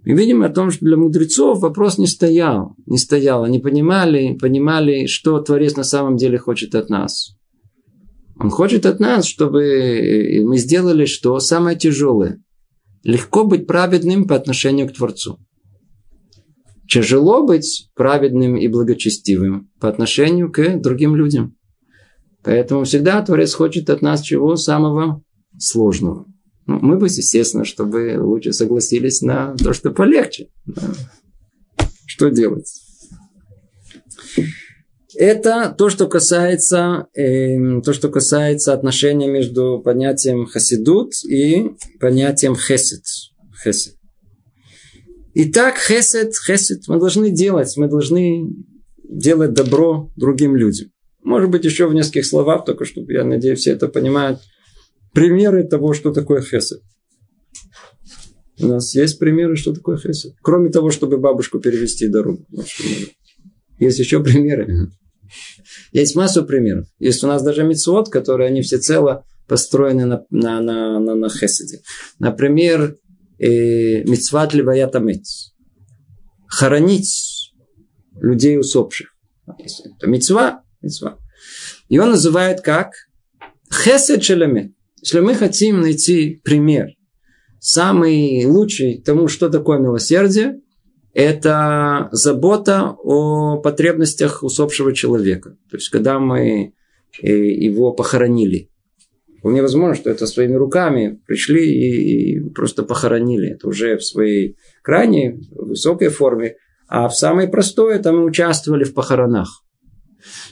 Мы 0.05 0.13
видим 0.13 0.43
о 0.43 0.49
том, 0.49 0.69
что 0.69 0.85
для 0.85 0.97
мудрецов 0.97 1.59
вопрос 1.59 1.97
не 1.97 2.05
стоял. 2.05 2.75
Не 2.85 2.99
стоял. 2.99 3.43
Они 3.43 3.57
понимали, 3.57 4.37
понимали, 4.39 5.07
что 5.07 5.39
Творец 5.39 5.75
на 5.75 5.83
самом 5.83 6.15
деле 6.15 6.37
хочет 6.37 6.75
от 6.75 6.89
нас. 6.89 7.35
Он 8.39 8.51
хочет 8.51 8.85
от 8.85 8.99
нас, 8.99 9.25
чтобы 9.25 10.43
мы 10.43 10.57
сделали 10.57 11.05
что? 11.05 11.39
Самое 11.39 11.75
тяжелое. 11.75 12.43
Легко 13.03 13.45
быть 13.45 13.65
праведным 13.65 14.27
по 14.27 14.35
отношению 14.35 14.87
к 14.87 14.93
Творцу. 14.93 15.39
Тяжело 16.87 17.43
быть 17.43 17.89
праведным 17.95 18.57
и 18.57 18.67
благочестивым 18.67 19.71
по 19.79 19.89
отношению 19.89 20.51
к 20.51 20.81
другим 20.81 21.15
людям. 21.15 21.55
Поэтому 22.43 22.83
всегда 22.83 23.23
Творец 23.23 23.55
хочет 23.55 23.89
от 23.89 24.03
нас 24.03 24.21
чего 24.21 24.55
самого 24.55 25.23
сложного. 25.57 26.27
Ну, 26.67 26.79
мы 26.81 26.97
бы, 26.97 27.05
естественно, 27.05 27.63
чтобы 27.63 28.17
лучше 28.19 28.53
согласились 28.53 29.21
на 29.21 29.55
то, 29.55 29.73
что 29.73 29.91
полегче. 29.91 30.49
Что 32.07 32.29
делать? 32.29 32.71
Это 35.17 35.73
то, 35.77 35.89
что 35.89 36.07
касается, 36.07 37.07
э, 37.13 37.81
то, 37.81 37.93
что 37.93 38.09
касается 38.09 38.73
отношения 38.73 39.27
между 39.27 39.81
понятием 39.83 40.45
хасидут 40.45 41.13
и 41.23 41.71
понятием 41.99 42.55
хесед. 42.55 43.03
хесед. 43.63 43.95
Итак, 45.35 45.77
хесед, 45.77 46.33
хесед 46.35 46.87
мы 46.87 46.99
должны 46.99 47.29
делать, 47.29 47.75
мы 47.77 47.87
должны 47.87 48.49
делать 49.07 49.53
добро 49.53 50.11
другим 50.15 50.55
людям. 50.55 50.89
Может 51.23 51.49
быть, 51.49 51.65
еще 51.65 51.87
в 51.87 51.93
нескольких 51.93 52.25
словах, 52.25 52.65
только 52.65 52.85
чтобы, 52.85 53.13
я 53.13 53.23
надеюсь, 53.23 53.59
все 53.59 53.71
это 53.71 53.87
понимают 53.87 54.39
примеры 55.15 55.63
того, 55.63 55.93
что 55.93 56.13
такое 56.13 56.41
хесед. 56.41 56.81
У 58.59 58.67
нас 58.67 58.93
есть 58.93 59.17
примеры, 59.17 59.55
что 59.55 59.73
такое 59.73 59.97
хесед. 59.97 60.33
Кроме 60.41 60.69
того, 60.69 60.91
чтобы 60.91 61.17
бабушку 61.17 61.59
перевести 61.59 62.07
дорогу. 62.07 62.45
Есть 63.79 63.99
еще 63.99 64.23
примеры. 64.23 64.91
Есть 65.91 66.15
массу 66.15 66.45
примеров. 66.45 66.87
Есть 66.99 67.23
у 67.23 67.27
нас 67.27 67.43
даже 67.43 67.63
мецвод, 67.63 68.09
которые 68.09 68.47
они 68.47 68.61
всецело 68.61 69.25
построены 69.47 70.05
на, 70.05 70.25
на, 70.29 70.61
на, 70.61 70.99
на, 70.99 71.15
на 71.15 71.29
хеседе. 71.29 71.81
Например, 72.19 72.95
э, 73.39 74.03
мецват 74.03 74.53
леваятамец. 74.53 75.53
Хоронить 76.47 77.53
людей 78.21 78.59
усопших. 78.59 79.09
Это 79.47 80.07
мецва, 80.07 80.63
мецва. 80.81 81.17
Его 81.89 82.05
называют 82.05 82.61
как 82.61 82.91
хесед 83.71 84.23
шелемет. 84.23 84.75
Если 85.05 85.19
мы 85.19 85.35
хотим 85.35 85.81
найти 85.81 86.41
пример, 86.43 86.87
самый 87.59 88.43
лучший 88.47 89.03
тому, 89.05 89.27
что 89.27 89.49
такое 89.51 89.77
милосердие, 89.77 90.61
это 91.13 92.09
забота 92.11 92.95
о 93.03 93.57
потребностях 93.57 94.41
усопшего 94.41 94.95
человека. 94.95 95.57
То 95.69 95.77
есть, 95.77 95.89
когда 95.89 96.17
мы 96.17 96.73
э, 97.21 97.27
его 97.27 97.93
похоронили. 97.93 98.71
Вполне 99.37 99.61
возможно, 99.61 99.93
что 99.93 100.09
это 100.09 100.25
своими 100.25 100.55
руками 100.55 101.21
пришли 101.27 101.69
и, 101.69 102.39
просто 102.49 102.81
похоронили. 102.81 103.51
Это 103.51 103.67
уже 103.67 103.97
в 103.97 104.03
своей 104.03 104.57
крайней 104.81 105.39
высокой 105.51 106.09
форме. 106.09 106.55
А 106.87 107.09
в 107.09 107.15
самой 107.15 107.47
простой 107.47 107.93
это 107.95 108.11
мы 108.11 108.25
участвовали 108.25 108.83
в 108.85 108.95
похоронах. 108.95 109.64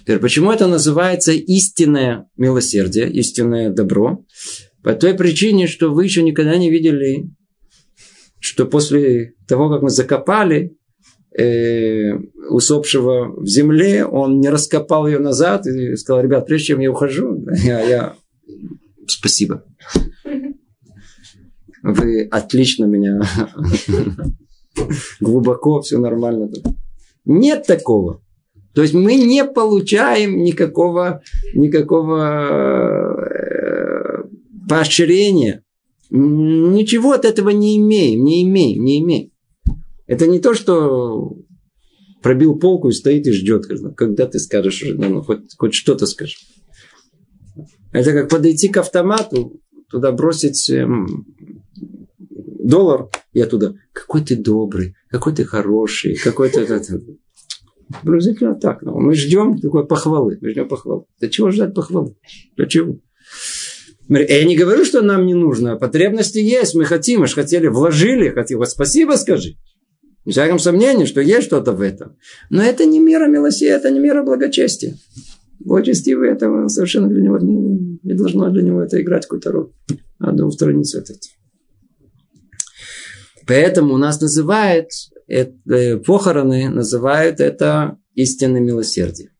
Теперь, 0.01 0.19
почему 0.19 0.51
это 0.51 0.67
называется 0.67 1.31
истинное 1.31 2.27
милосердие, 2.37 3.09
истинное 3.11 3.69
добро? 3.69 4.23
По 4.83 4.93
той 4.93 5.13
причине, 5.13 5.67
что 5.67 5.93
вы 5.93 6.03
еще 6.03 6.23
никогда 6.23 6.57
не 6.57 6.69
видели, 6.69 7.29
что 8.39 8.65
после 8.65 9.35
того, 9.47 9.69
как 9.69 9.81
мы 9.81 9.89
закопали 9.89 10.75
э, 11.37 12.13
усопшего 12.49 13.33
в 13.41 13.47
земле, 13.47 14.05
он 14.05 14.39
не 14.39 14.49
раскопал 14.49 15.07
ее 15.07 15.19
назад 15.19 15.65
и 15.65 15.95
сказал, 15.95 16.21
ребят, 16.21 16.45
прежде 16.45 16.67
чем 16.67 16.79
я 16.79 16.91
ухожу, 16.91 17.45
я, 17.63 17.81
я... 17.81 18.15
спасибо. 19.07 19.63
Вы 21.81 22.27
отлично 22.31 22.85
меня 22.85 23.21
глубоко, 25.19 25.81
все 25.81 25.97
нормально. 25.97 26.49
Нет 27.25 27.65
такого. 27.67 28.22
То 28.73 28.81
есть 28.81 28.93
мы 28.93 29.15
не 29.15 29.45
получаем 29.45 30.43
никакого, 30.43 31.21
никакого 31.53 33.27
э, 33.29 34.23
поощрения. 34.67 35.63
Ничего 36.09 37.11
от 37.11 37.25
этого 37.25 37.49
не 37.49 37.77
имеем, 37.77 38.23
не 38.23 38.43
имеем, 38.43 38.83
не 38.83 38.99
имеем. 38.99 39.31
Это 40.07 40.27
не 40.27 40.39
то, 40.39 40.53
что 40.53 41.37
пробил 42.21 42.57
полку 42.57 42.89
и 42.89 42.93
стоит 42.93 43.27
и 43.27 43.31
ждет, 43.31 43.65
когда 43.95 44.25
ты 44.25 44.39
скажешь, 44.39 44.83
ну, 44.85 45.21
хоть, 45.21 45.55
хоть 45.57 45.73
что-то 45.73 46.05
скажешь. 46.05 46.45
Это 47.91 48.11
как 48.11 48.29
подойти 48.29 48.69
к 48.69 48.77
автомату, 48.77 49.61
туда 49.89 50.11
бросить 50.11 50.69
эм, 50.71 51.27
доллар, 52.63 53.09
и 53.33 53.41
оттуда, 53.41 53.75
какой 53.91 54.21
ты 54.21 54.35
добрый, 54.35 54.95
какой 55.09 55.35
ты 55.35 55.45
хороший, 55.45 56.15
какой 56.15 56.49
ты... 56.49 56.65
Приблизительно 58.01 58.55
так. 58.55 58.81
Но 58.81 58.97
мы 58.97 59.13
ждем 59.13 59.59
такой 59.59 59.85
похвалы. 59.85 60.37
Мы 60.41 60.49
ждем 60.51 60.67
похвалы. 60.67 61.05
Для 61.19 61.29
чего 61.29 61.51
ждать 61.51 61.73
похвалы? 61.73 62.15
Для 62.55 62.65
чего? 62.65 62.99
Я 64.09 64.43
не 64.43 64.55
говорю, 64.55 64.85
что 64.85 65.01
нам 65.01 65.25
не 65.25 65.33
нужно. 65.33 65.75
Потребности 65.77 66.39
есть. 66.39 66.75
Мы 66.75 66.85
хотим. 66.85 67.21
Мы 67.21 67.27
же 67.27 67.35
хотели, 67.35 67.67
вложили. 67.67 68.29
Хотим. 68.29 68.59
Вот 68.59 68.69
спасибо 68.69 69.13
скажи. 69.13 69.55
В 70.25 70.31
всяком 70.31 70.59
сомнении, 70.59 71.05
что 71.05 71.21
есть 71.21 71.47
что-то 71.47 71.73
в 71.73 71.81
этом. 71.81 72.17
Но 72.49 72.61
это 72.61 72.85
не 72.85 72.99
мера 72.99 73.27
милосердия, 73.27 73.75
это 73.75 73.91
не 73.91 73.99
мера 73.99 74.23
благочестия. 74.23 74.95
Благочестивый 75.59 76.29
это 76.29 76.67
совершенно 76.69 77.09
для 77.09 77.21
него 77.21 77.37
не, 77.39 77.99
не 78.03 78.13
должно 78.13 78.49
для 78.49 78.63
него 78.63 78.81
это 78.81 79.01
играть 79.01 79.23
какую-то 79.23 79.51
роль. 79.51 79.71
Надо 80.19 80.45
устраниться 80.45 80.99
от 80.99 81.09
этого. 81.09 81.33
Поэтому 83.45 83.93
у 83.93 83.97
нас 83.97 84.21
называют 84.21 84.89
это, 85.27 85.73
э, 85.73 85.97
похороны, 85.97 86.69
называют 86.69 87.39
это 87.39 87.97
истинное 88.13 88.61
милосердие. 88.61 89.31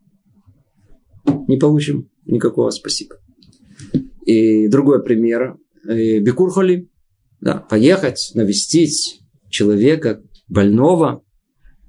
Не 1.48 1.58
получим 1.58 2.10
никакого 2.26 2.70
спасибо. 2.70 3.16
И 4.26 4.68
другой 4.68 5.04
пример. 5.04 5.58
Э, 5.88 6.20
Бекурхоли. 6.20 6.90
Да, 7.42 7.58
поехать, 7.58 8.32
навестить 8.36 9.20
человека 9.50 10.24
больного, 10.48 11.24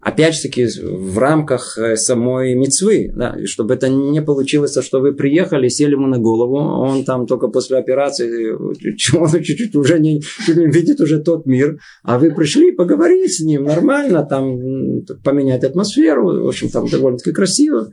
опять 0.05 0.35
же 0.35 0.43
таки 0.43 0.67
в 0.67 1.19
рамках 1.19 1.79
э, 1.79 1.97
самой 1.97 2.55
мецвы, 2.55 3.11
да, 3.17 3.37
чтобы 3.47 3.75
это 3.75 3.88
не 3.88 4.21
получилось, 4.23 4.77
что 4.81 5.01
вы 5.01 5.14
приехали, 5.14 5.69
сели 5.69 5.93
ему 5.93 6.07
на 6.07 6.19
голову, 6.19 6.59
он 6.59 7.05
там 7.05 7.27
только 7.27 7.49
после 7.49 7.79
операции, 7.79 8.53
он 9.17 9.43
чуть-чуть 9.43 9.75
уже 9.75 9.99
не, 9.99 10.21
не 10.49 10.67
видит 10.67 11.01
уже 11.01 11.21
тот 11.21 11.47
мир, 11.47 11.79
а 12.03 12.19
вы 12.19 12.31
пришли 12.33 12.71
поговорить 12.73 13.33
с 13.33 13.40
ним 13.40 13.64
нормально, 13.64 14.25
там 14.25 15.05
поменять 15.25 15.64
атмосферу, 15.64 16.45
в 16.45 16.49
общем, 16.49 16.69
там 16.69 16.87
довольно-таки 16.87 17.33
красиво, 17.33 17.90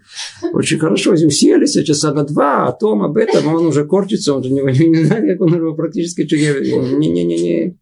очень 0.54 0.80
хорошо, 0.80 1.14
уселись 1.14 1.72
часа 1.86 2.14
на 2.14 2.24
два, 2.26 2.68
о 2.68 2.74
том, 2.74 3.04
об 3.04 3.18
этом, 3.18 3.48
он 3.48 3.68
уже 3.68 3.86
корчится, 3.86 4.34
он 4.34 4.44
же 4.44 4.52
не, 4.52 4.62
не, 4.88 5.04
знает, 5.06 5.24
как 5.32 5.42
он 5.42 5.56
его 5.56 5.74
практически 5.76 6.22
не-не-не-не 6.22 7.78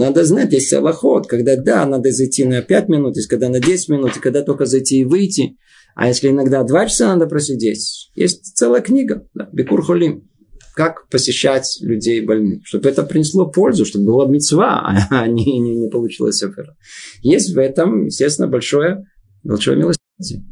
Надо 0.00 0.24
знать, 0.24 0.50
есть 0.54 0.72
аллахот, 0.72 1.26
когда 1.26 1.56
да, 1.56 1.84
надо 1.84 2.10
зайти 2.10 2.46
на 2.46 2.62
5 2.62 2.88
минут, 2.88 3.16
есть 3.16 3.28
когда 3.28 3.50
на 3.50 3.60
10 3.60 3.90
минут, 3.90 4.16
и 4.16 4.20
когда 4.20 4.40
только 4.40 4.64
зайти 4.64 5.00
и 5.00 5.04
выйти. 5.04 5.58
А 5.94 6.08
если 6.08 6.30
иногда 6.30 6.64
2 6.64 6.86
часа 6.86 7.08
надо 7.08 7.26
просидеть, 7.26 8.10
есть 8.14 8.56
целая 8.56 8.80
книга, 8.80 9.28
да, 9.34 9.50
Бекур 9.52 9.82
Холим, 9.82 10.26
как 10.74 11.06
посещать 11.10 11.76
людей 11.82 12.22
больных, 12.22 12.66
чтобы 12.66 12.88
это 12.88 13.02
принесло 13.02 13.50
пользу, 13.50 13.84
чтобы 13.84 14.06
была 14.06 14.26
мецва, 14.26 15.06
а 15.10 15.26
не, 15.26 15.60
не, 15.60 15.74
не 15.74 15.90
получилось 15.90 16.42
афера. 16.42 16.78
Есть 17.20 17.52
в 17.52 17.58
этом, 17.58 18.06
естественно, 18.06 18.48
большое, 18.48 19.04
большое 19.44 19.76
милосердие. 19.76 20.46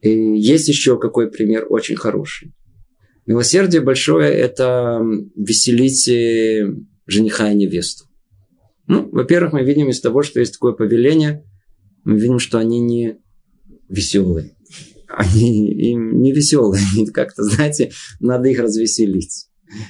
И 0.00 0.38
есть 0.38 0.68
еще 0.68 0.98
какой 0.98 1.30
пример 1.30 1.66
очень 1.68 1.96
хороший. 1.96 2.54
Милосердие 3.26 3.82
большое– 3.82 4.32
это 4.32 5.02
веселить 5.36 6.08
э, 6.08 6.66
жениха 7.06 7.50
и 7.50 7.54
невесту. 7.54 8.04
Ну, 8.86 9.08
во-первых, 9.10 9.52
мы 9.52 9.64
видим 9.64 9.88
из 9.88 10.00
того, 10.00 10.22
что 10.22 10.40
есть 10.40 10.54
такое 10.54 10.72
повеление, 10.72 11.44
мы 12.04 12.18
видим, 12.18 12.38
что 12.38 12.58
они 12.58 12.80
не 12.80 13.16
веселые. 13.88 14.56
Они 15.08 15.70
им 15.72 16.20
не 16.20 16.32
веселые. 16.32 16.82
Они 16.92 17.06
как-то, 17.06 17.44
знаете, 17.44 17.92
надо 18.20 18.48
их 18.48 18.58
развеселить. 18.58 19.46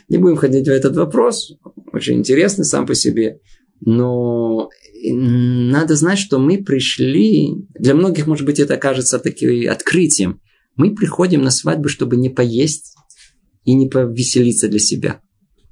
Не 0.08 0.18
будем 0.18 0.36
ходить 0.36 0.66
в 0.66 0.70
этот 0.70 0.96
вопрос. 0.96 1.52
Очень 1.92 2.18
интересный 2.18 2.64
сам 2.64 2.86
по 2.86 2.94
себе. 2.94 3.40
Но 3.80 4.70
надо 5.04 5.96
знать, 5.96 6.18
что 6.18 6.38
мы 6.38 6.62
пришли... 6.62 7.48
Для 7.78 7.94
многих, 7.94 8.26
может 8.26 8.46
быть, 8.46 8.60
это 8.60 8.76
кажется 8.76 9.18
таким 9.18 9.70
открытием. 9.70 10.40
Мы 10.76 10.94
приходим 10.94 11.42
на 11.42 11.50
свадьбу, 11.50 11.88
чтобы 11.88 12.16
не 12.16 12.30
поесть 12.30 12.94
и 13.64 13.74
не 13.74 13.88
повеселиться 13.88 14.68
для 14.68 14.78
себя. 14.78 15.20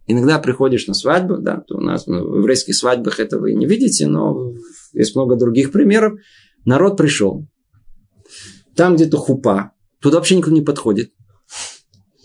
Иногда 0.07 0.39
приходишь 0.39 0.89
на 0.89 0.95
свадьбу, 0.95 1.39
да, 1.39 1.63
то 1.67 1.77
у 1.77 1.81
нас 1.81 2.07
ну, 2.07 2.29
в 2.29 2.39
еврейских 2.39 2.75
свадьбах 2.75 3.21
это 3.21 3.39
вы 3.39 3.55
не 3.55 3.67
видите, 3.67 4.09
но 4.09 4.53
есть 4.93 5.15
много 5.15 5.37
других 5.37 5.71
примеров. 5.71 6.15
Народ 6.65 6.97
пришел. 6.97 7.47
Там 8.75 8.97
где-то 8.97 9.17
хупа. 9.19 9.73
Туда 10.01 10.17
вообще 10.17 10.37
никто 10.37 10.51
не 10.51 10.63
подходит. 10.63 11.13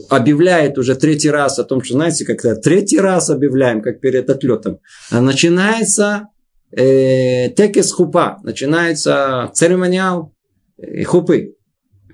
Объявляет 0.10 0.78
уже 0.78 0.96
третий 0.96 1.30
раз 1.30 1.60
о 1.60 1.64
том, 1.64 1.84
что, 1.84 1.94
знаете, 1.94 2.26
как-то 2.26 2.56
третий 2.56 3.00
раз 3.00 3.30
объявляем, 3.30 3.82
как 3.82 4.00
перед 4.00 4.30
отлетом. 4.30 4.80
А 5.12 5.22
начинается 5.22 6.30
э, 6.72 7.50
текес 7.52 7.92
хупа, 7.92 8.40
начинается 8.44 9.52
церемониал 9.54 10.34
э, 10.78 11.04
хупы. 11.04 11.56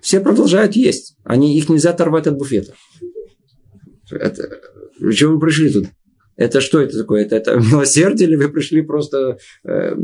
Все 0.02 0.20
продолжают 0.20 0.76
есть. 0.76 1.16
Они, 1.24 1.58
их 1.58 1.70
нельзя 1.70 1.92
оторвать 1.92 2.28
от 2.28 2.38
буфета. 2.38 2.74
Это, 4.12 4.60
зачем 5.12 5.34
вы 5.34 5.40
пришли 5.40 5.72
тут? 5.72 5.88
Это 6.36 6.62
что 6.62 6.82
это 6.82 6.98
такое? 6.98 7.24
Это, 7.24 7.36
это 7.36 7.56
милосердие 7.72 8.28
или 8.28 8.36
вы 8.36 8.50
пришли 8.50 8.82
просто... 8.82 9.38
Э, 9.64 9.96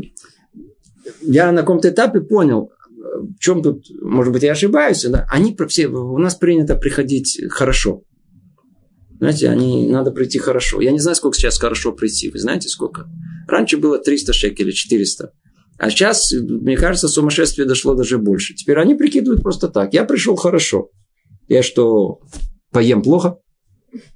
я 1.22 1.50
на 1.52 1.62
каком-то 1.62 1.88
этапе 1.88 2.20
понял, 2.20 2.70
в 2.88 3.38
чем 3.38 3.62
тут, 3.62 3.86
может 4.00 4.32
быть, 4.32 4.42
я 4.42 4.52
ошибаюсь, 4.52 5.04
да? 5.04 5.26
они 5.30 5.56
все, 5.68 5.88
у 5.88 6.18
нас 6.18 6.34
принято 6.34 6.76
приходить 6.76 7.40
хорошо. 7.50 8.04
Знаете, 9.18 9.50
они, 9.50 9.86
надо 9.88 10.12
прийти 10.12 10.38
хорошо. 10.38 10.80
Я 10.80 10.92
не 10.92 10.98
знаю, 10.98 11.14
сколько 11.14 11.36
сейчас 11.36 11.58
хорошо 11.58 11.92
прийти. 11.92 12.30
Вы 12.30 12.38
знаете, 12.38 12.68
сколько? 12.68 13.06
Раньше 13.46 13.76
было 13.76 13.98
300 13.98 14.32
шекелей, 14.32 14.72
400. 14.72 15.32
А 15.76 15.90
сейчас, 15.90 16.32
мне 16.32 16.76
кажется, 16.76 17.06
сумасшествие 17.06 17.68
дошло 17.68 17.94
даже 17.94 18.16
больше. 18.16 18.54
Теперь 18.54 18.78
они 18.78 18.94
прикидывают 18.94 19.42
просто 19.42 19.68
так. 19.68 19.92
Я 19.92 20.04
пришел 20.04 20.36
хорошо. 20.36 20.88
Я 21.48 21.62
что, 21.62 22.20
поем 22.70 23.02
плохо? 23.02 23.38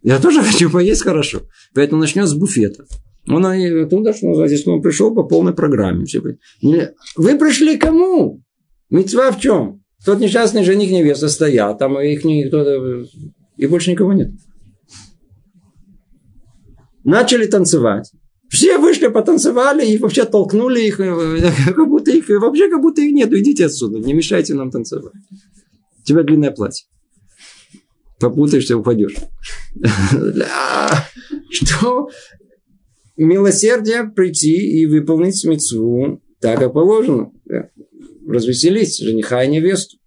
Я 0.02 0.18
тоже 0.20 0.42
хочу 0.50 0.70
поесть 0.70 1.02
хорошо. 1.02 1.42
Поэтому 1.74 2.00
начнем 2.00 2.26
с 2.26 2.34
буфета. 2.34 2.84
Он 3.26 3.44
оттуда, 3.46 4.12
что 4.12 4.44
если 4.44 4.70
он 4.70 4.82
пришел 4.82 5.14
по 5.14 5.22
полной 5.22 5.54
программе. 5.54 6.04
Вы 7.16 7.38
пришли 7.38 7.78
кому? 7.78 8.42
Мецва 8.90 9.30
в 9.30 9.40
чем? 9.40 9.82
Тот 10.04 10.20
несчастный 10.20 10.64
жених 10.64 10.90
невеста 10.90 11.28
стоят, 11.28 11.78
там 11.78 11.98
их 11.98 12.24
никто, 12.24 13.04
и 13.56 13.66
больше 13.66 13.90
никого 13.90 14.12
нет. 14.12 14.30
Начали 17.04 17.46
танцевать. 17.46 18.10
Все 18.50 18.78
вышли, 18.78 19.08
потанцевали 19.08 19.84
и 19.87 19.98
вообще 19.98 20.24
толкнули 20.24 20.82
их, 20.82 21.00
э, 21.00 21.50
как 21.74 21.88
будто 21.88 22.10
их, 22.10 22.28
вообще 22.28 22.70
как 22.70 22.80
будто 22.80 23.00
их 23.02 23.12
нету. 23.12 23.38
Идите 23.38 23.66
отсюда, 23.66 23.98
не 23.98 24.12
мешайте 24.12 24.54
нам 24.54 24.70
танцевать. 24.70 25.12
У 26.00 26.04
тебя 26.04 26.22
длинное 26.22 26.50
платье. 26.50 26.87
Попутаешься, 28.24 28.78
упадешь. 28.78 29.16
Что? 31.50 32.08
Милосердие 33.18 34.04
прийти 34.04 34.80
и 34.80 34.87
выполнить 34.87 35.44
мецву 35.44 36.22
так, 36.40 36.58
как 36.58 36.72
положено. 36.72 37.32
Развеселить 38.26 38.98
жениха 38.98 39.44
и 39.44 39.48
невесту. 39.48 39.98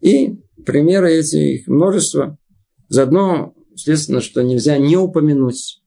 И 0.00 0.36
примеры 0.64 1.14
этих 1.14 1.66
множество. 1.66 2.38
Заодно, 2.88 3.54
естественно, 3.72 4.20
что 4.20 4.42
нельзя 4.42 4.78
не 4.78 4.96
упомянуть 4.96 5.82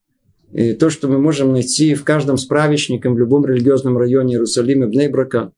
и 0.52 0.74
то, 0.74 0.90
что 0.90 1.08
мы 1.08 1.20
можем 1.20 1.54
найти 1.54 1.96
в 1.96 2.04
каждом 2.04 2.38
справочнике, 2.38 3.10
в 3.10 3.18
любом 3.18 3.46
религиозном 3.46 3.98
районе 3.98 4.36
Иерусалима, 4.36 4.88
Бнейбрака, 4.88 5.52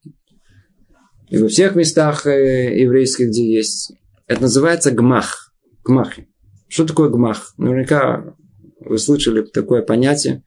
и 1.28 1.36
во 1.38 1.48
всех 1.48 1.74
местах 1.74 2.24
э, 2.26 2.80
еврейских, 2.80 3.28
где 3.28 3.52
есть. 3.52 3.92
Это 4.28 4.42
называется 4.42 4.92
гмах. 4.92 5.45
Гмахи. 5.86 6.28
Что 6.68 6.84
такое 6.84 7.08
гмах? 7.08 7.54
Наверняка 7.58 8.34
вы 8.80 8.98
слышали 8.98 9.42
такое 9.42 9.82
понятие. 9.82 10.42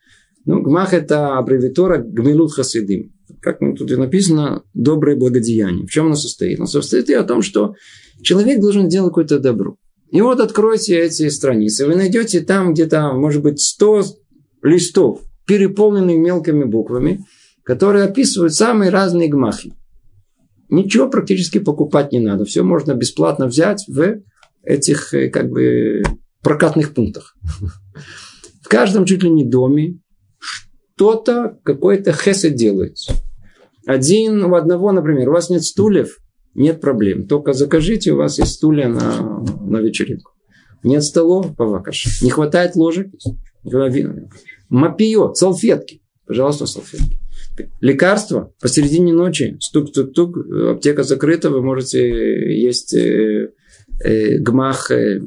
Ну, 0.45 0.61
гмах– 0.61 0.93
это 0.93 1.37
аббревиатура 1.37 1.97
гмилут 1.97 2.53
хасидим. 2.53 3.13
Как 3.41 3.59
тут 3.59 3.89
и 3.91 3.95
написано, 3.95 4.63
доброе 4.73 5.15
благодеяние. 5.15 5.85
В 5.85 5.91
чем 5.91 6.07
оно 6.07 6.15
состоит? 6.15 6.59
Оно 6.59 6.67
состоит 6.67 7.07
в 7.07 7.23
том, 7.23 7.41
что 7.41 7.75
человек 8.21 8.59
должен 8.59 8.89
делать 8.89 9.11
какое-то 9.11 9.39
добро. 9.39 9.77
И 10.11 10.21
вот 10.21 10.39
откройте 10.39 10.97
эти 10.97 11.29
страницы. 11.29 11.85
Вы 11.85 11.95
найдете 11.95 12.41
там 12.41 12.73
где-то, 12.73 13.13
может 13.13 13.41
быть, 13.41 13.61
100 13.61 14.03
листов, 14.63 15.21
переполненных 15.45 16.17
мелкими 16.17 16.65
буквами, 16.65 17.23
которые 17.63 18.05
описывают 18.05 18.53
самые 18.53 18.89
разные 18.89 19.29
гмахи. 19.29 19.73
Ничего 20.69 21.09
практически 21.09 21.59
покупать 21.59 22.11
не 22.11 22.19
надо. 22.19 22.45
Все 22.45 22.63
можно 22.63 22.93
бесплатно 22.93 23.47
взять 23.47 23.85
в 23.87 24.21
этих 24.63 25.13
э, 25.13 25.29
как 25.29 25.49
бы 25.49 26.03
прокатных 26.41 26.93
пунктах. 26.93 27.35
В 28.61 28.67
каждом 28.67 29.05
чуть 29.05 29.23
ли 29.23 29.29
не 29.29 29.43
доме 29.43 29.99
что-то, 30.39 31.57
какой-то 31.63 32.11
хесед 32.11 32.55
делается. 32.55 33.13
Один 33.85 34.43
у 34.43 34.55
одного, 34.55 34.91
например, 34.91 35.29
у 35.29 35.33
вас 35.33 35.49
нет 35.49 35.63
стульев, 35.63 36.19
нет 36.53 36.81
проблем. 36.81 37.27
Только 37.27 37.53
закажите, 37.53 38.11
у 38.11 38.17
вас 38.17 38.37
есть 38.37 38.53
стулья 38.53 38.87
на, 38.87 39.43
на 39.61 39.77
вечеринку. 39.77 40.31
Нет 40.83 41.03
столов, 41.03 41.55
павакаш. 41.55 42.21
Не 42.21 42.29
хватает 42.29 42.75
ложек, 42.75 43.07
Мопиет, 44.69 45.35
салфетки. 45.35 46.01
Пожалуйста, 46.25 46.67
салфетки. 46.67 47.19
Лекарства 47.81 48.53
посередине 48.61 49.13
ночи. 49.13 49.57
Стук-тук-тук. 49.59 50.37
Аптека 50.71 51.03
закрыта. 51.03 51.49
Вы 51.49 51.61
можете 51.61 52.61
есть 52.61 52.93
э, 52.93 53.51
э, 54.03 54.37
гмах, 54.39 54.91
э, 54.91 55.21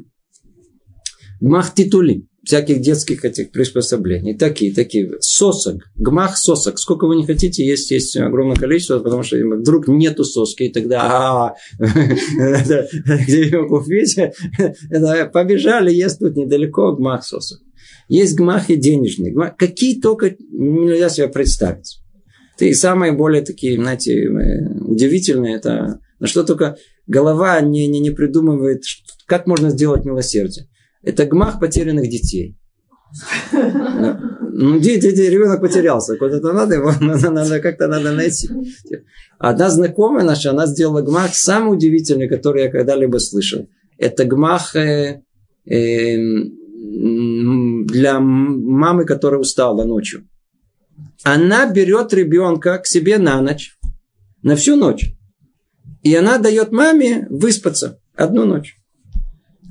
гмах 1.39 1.73
титули 1.73 2.27
всяких 2.43 2.81
детских 2.81 3.23
этих 3.23 3.51
приспособлений. 3.51 4.37
Такие, 4.37 4.73
такие. 4.73 5.13
Сосок. 5.21 5.83
Гмах 5.95 6.37
сосок. 6.37 6.77
Сколько 6.77 7.07
вы 7.07 7.15
не 7.15 7.25
хотите, 7.25 7.65
есть, 7.65 7.89
есть 7.91 8.17
огромное 8.17 8.57
количество, 8.57 8.99
потому 8.99 9.23
что 9.23 9.37
вдруг 9.37 9.87
нету 9.87 10.25
соски, 10.25 10.63
и 10.63 10.71
тогда 10.71 11.53
где 11.79 13.43
ее 13.43 13.67
купить? 13.67 14.17
Побежали, 15.31 15.93
есть 15.93 16.19
тут 16.19 16.35
недалеко 16.35 16.93
гмах 16.93 17.23
сосок. 17.23 17.61
Есть 18.09 18.35
гмахи 18.35 18.75
денежные. 18.75 19.33
Какие 19.57 20.01
только 20.01 20.35
нельзя 20.51 21.09
себе 21.09 21.29
представить. 21.29 21.99
Ты 22.57 22.73
самые 22.73 23.13
более 23.13 23.41
такие, 23.41 23.75
знаете, 23.77 24.13
э, 24.13 24.79
удивительные, 24.81 25.55
это 25.55 25.99
на 26.23 26.29
что 26.29 26.45
только 26.45 26.77
голова 27.05 27.59
не, 27.59 27.85
не, 27.85 27.99
не 27.99 28.09
придумывает, 28.09 28.83
как 29.25 29.45
можно 29.45 29.69
сделать 29.71 30.05
милосердие. 30.05 30.69
Это 31.01 31.25
гмах 31.25 31.59
потерянных 31.59 32.09
детей. 32.09 32.57
Ну, 33.51 34.79
дети, 34.79 35.07
ребенок 35.07 35.59
потерялся. 35.59 36.15
Куда-то 36.15 36.53
надо 36.53 36.75
его, 36.75 36.93
надо 37.01 37.59
как-то 37.59 37.89
надо 37.89 38.13
найти. 38.13 38.47
Одна 39.37 39.69
знакомая 39.69 40.23
наша, 40.23 40.51
она 40.51 40.65
сделала 40.65 41.01
гмах 41.01 41.35
самый 41.35 41.75
удивительный, 41.75 42.29
который 42.29 42.63
я 42.63 42.71
когда-либо 42.71 43.17
слышал. 43.17 43.67
Это 43.97 44.23
гмах 44.23 44.77
э, 44.77 45.23
э, 45.65 46.17
для 46.77 48.19
мамы, 48.21 49.03
которая 49.03 49.41
устала 49.41 49.83
ночью. 49.83 50.25
Она 51.25 51.69
берет 51.69 52.13
ребенка 52.13 52.77
к 52.77 52.87
себе 52.87 53.17
на 53.17 53.41
ночь, 53.41 53.77
на 54.41 54.55
всю 54.55 54.77
ночь. 54.77 55.13
И 56.03 56.13
она 56.15 56.37
дает 56.37 56.71
маме 56.71 57.27
выспаться 57.29 57.99
одну 58.15 58.45
ночь. 58.45 58.77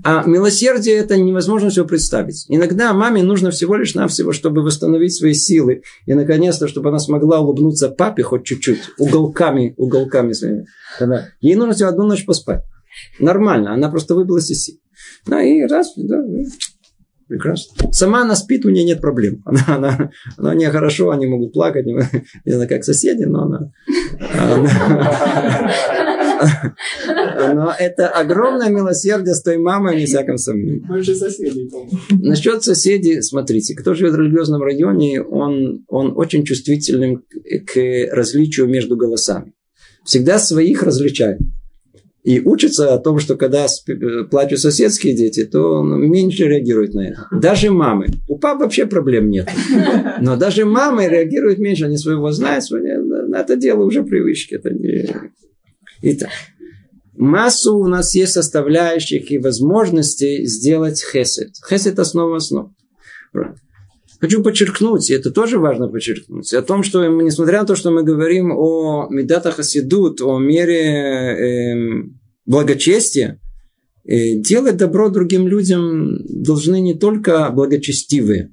А 0.05 0.25
милосердие 0.25 0.97
это 0.97 1.17
невозможно 1.17 1.71
все 1.71 1.85
представить. 1.85 2.47
Иногда 2.49 2.93
маме 2.93 3.23
нужно 3.23 3.53
всего 3.53 3.77
лишь 3.77 3.95
навсего, 3.95 4.33
чтобы 4.33 4.63
восстановить 4.63 5.15
свои 5.15 5.33
силы. 5.33 5.83
И 6.07 6.15
наконец-то, 6.15 6.67
чтобы 6.67 6.89
она 6.89 6.99
смогла 6.99 7.39
улыбнуться 7.39 7.89
папе 7.89 8.25
хоть 8.25 8.45
чуть-чуть, 8.45 8.81
уголками, 8.99 9.75
уголками 9.77 10.33
своими. 10.33 10.67
Тогда 10.99 11.29
ей 11.41 11.55
нужно 11.55 11.75
всего 11.75 11.91
одну 11.91 12.05
ночь 12.05 12.25
поспать. 12.25 12.63
Нормально, 13.21 13.75
она 13.75 13.91
просто 13.91 14.15
выбилась 14.15 14.51
из 14.51 14.65
сил. 14.65 14.77
Ну 15.27 15.39
и 15.39 15.63
раз, 15.67 15.93
да, 15.97 16.21
Прекрасно. 17.29 17.93
Сама 17.93 18.23
она 18.23 18.35
спит, 18.37 18.67
у 18.67 18.69
нее 18.69 18.85
нет 18.85 19.01
проблем. 19.01 19.43
Она, 19.47 19.63
она, 19.67 20.11
она 20.37 20.55
не 20.55 20.69
хорошо, 20.71 21.13
они 21.13 21.27
могут 21.27 21.55
плакать, 21.55 21.87
не, 21.87 21.95
не 22.45 22.53
знаю, 22.53 22.69
как 22.69 22.85
соседи, 22.85 23.25
но 23.25 23.45
она 23.45 23.73
но 27.55 27.75
это 27.79 28.09
огромное 28.09 28.71
милосердие 28.71 29.35
с 29.35 29.43
той 29.43 29.59
мамой, 29.59 29.97
не 29.97 30.07
всяком 30.07 30.39
сомнении. 30.39 31.03
Же 31.03 31.15
соседи, 31.15 31.71
Насчет 32.11 32.63
соседей, 32.65 33.23
смотрите, 33.23 33.75
кто 33.75 33.95
живет 33.95 34.15
в 34.15 34.21
религиозном 34.21 34.63
районе, 34.63 35.23
он, 35.23 35.85
он 35.89 36.13
очень 36.17 36.45
чувствителен 36.45 37.23
к 37.67 38.15
различию 38.15 38.69
между 38.69 38.97
голосами. 38.97 39.53
Всегда 40.05 40.39
своих 40.39 40.83
различает. 40.83 41.39
И 42.25 42.41
учится 42.41 42.95
о 42.95 42.99
том, 42.99 43.19
что 43.19 43.35
когда 43.35 43.67
плачут 44.31 44.61
соседские 44.61 45.15
дети, 45.15 45.45
то 45.45 45.81
он 45.81 46.09
меньше 46.09 46.45
реагирует 46.45 46.95
на 46.95 47.09
это. 47.09 47.27
Даже 47.33 47.73
мамы. 47.73 48.07
У 48.29 48.39
пап 48.39 48.61
вообще 48.61 48.87
проблем 48.87 49.29
нет. 49.29 49.49
Но 50.21 50.37
даже 50.37 50.65
мамы 50.65 51.09
реагируют 51.09 51.59
меньше. 51.59 51.87
Они 51.87 51.97
своего 51.97 52.31
знают. 52.31 52.65
На 52.71 53.41
это 53.41 53.57
дело 53.57 53.83
уже 53.83 54.05
привычки. 54.05 54.55
Это 54.55 54.71
не... 54.71 55.09
Итак, 56.05 56.31
массу 57.17 57.77
у 57.77 57.87
нас 57.87 58.15
есть 58.17 58.33
составляющих 58.33 59.31
и 59.31 59.39
возможностей 59.39 60.45
сделать 60.47 61.01
хесед. 61.01 61.53
Хесед– 61.69 61.99
основа 62.01 62.37
основ. 62.37 62.73
Хочу 64.19 64.43
подчеркнуть, 64.43 65.11
и 65.11 65.15
это 65.15 65.31
тоже 65.31 65.59
важно 65.59 65.89
подчеркнуть, 65.89 66.53
о 66.55 66.63
том, 66.63 66.83
что 66.83 67.07
несмотря 67.07 67.61
на 67.61 67.67
то, 67.67 67.77
что 67.77 67.91
мы 67.91 68.03
говорим 68.03 68.53
о 68.53 69.09
медатах 69.11 69.57
хасидут, 69.57 70.21
о 70.21 70.39
мере 70.39 70.81
э, 70.81 72.05
благочестия, 72.47 73.41
э, 74.05 74.37
делать 74.37 74.77
добро 74.77 75.09
другим 75.09 75.47
людям 75.47 76.19
должны 76.29 76.81
не 76.81 76.95
только 76.95 77.51
благочестивые, 77.51 78.53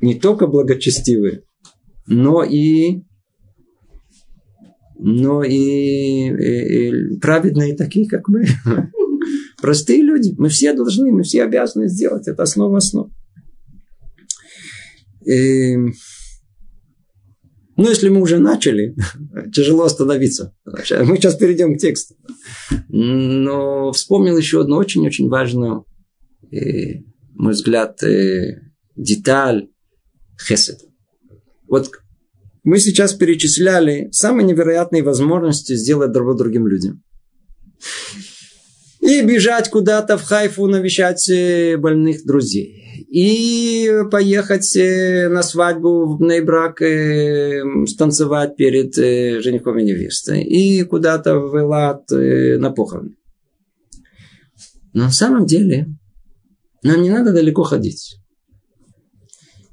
не 0.00 0.18
только 0.18 0.46
благочестивые, 0.46 1.42
но 2.06 2.44
и 2.44 3.02
но 4.96 5.42
и, 5.42 5.54
и, 6.28 7.14
и 7.14 7.18
праведные 7.18 7.76
такие, 7.76 8.08
как 8.08 8.28
мы. 8.28 8.46
Простые 9.60 10.02
люди. 10.02 10.34
Мы 10.38 10.48
все 10.48 10.72
должны, 10.72 11.10
мы 11.10 11.22
все 11.22 11.42
обязаны 11.42 11.88
сделать. 11.88 12.28
Это 12.28 12.42
основа 12.42 12.78
основ. 12.78 13.10
И, 15.26 15.76
ну, 17.76 17.88
если 17.88 18.08
мы 18.08 18.20
уже 18.20 18.38
начали, 18.38 18.94
тяжело 19.54 19.84
остановиться. 19.84 20.54
Мы 20.64 21.16
сейчас 21.16 21.36
перейдем 21.36 21.76
к 21.76 21.80
тексту. 21.80 22.14
Но 22.88 23.92
вспомнил 23.92 24.36
еще 24.36 24.60
одну 24.60 24.76
очень-очень 24.76 25.28
важную, 25.28 25.86
мой 27.32 27.52
взгляд, 27.52 28.00
деталь 28.96 29.70
хесед. 30.40 30.78
Вот 31.68 31.90
мы 32.64 32.78
сейчас 32.78 33.12
перечисляли 33.12 34.08
самые 34.10 34.46
невероятные 34.46 35.02
возможности 35.02 35.76
сделать 35.76 36.12
добро 36.12 36.34
другим 36.34 36.66
людям. 36.66 37.02
И 39.00 39.20
бежать 39.20 39.68
куда-то 39.68 40.16
в 40.16 40.22
Хайфу 40.22 40.66
навещать 40.66 41.28
э, 41.28 41.76
больных 41.76 42.24
друзей. 42.24 43.06
И 43.10 43.90
поехать 44.10 44.74
э, 44.76 45.28
на 45.28 45.42
свадьбу 45.42 46.16
в 46.16 46.22
Нейбрак 46.22 46.80
э, 46.80 47.62
станцевать 47.86 48.56
перед 48.56 48.94
женихом 48.94 49.78
и 49.78 49.84
невестой. 49.84 50.42
И 50.42 50.84
куда-то 50.84 51.38
в 51.38 51.54
Элат 51.58 52.10
на 52.10 52.70
похороны. 52.70 53.16
Но 54.94 55.04
на 55.04 55.10
самом 55.10 55.44
деле 55.44 55.88
нам 56.82 57.02
не 57.02 57.10
надо 57.10 57.34
далеко 57.34 57.62
ходить. 57.62 58.16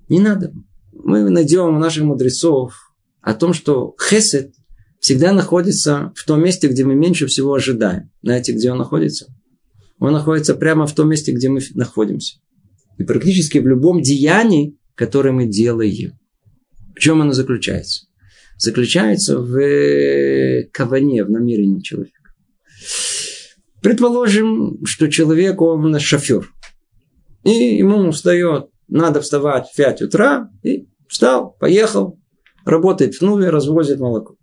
Не 0.09 0.19
надо 0.19 0.51
мы 1.03 1.29
найдем 1.29 1.75
у 1.75 1.79
наших 1.79 2.03
мудрецов 2.03 2.93
о 3.21 3.33
том, 3.33 3.53
что 3.53 3.95
хесед 4.01 4.53
всегда 4.99 5.33
находится 5.33 6.13
в 6.15 6.25
том 6.25 6.43
месте, 6.43 6.67
где 6.67 6.85
мы 6.85 6.95
меньше 6.95 7.27
всего 7.27 7.53
ожидаем. 7.53 8.11
Знаете, 8.21 8.53
где 8.53 8.71
он 8.71 8.77
находится? 8.77 9.27
Он 9.99 10.13
находится 10.13 10.55
прямо 10.55 10.87
в 10.87 10.95
том 10.95 11.09
месте, 11.09 11.31
где 11.31 11.49
мы 11.49 11.59
находимся. 11.73 12.37
И 12.97 13.03
практически 13.03 13.57
в 13.57 13.67
любом 13.67 14.01
деянии, 14.01 14.77
которое 14.95 15.31
мы 15.31 15.45
делаем. 15.45 16.13
В 16.95 16.99
чем 16.99 17.21
оно 17.21 17.33
заключается? 17.33 18.05
Заключается 18.57 19.39
в 19.39 19.57
э, 19.57 20.69
каване, 20.71 21.23
в 21.23 21.31
намерении 21.31 21.81
человека. 21.81 22.13
Предположим, 23.81 24.85
что 24.85 25.07
человек, 25.07 25.61
он 25.61 25.99
шофер. 25.99 26.51
И 27.43 27.49
ему 27.49 28.11
встает, 28.11 28.69
надо 28.87 29.21
вставать 29.21 29.67
в 29.69 29.75
5 29.75 30.03
утра 30.03 30.49
и 30.61 30.87
Встал, 31.11 31.57
поехал, 31.59 32.17
работает 32.63 33.15
в 33.15 33.21
Нуве, 33.21 33.49
развозит 33.49 33.99
молоко. 33.99 34.37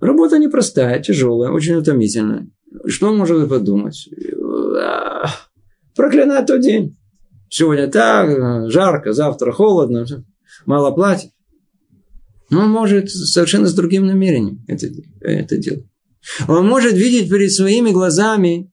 Работа 0.00 0.38
непростая, 0.38 1.00
тяжелая, 1.00 1.52
очень 1.52 1.76
утомительная. 1.76 2.50
Что 2.84 3.12
вы 3.12 3.46
подумать? 3.46 4.08
Проклинать 5.94 6.46
тот 6.46 6.62
день. 6.62 6.98
Сегодня 7.48 7.86
так, 7.86 8.70
жарко, 8.72 9.12
завтра 9.12 9.52
холодно, 9.52 10.04
мало 10.66 10.90
платит. 10.90 11.30
Но 12.50 12.62
он 12.64 12.70
может 12.70 13.08
совершенно 13.08 13.68
с 13.68 13.74
другим 13.74 14.04
намерением 14.04 14.64
это, 14.66 14.88
это 15.20 15.58
делать. 15.58 15.86
Он 16.48 16.66
может 16.66 16.94
видеть 16.94 17.30
перед 17.30 17.52
своими 17.52 17.92
глазами 17.92 18.72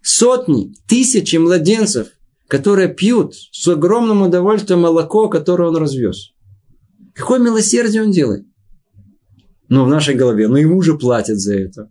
сотни, 0.00 0.72
тысячи 0.88 1.36
младенцев, 1.36 2.08
которые 2.48 2.88
пьют 2.88 3.34
с 3.34 3.66
огромным 3.68 4.22
удовольствием 4.22 4.80
молоко, 4.80 5.28
которое 5.28 5.68
он 5.68 5.76
развез. 5.76 6.32
Какое 7.14 7.38
милосердие 7.38 8.02
он 8.02 8.10
делает? 8.10 8.44
Но 9.68 9.84
в 9.84 9.88
нашей 9.88 10.14
голове, 10.14 10.48
ну 10.48 10.56
ему 10.56 10.80
же 10.82 10.98
платят 10.98 11.38
за 11.38 11.56
это. 11.56 11.90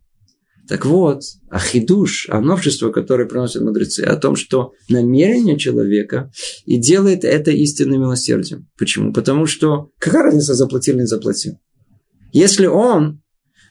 Так 0.68 0.86
вот, 0.86 1.24
ахидуш, 1.50 2.28
а 2.30 2.40
новшество, 2.40 2.92
которое 2.92 3.28
приносят 3.28 3.64
мудрецы, 3.64 4.02
о 4.02 4.16
том, 4.16 4.36
что 4.38 4.72
намерение 4.88 5.58
человека 5.58 6.32
и 6.66 6.78
делает 6.78 7.26
это 7.26 7.52
истинным 7.52 8.02
милосердием. 8.02 8.70
Почему? 8.78 9.12
Потому 9.12 9.46
что 9.46 9.90
какая 10.00 10.24
разница, 10.24 10.54
заплатил 10.54 10.96
или 10.96 11.02
не 11.02 11.08
заплатил? 11.08 11.60
Если 12.32 12.66
он 12.66 13.22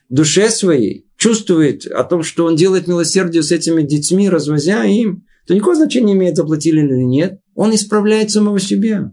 в 0.09 0.13
душе 0.13 0.49
своей 0.49 1.07
чувствует 1.17 1.87
о 1.87 2.03
том, 2.03 2.21
что 2.21 2.45
он 2.45 2.55
делает 2.55 2.87
милосердие 2.87 3.41
с 3.41 3.51
этими 3.51 3.81
детьми, 3.81 4.29
развозя 4.29 4.83
им, 4.83 5.25
то 5.45 5.53
никакого 5.53 5.75
значения 5.75 6.07
не 6.07 6.13
имеет, 6.13 6.35
заплатили 6.35 6.79
или 6.79 7.03
нет. 7.03 7.39
Он 7.55 7.73
исправляет 7.75 8.31
самого 8.31 8.59
себя. 8.59 9.11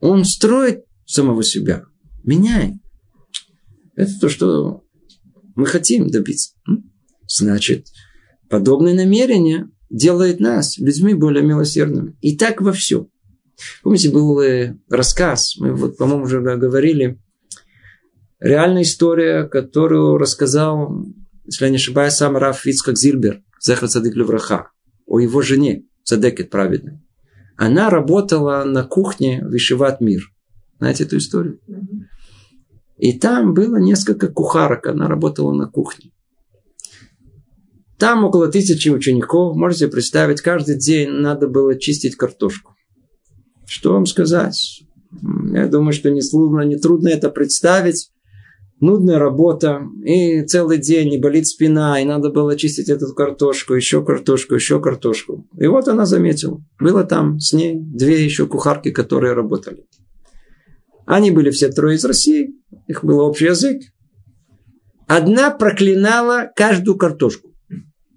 Он 0.00 0.24
строит 0.24 0.84
самого 1.04 1.42
себя. 1.42 1.84
Меняет. 2.22 2.74
Это 3.96 4.12
то, 4.20 4.28
что 4.28 4.84
мы 5.54 5.66
хотим 5.66 6.08
добиться. 6.08 6.52
Значит, 7.26 7.86
подобное 8.48 8.94
намерение 8.94 9.68
делает 9.90 10.40
нас 10.40 10.78
людьми 10.78 11.14
более 11.14 11.44
милосердными. 11.44 12.16
И 12.20 12.36
так 12.36 12.60
во 12.60 12.72
всем. 12.72 13.08
Помните, 13.82 14.10
был 14.10 14.38
э, 14.40 14.76
рассказ, 14.90 15.56
мы 15.58 15.74
вот, 15.74 15.96
по-моему, 15.96 16.24
уже 16.24 16.40
говорили, 16.40 17.18
реальная 18.38 18.82
история, 18.82 19.44
которую 19.44 20.18
рассказал, 20.18 21.06
если 21.44 21.64
я 21.64 21.70
не 21.70 21.76
ошибаюсь, 21.76 22.12
сам 22.12 22.36
Раф 22.36 22.66
Ицкак 22.66 22.98
Зильбер. 22.98 23.42
Зехар 23.66 23.88
Цадык 23.88 24.14
Левраха, 24.14 24.70
о 25.06 25.18
его 25.18 25.42
жене, 25.42 25.84
Цадекет 26.04 26.50
праведной. 26.50 27.00
Она 27.56 27.90
работала 27.90 28.62
на 28.64 28.84
кухне 28.84 29.42
Вишиват 29.44 30.00
Мир. 30.00 30.30
Знаете 30.78 31.04
эту 31.04 31.16
историю? 31.16 31.58
И 32.96 33.18
там 33.18 33.54
было 33.54 33.76
несколько 33.76 34.28
кухарок, 34.28 34.86
она 34.86 35.08
работала 35.08 35.52
на 35.52 35.66
кухне. 35.66 36.12
Там 37.98 38.24
около 38.24 38.48
тысячи 38.48 38.88
учеников, 38.88 39.56
можете 39.56 39.88
представить, 39.88 40.42
каждый 40.42 40.78
день 40.78 41.10
надо 41.10 41.48
было 41.48 41.78
чистить 41.78 42.14
картошку. 42.14 42.76
Что 43.66 43.94
вам 43.94 44.06
сказать? 44.06 44.84
Я 45.52 45.66
думаю, 45.66 45.92
что 45.92 46.10
не 46.10 46.20
трудно, 46.78 47.08
это 47.08 47.30
представить 47.30 48.12
нудная 48.80 49.18
работа, 49.18 49.82
и 50.04 50.42
целый 50.42 50.78
день, 50.78 51.14
и 51.14 51.18
болит 51.18 51.46
спина, 51.46 52.00
и 52.00 52.04
надо 52.04 52.30
было 52.30 52.56
чистить 52.56 52.88
эту 52.88 53.12
картошку, 53.14 53.74
еще 53.74 54.04
картошку, 54.04 54.54
еще 54.54 54.80
картошку. 54.80 55.46
И 55.58 55.66
вот 55.66 55.88
она 55.88 56.06
заметила. 56.06 56.62
Было 56.78 57.04
там 57.04 57.38
с 57.40 57.52
ней 57.52 57.76
две 57.78 58.24
еще 58.24 58.46
кухарки, 58.46 58.90
которые 58.90 59.32
работали. 59.32 59.84
Они 61.06 61.30
были 61.30 61.50
все 61.50 61.68
трое 61.68 61.96
из 61.96 62.04
России, 62.04 62.54
их 62.88 63.04
был 63.04 63.20
общий 63.20 63.46
язык. 63.46 63.82
Одна 65.06 65.50
проклинала 65.50 66.50
каждую 66.56 66.96
картошку. 66.96 67.52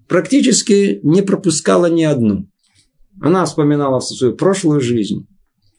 Практически 0.08 0.98
не 1.04 1.22
пропускала 1.22 1.86
ни 1.86 2.02
одну. 2.02 2.48
Она 3.20 3.44
вспоминала 3.44 4.00
свою 4.00 4.34
прошлую 4.34 4.80
жизнь, 4.80 5.28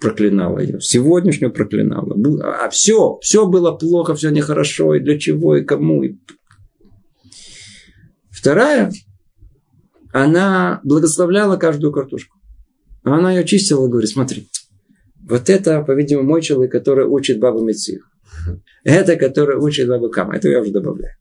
проклинала 0.02 0.60
ее, 0.60 0.82
сегодняшнюю 0.82 1.54
проклинала. 1.54 2.18
А 2.43 2.70
все, 2.70 3.20
все 3.22 3.45
было 3.45 3.72
плохо, 3.72 4.16
все 4.16 4.30
нехорошо, 4.30 4.95
и 4.95 4.99
для 4.99 5.18
чего, 5.18 5.56
и 5.56 5.64
кому. 5.64 6.04
И... 6.04 6.18
Вторая, 8.30 8.91
она 10.12 10.82
благословляла 10.84 11.56
каждую 11.58 11.93
картошку. 11.93 12.38
Она 13.04 13.32
ее 13.32 13.45
чистила, 13.45 13.88
говорит, 13.88 14.10
смотри, 14.10 14.49
вот 15.22 15.49
это, 15.49 15.82
по-видимому, 15.82 16.28
мой 16.28 16.41
человек, 16.41 16.72
который 16.72 17.06
учит 17.06 17.39
бабу 17.39 17.64
Мецих. 17.64 18.04
Это, 18.84 19.16
который 19.16 19.58
учит 19.58 19.88
бабу 19.88 20.10
Кама. 20.10 20.36
Это 20.36 20.49
я 20.49 20.62
уже 20.62 20.72
добавляю. 20.72 21.16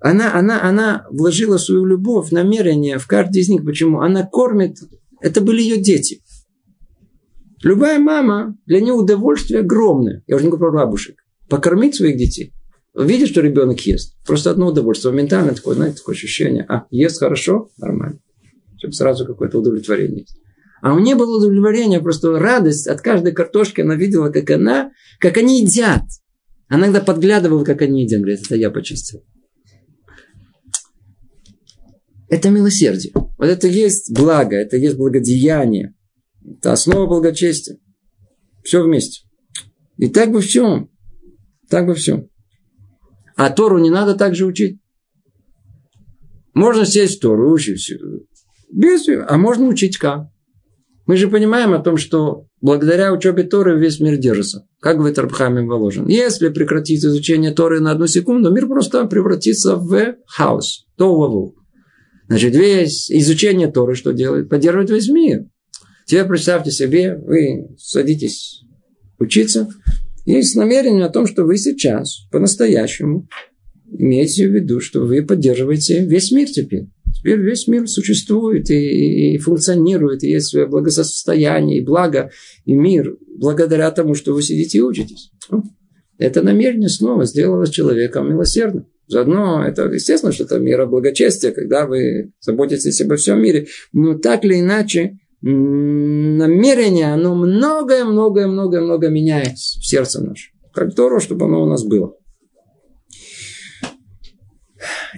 Она, 0.00 0.34
она, 0.34 0.62
она 0.62 1.06
вложила 1.10 1.58
свою 1.58 1.84
любовь, 1.84 2.30
намерение 2.30 2.98
в 2.98 3.06
каждый 3.06 3.42
из 3.42 3.48
них. 3.48 3.64
Почему? 3.64 4.00
Она 4.00 4.26
кормит. 4.26 4.76
Это 5.20 5.40
были 5.40 5.60
ее 5.60 5.76
дети. 5.76 6.22
Любая 7.62 7.98
мама, 7.98 8.56
для 8.66 8.80
нее 8.80 8.94
удовольствие 8.94 9.60
огромное. 9.60 10.22
Я 10.26 10.36
уже 10.36 10.44
не 10.44 10.50
говорю 10.50 10.72
про 10.72 10.84
бабушек. 10.84 11.16
Покормить 11.48 11.94
своих 11.94 12.16
детей. 12.16 12.52
Видишь, 12.94 13.30
что 13.30 13.40
ребенок 13.40 13.80
ест. 13.80 14.16
Просто 14.26 14.50
одно 14.50 14.68
удовольствие. 14.68 15.12
Моментально 15.12 15.54
такое, 15.54 15.74
знаете, 15.74 15.98
такое 15.98 16.14
ощущение. 16.14 16.64
А, 16.68 16.86
ест 16.90 17.18
хорошо? 17.18 17.70
Нормально. 17.78 18.18
Чтобы 18.78 18.94
сразу 18.94 19.26
какое-то 19.26 19.58
удовлетворение 19.58 20.20
есть. 20.20 20.36
А 20.82 20.94
у 20.94 20.98
нее 20.98 21.14
было 21.14 21.36
удовлетворение, 21.36 22.00
просто 22.00 22.38
радость 22.38 22.86
от 22.86 23.02
каждой 23.02 23.32
картошки. 23.32 23.82
Она 23.82 23.94
видела, 23.94 24.30
как 24.30 24.50
она, 24.50 24.92
как 25.18 25.36
они 25.36 25.60
едят. 25.60 26.02
Она 26.68 26.86
иногда 26.86 27.00
подглядывала, 27.00 27.64
как 27.64 27.82
они 27.82 28.04
едят. 28.04 28.20
Говорит, 28.20 28.40
это 28.46 28.56
я 28.56 28.70
почистил. 28.70 29.22
Это 32.28 32.48
милосердие. 32.48 33.12
Вот 33.14 33.46
это 33.46 33.66
есть 33.66 34.12
благо, 34.16 34.56
это 34.56 34.76
есть 34.76 34.96
благодеяние. 34.96 35.94
Это 36.44 36.72
основа 36.72 37.06
благочестия. 37.06 37.78
Все 38.62 38.82
вместе. 38.82 39.26
И 39.96 40.08
так 40.08 40.32
бы 40.32 40.40
все. 40.40 40.88
Так 41.68 41.86
бы 41.86 41.94
все. 41.94 42.26
А 43.36 43.50
Тору 43.50 43.78
не 43.78 43.90
надо 43.90 44.14
так 44.14 44.34
же 44.34 44.46
учить. 44.46 44.80
Можно 46.54 46.84
сесть 46.84 47.18
в 47.18 47.20
Тору, 47.20 47.52
учить. 47.52 47.92
Без, 48.72 49.06
а 49.08 49.36
можно 49.38 49.66
учить 49.66 49.98
как? 49.98 50.28
Мы 51.06 51.16
же 51.16 51.28
понимаем 51.28 51.72
о 51.72 51.80
том, 51.80 51.96
что 51.96 52.46
благодаря 52.60 53.12
учебе 53.12 53.42
Торы 53.44 53.78
весь 53.78 53.98
мир 53.98 54.16
держится. 54.16 54.66
Как 54.80 54.96
говорит 54.96 55.18
Рабхамин 55.18 55.66
Воложен. 55.66 56.06
Если 56.06 56.48
прекратить 56.50 57.04
изучение 57.04 57.52
Торы 57.52 57.80
на 57.80 57.92
одну 57.92 58.06
секунду, 58.06 58.52
мир 58.52 58.66
просто 58.66 59.04
превратится 59.06 59.76
в 59.76 60.16
хаос. 60.26 60.86
То. 60.96 61.54
Значит, 62.28 62.54
весь 62.54 63.10
изучение 63.10 63.70
Торы 63.70 63.94
что 63.94 64.12
делает? 64.12 64.48
Поддерживает 64.48 64.90
весь 64.90 65.08
мир. 65.08 65.46
Теперь 66.10 66.26
представьте 66.26 66.72
себе, 66.72 67.14
вы 67.24 67.68
садитесь 67.78 68.64
учиться, 69.20 69.68
и 70.26 70.42
с 70.42 70.56
намерением 70.56 71.04
о 71.04 71.08
том, 71.08 71.24
что 71.24 71.44
вы 71.44 71.56
сейчас 71.56 72.26
по-настоящему 72.32 73.28
имеете 73.86 74.48
в 74.48 74.52
виду, 74.52 74.80
что 74.80 75.02
вы 75.02 75.22
поддерживаете 75.24 76.04
весь 76.04 76.32
мир 76.32 76.48
теперь. 76.48 76.88
Теперь 77.14 77.38
весь 77.38 77.68
мир 77.68 77.86
существует 77.86 78.70
и, 78.70 79.34
и 79.34 79.38
функционирует, 79.38 80.24
и 80.24 80.30
есть 80.30 80.48
свое 80.48 80.66
благосостояние, 80.66 81.78
и 81.78 81.84
благо, 81.84 82.32
и 82.64 82.74
мир, 82.74 83.16
благодаря 83.38 83.88
тому, 83.92 84.14
что 84.14 84.34
вы 84.34 84.42
сидите 84.42 84.78
и 84.78 84.82
учитесь. 84.82 85.30
Это 86.18 86.42
намерение 86.42 86.88
снова 86.88 87.24
сделало 87.24 87.70
человеком 87.70 88.28
милосердным. 88.28 88.88
Заодно 89.06 89.64
это, 89.64 89.84
естественно, 89.84 90.32
что 90.32 90.42
это 90.42 90.58
мера 90.58 90.86
благочестия, 90.86 91.52
когда 91.52 91.86
вы 91.86 92.32
заботитесь 92.40 93.00
обо 93.00 93.14
всем 93.14 93.40
мире. 93.40 93.68
Но 93.92 94.18
так 94.18 94.44
или 94.44 94.58
иначе, 94.58 95.20
намерение, 95.42 97.12
оно 97.12 97.34
многое-многое-многое-много 97.34 99.08
меняет 99.08 99.56
в 99.56 99.86
сердце 99.86 100.22
наше. 100.22 100.50
Как 100.72 100.94
Тору, 100.94 101.20
чтобы 101.20 101.46
оно 101.46 101.62
у 101.62 101.66
нас 101.66 101.84
было. 101.84 102.14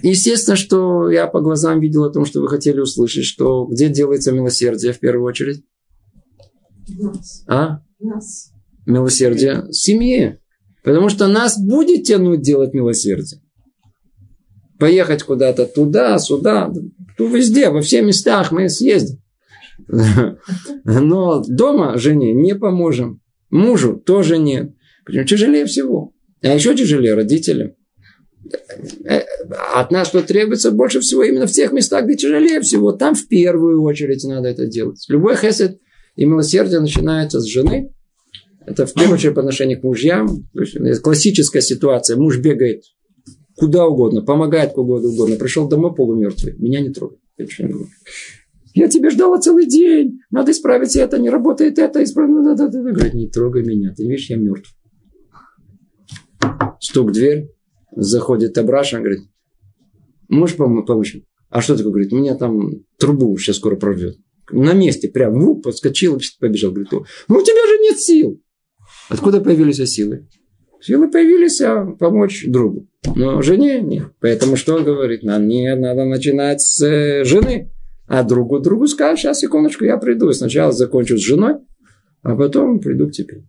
Естественно, 0.02 0.56
что 0.56 1.10
я 1.10 1.26
по 1.26 1.40
глазам 1.40 1.80
видел 1.80 2.04
о 2.04 2.12
том, 2.12 2.24
что 2.24 2.40
вы 2.40 2.48
хотели 2.48 2.80
услышать, 2.80 3.24
что 3.24 3.66
где 3.66 3.88
делается 3.88 4.32
милосердие 4.32 4.92
в 4.92 4.98
первую 4.98 5.26
очередь? 5.26 5.64
Нас. 6.88 7.44
А? 7.46 7.80
Нас. 8.00 8.52
Милосердие 8.86 9.66
в 9.66 9.72
семье. 9.72 10.40
Потому 10.82 11.08
что 11.08 11.28
нас 11.28 11.58
будет 11.58 12.04
тянуть 12.04 12.40
делать 12.40 12.74
милосердие 12.74 13.40
поехать 14.82 15.22
куда-то 15.22 15.66
туда, 15.66 16.18
сюда, 16.18 16.68
ну, 17.16 17.28
везде, 17.28 17.70
во 17.70 17.82
все 17.82 18.02
местах 18.02 18.50
мы 18.50 18.68
съездим. 18.68 19.21
Но 20.84 21.42
дома 21.46 21.98
жене 21.98 22.32
не 22.32 22.54
поможем. 22.54 23.20
Мужу 23.50 23.96
тоже 23.96 24.38
нет. 24.38 24.72
Почему? 25.04 25.24
Тяжелее 25.24 25.66
всего. 25.66 26.14
А 26.42 26.48
еще 26.48 26.74
тяжелее 26.74 27.14
родителям. 27.14 27.72
От 29.74 29.90
нас 29.90 30.08
что 30.08 30.22
требуется 30.22 30.70
больше 30.70 31.00
всего 31.00 31.22
именно 31.22 31.46
в 31.46 31.52
тех 31.52 31.72
местах, 31.72 32.04
где 32.04 32.16
тяжелее 32.16 32.60
всего. 32.60 32.92
Там 32.92 33.14
в 33.14 33.28
первую 33.28 33.82
очередь 33.82 34.24
надо 34.24 34.48
это 34.48 34.66
делать. 34.66 35.04
Любой 35.08 35.36
хесед 35.36 35.78
и 36.16 36.24
милосердие 36.24 36.80
начинается 36.80 37.40
с 37.40 37.44
жены. 37.44 37.92
Это 38.66 38.86
в 38.86 38.94
первую 38.94 39.14
очередь 39.14 39.34
по 39.34 39.40
отношению 39.40 39.80
к 39.80 39.84
мужьям. 39.84 40.28
То 40.54 40.62
есть, 40.62 41.00
классическая 41.00 41.60
ситуация. 41.60 42.16
Муж 42.16 42.38
бегает 42.38 42.82
куда 43.56 43.86
угодно, 43.86 44.22
помогает 44.22 44.72
куда 44.72 44.94
угодно. 44.94 45.36
Пришел 45.36 45.68
домой 45.68 45.94
полумертвый, 45.94 46.54
меня 46.58 46.80
не 46.80 46.90
трогай. 46.90 47.18
Я 48.74 48.88
тебе 48.88 49.10
ждала 49.10 49.38
целый 49.38 49.66
день, 49.66 50.20
надо 50.30 50.52
исправить 50.52 50.96
это, 50.96 51.18
не 51.18 51.30
работает 51.30 51.78
это, 51.78 52.02
исправить 52.02 52.46
это. 52.46 52.68
Говорит, 52.68 53.14
не 53.14 53.28
трогай 53.28 53.64
меня, 53.64 53.92
ты 53.94 54.04
видишь, 54.04 54.30
я 54.30 54.36
мертв. 54.36 54.74
Стук 56.80 57.10
в 57.10 57.12
дверь, 57.12 57.50
заходит 57.94 58.56
Абраша, 58.58 58.98
говорит, 58.98 59.20
можешь 60.28 60.56
пом- 60.56 60.84
помочь? 60.84 61.16
А 61.50 61.60
что 61.60 61.76
такое? 61.76 61.92
Говорит, 61.92 62.12
меня 62.12 62.34
там 62.34 62.70
трубу 62.98 63.36
сейчас 63.36 63.56
скоро 63.56 63.76
прорвет. 63.76 64.16
На 64.50 64.72
месте 64.72 65.08
прям, 65.08 65.38
ну, 65.38 65.56
подскочил, 65.60 66.18
побежал. 66.40 66.72
Говорит, 66.72 66.92
ну 66.92 67.36
у 67.36 67.42
тебя 67.42 67.66
же 67.66 67.78
нет 67.78 67.98
сил. 67.98 68.42
Откуда 69.08 69.40
появились 69.40 69.76
силы? 69.90 70.28
Силы 70.80 71.10
появились 71.10 71.60
а 71.60 71.86
помочь 71.98 72.44
другу. 72.46 72.88
Но 73.14 73.40
жене 73.42 73.80
нет. 73.80 74.08
Поэтому 74.20 74.56
что 74.56 74.74
он 74.74 74.84
говорит? 74.84 75.22
Нам 75.22 75.46
не 75.46 75.74
надо 75.76 76.04
начинать 76.04 76.60
с 76.60 76.82
э, 76.84 77.24
жены. 77.24 77.70
А 78.12 78.24
другу, 78.24 78.60
другу 78.60 78.86
скажет, 78.88 79.20
сейчас, 79.20 79.38
секундочку, 79.38 79.86
я 79.86 79.96
приду. 79.96 80.30
Сначала 80.34 80.70
закончу 80.70 81.16
с 81.16 81.22
женой, 81.22 81.54
а 82.20 82.36
потом 82.36 82.78
приду 82.78 83.08
к 83.08 83.12
тебе. 83.12 83.42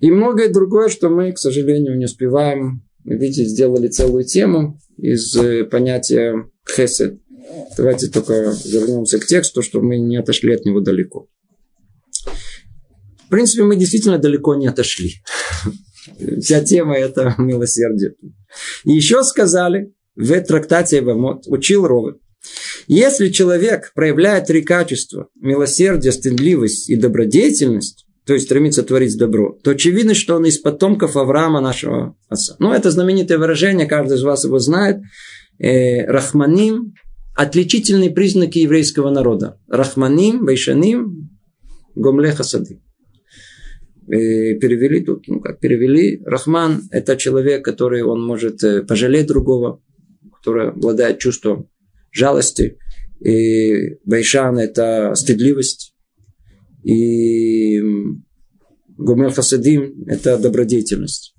И 0.00 0.10
многое 0.10 0.52
другое, 0.52 0.88
что 0.88 1.10
мы, 1.10 1.30
к 1.30 1.38
сожалению, 1.38 1.96
не 1.96 2.06
успеваем. 2.06 2.82
Видите, 3.04 3.44
сделали 3.44 3.86
целую 3.86 4.24
тему 4.24 4.80
из 4.96 5.36
э, 5.36 5.62
понятия 5.62 6.50
хесед. 6.68 7.20
Давайте 7.76 8.08
только 8.08 8.52
вернемся 8.64 9.20
к 9.20 9.26
тексту, 9.26 9.62
что 9.62 9.80
мы 9.80 10.00
не 10.00 10.16
отошли 10.16 10.52
от 10.52 10.64
него 10.64 10.80
далеко. 10.80 11.28
В 13.26 13.28
принципе, 13.30 13.62
мы 13.62 13.76
действительно 13.76 14.18
далеко 14.18 14.56
не 14.56 14.66
отошли. 14.66 15.12
Вся 16.40 16.64
тема 16.64 16.96
это 16.96 17.36
милосердие. 17.38 18.14
И 18.82 18.90
еще 18.90 19.22
сказали 19.22 19.92
в 20.18 20.40
трактате 20.42 21.00
Вамот, 21.00 21.44
учил 21.46 21.86
Ровы, 21.86 22.16
если 22.86 23.28
человек 23.28 23.92
проявляет 23.94 24.46
три 24.46 24.62
качества, 24.62 25.28
милосердие, 25.40 26.12
стыдливость 26.12 26.90
и 26.90 26.96
добродетельность, 26.96 28.06
то 28.24 28.34
есть 28.34 28.46
стремится 28.46 28.82
творить 28.82 29.16
добро, 29.16 29.56
то 29.62 29.70
очевидно, 29.70 30.14
что 30.14 30.36
он 30.36 30.44
из 30.44 30.58
потомков 30.58 31.16
Авраама, 31.16 31.60
нашего 31.60 32.16
отца. 32.28 32.56
Ну, 32.58 32.72
это 32.72 32.90
знаменитое 32.90 33.38
выражение, 33.38 33.86
каждый 33.86 34.16
из 34.16 34.22
вас 34.22 34.44
его 34.44 34.58
знает. 34.58 34.98
Э, 35.58 36.04
Рахманим– 36.06 36.94
отличительные 37.36 38.10
признаки 38.10 38.58
еврейского 38.58 39.10
народа. 39.10 39.58
Рахманим, 39.68 40.44
Вайшаним, 40.44 41.30
Гомлеха 41.94 42.42
Сады 42.42 42.80
перевели 44.08 45.04
тут, 45.04 45.28
ну 45.28 45.40
как 45.40 45.60
перевели, 45.60 46.22
Рахман– 46.24 46.88
это 46.90 47.16
человек, 47.16 47.64
который 47.64 48.02
он 48.02 48.24
может 48.24 48.64
э, 48.64 48.82
пожалеть 48.82 49.26
другого, 49.26 49.82
который 50.38 50.70
обладает 50.70 51.18
чувством 51.18 51.68
жалости. 52.10 52.78
И 53.20 53.96
Байшан– 54.04 54.58
это 54.60 55.14
стыдливость. 55.14 55.94
И 56.84 57.80
Гумер 58.96 59.32
Хасадим– 59.32 60.04
это 60.06 60.38
добродетельность. 60.38 61.34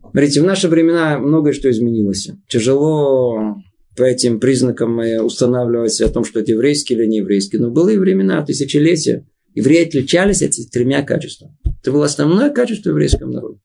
Смотрите, 0.00 0.40
в 0.40 0.44
наши 0.44 0.68
времена 0.68 1.18
многое 1.18 1.52
что 1.52 1.70
изменилось. 1.70 2.30
Тяжело 2.48 3.56
по 3.96 4.02
этим 4.02 4.40
признакам 4.40 4.98
устанавливать 5.24 6.00
о 6.00 6.08
том, 6.08 6.24
что 6.24 6.40
это 6.40 6.52
еврейский 6.52 6.94
или 6.94 7.06
не 7.06 7.18
еврейский. 7.18 7.58
Но 7.58 7.70
были 7.70 7.96
времена, 7.96 8.44
тысячелетия, 8.44 9.26
Евреи 9.54 9.86
отличались 9.86 10.42
этими 10.42 10.66
тремя 10.66 11.02
качествами. 11.02 11.56
Это 11.82 11.92
было 11.92 12.04
основное 12.04 12.50
качество 12.50 12.90
еврейского 12.90 13.30
народа. 13.30 13.58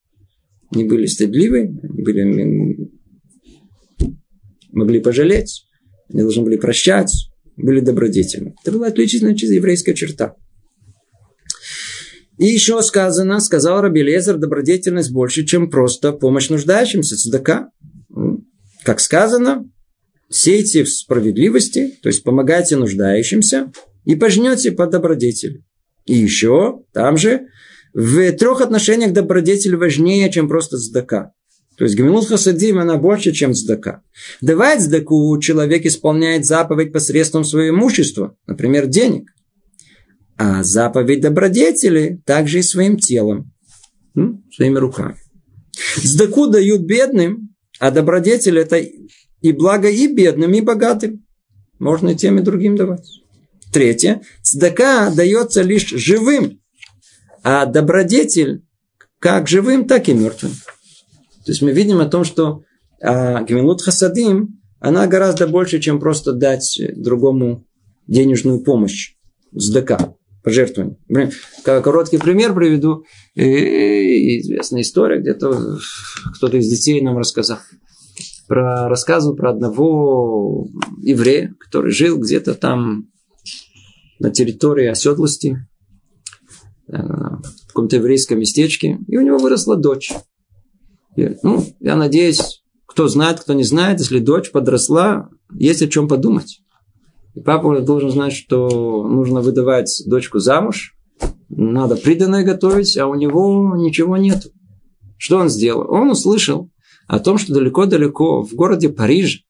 не 0.72 0.84
были 0.84 1.06
стыдливы, 1.06 1.68
были, 1.68 2.90
могли 4.76 5.00
пожалеть, 5.00 5.66
они 6.10 6.22
должны 6.22 6.44
были 6.44 6.58
прощать, 6.58 7.12
были 7.58 7.80
добродетельны. 7.80 8.54
Это 8.64 8.72
была 8.72 8.88
отличительная 8.88 9.34
еврейская 9.34 9.94
черта. 9.96 10.36
И 12.38 12.46
еще 12.46 12.82
сказано, 12.84 13.40
сказал 13.40 13.82
Раби 13.82 14.04
Лезер, 14.04 14.38
добродетельность 14.38 15.12
больше, 15.12 15.46
чем 15.46 15.70
просто 15.70 16.12
помощь 16.12 16.50
нуждающимся, 16.50 17.16
цедака. 17.16 17.70
Как 18.84 19.00
сказано, 19.00 19.70
сейте 20.30 20.84
в 20.84 20.90
справедливости, 20.90 21.98
то 22.04 22.10
есть 22.10 22.24
помогайте 22.24 22.76
нуждающимся, 22.76 23.72
и 24.04 24.16
пожнете 24.16 24.72
по 24.72 24.86
добродетели. 24.86 25.64
И 26.06 26.14
еще, 26.14 26.84
там 26.94 27.18
же, 27.18 27.48
в 27.94 28.32
трех 28.34 28.62
отношениях 28.62 29.14
добродетель 29.14 29.78
важнее, 29.78 30.30
чем 30.30 30.48
просто 30.48 30.78
цдака. 30.78 31.32
То 31.78 31.84
есть 31.84 31.96
Гамилут 31.96 32.28
Хасадим, 32.28 32.80
она 32.80 32.98
больше, 32.98 33.32
чем 33.32 33.54
цдака. 33.54 34.02
Давать 34.42 34.82
цдаку 34.82 35.38
человек 35.40 35.86
исполняет 35.86 36.46
заповедь 36.46 36.94
посредством 36.94 37.44
своего 37.44 37.76
имущества, 37.76 38.38
например, 38.48 38.88
денег. 38.88 39.32
А 40.38 40.64
заповедь 40.64 41.22
добродетели 41.22 42.22
также 42.26 42.60
и 42.60 42.64
своим 42.64 42.98
телом, 42.98 43.52
ну, 44.14 44.44
своими 44.54 44.78
руками. 44.78 45.18
Цдаку 45.98 46.48
дают 46.48 46.82
бедным, 46.82 47.56
а 47.80 47.92
добродетель 47.92 48.58
это 48.58 48.78
и 48.78 49.52
благо 49.52 49.90
и 49.90 50.08
бедным, 50.08 50.54
и 50.54 50.62
богатым. 50.62 51.26
Можно 51.80 52.10
и 52.10 52.16
тем, 52.16 52.40
и 52.40 52.42
другим 52.42 52.76
давать. 52.76 53.22
Третье. 53.74 54.22
Цдака 54.42 55.10
дается 55.10 55.62
лишь 55.62 55.90
живым, 55.90 56.62
а 57.44 57.66
добродетель 57.66 58.64
как 59.20 59.48
живым, 59.48 59.88
так 59.88 60.08
и 60.08 60.14
мертвым. 60.14 60.54
То 61.46 61.52
есть 61.52 61.62
мы 61.62 61.72
видим 61.72 62.00
о 62.00 62.06
том, 62.06 62.24
что 62.24 62.64
а, 63.02 63.44
Гмилут 63.44 63.82
Хасадим, 63.82 64.62
она 64.80 65.08
гораздо 65.08 65.48
больше, 65.48 65.80
чем 65.80 66.00
просто 66.00 66.34
дать 66.34 66.82
другому 66.96 67.66
денежную 68.08 68.62
помощь. 68.62 69.16
Сдака, 69.52 70.16
пожертвование. 70.44 70.98
Короткий 71.64 72.18
пример 72.18 72.54
приведу. 72.54 73.06
Известная 73.36 74.82
история, 74.82 75.20
где-то 75.20 75.78
кто-то 76.36 76.58
из 76.58 76.68
детей 76.68 77.02
нам 77.02 77.18
рассказал. 77.18 77.60
Про, 78.48 78.90
рассказывал 78.90 79.36
про 79.36 79.52
одного 79.52 80.68
еврея, 81.02 81.56
который 81.60 81.92
жил 81.92 82.20
где-то 82.20 82.54
там 82.54 83.08
на 84.20 84.30
территории 84.30 84.86
оседлости, 84.86 85.58
э, 86.88 86.96
в 86.96 87.68
каком-то 87.68 87.96
еврейском 87.96 88.40
местечке, 88.40 89.00
и 89.08 89.18
у 89.18 89.22
него 89.22 89.40
выросла 89.40 89.78
дочь. 89.78 90.12
Ну, 91.16 91.64
я 91.80 91.96
надеюсь, 91.96 92.64
кто 92.86 93.08
знает, 93.08 93.40
кто 93.40 93.54
не 93.54 93.64
знает, 93.64 94.00
если 94.00 94.20
дочь 94.20 94.52
подросла, 94.52 95.30
есть 95.54 95.82
о 95.82 95.88
чем 95.88 96.08
подумать. 96.08 96.62
И 97.34 97.42
папа 97.42 97.82
должен 97.82 98.12
знать, 98.12 98.34
что 98.34 99.08
нужно 99.08 99.42
выдавать 99.42 100.04
дочку 100.06 100.40
замуж, 100.40 100.96
надо 101.50 101.96
приданное 101.96 102.44
готовить, 102.44 102.98
а 102.98 103.08
у 103.08 103.16
него 103.16 103.76
ничего 103.78 104.18
нет. 104.18 104.48
Что 105.18 105.38
он 105.38 105.50
сделал? 105.50 105.90
Он 105.90 106.12
услышал 106.12 106.70
о 107.08 107.20
том, 107.20 107.38
что 107.38 107.54
далеко-далеко 107.54 108.44
в 108.44 108.54
городе 108.54 108.90
Париж 108.90 109.44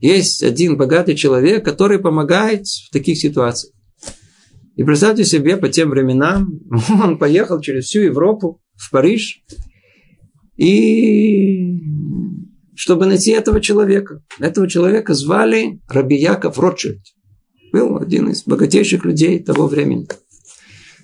есть 0.00 0.42
один 0.42 0.76
богатый 0.76 1.14
человек, 1.14 1.64
который 1.64 1.98
помогает 1.98 2.66
в 2.66 2.90
таких 2.90 3.18
ситуациях. 3.18 3.74
И 4.76 4.84
представьте 4.84 5.24
себе, 5.24 5.56
по 5.56 5.68
тем 5.68 5.90
временам 5.90 6.60
он 7.02 7.18
поехал 7.18 7.60
через 7.60 7.86
всю 7.86 8.00
Европу 8.00 8.60
в 8.76 8.90
Париж, 8.90 9.42
и 10.60 11.80
чтобы 12.74 13.06
найти 13.06 13.30
этого 13.30 13.60
человека. 13.60 14.22
Этого 14.38 14.68
человека 14.68 15.14
звали 15.14 15.80
Раби 15.88 16.16
Яков 16.16 16.58
Ротшильд. 16.58 17.00
Был 17.72 17.96
один 17.96 18.28
из 18.28 18.44
богатейших 18.44 19.04
людей 19.04 19.42
того 19.42 19.66
времени. 19.66 20.06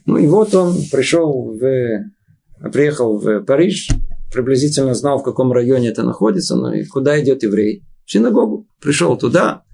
Ну 0.05 0.19
и 0.19 0.27
вот 0.27 0.55
он 0.55 0.77
пришел 0.91 1.59
в, 1.59 2.71
приехал 2.71 3.19
в 3.19 3.41
Париж, 3.45 3.89
приблизительно 4.33 4.95
знал, 4.95 5.19
в 5.19 5.25
каком 5.25 5.53
районе 5.53 5.89
это 5.89 6.03
находится, 6.03 6.57
ну 6.57 6.73
и 6.73 6.85
куда 6.85 7.21
идет 7.23 7.43
еврей. 7.43 7.85
В 8.05 8.13
синагогу. 8.13 8.69
Пришел 8.81 9.17
туда, 9.17 9.65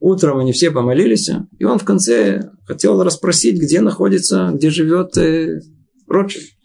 Утром 0.00 0.38
они 0.38 0.52
все 0.52 0.70
помолились, 0.70 1.28
и 1.58 1.64
он 1.64 1.78
в 1.78 1.84
конце 1.84 2.52
хотел 2.66 3.02
расспросить, 3.02 3.60
где 3.60 3.80
находится, 3.80 4.52
где 4.54 4.70
живет 4.70 5.16
э, 5.18 5.60
Ротшильд. 6.06 6.57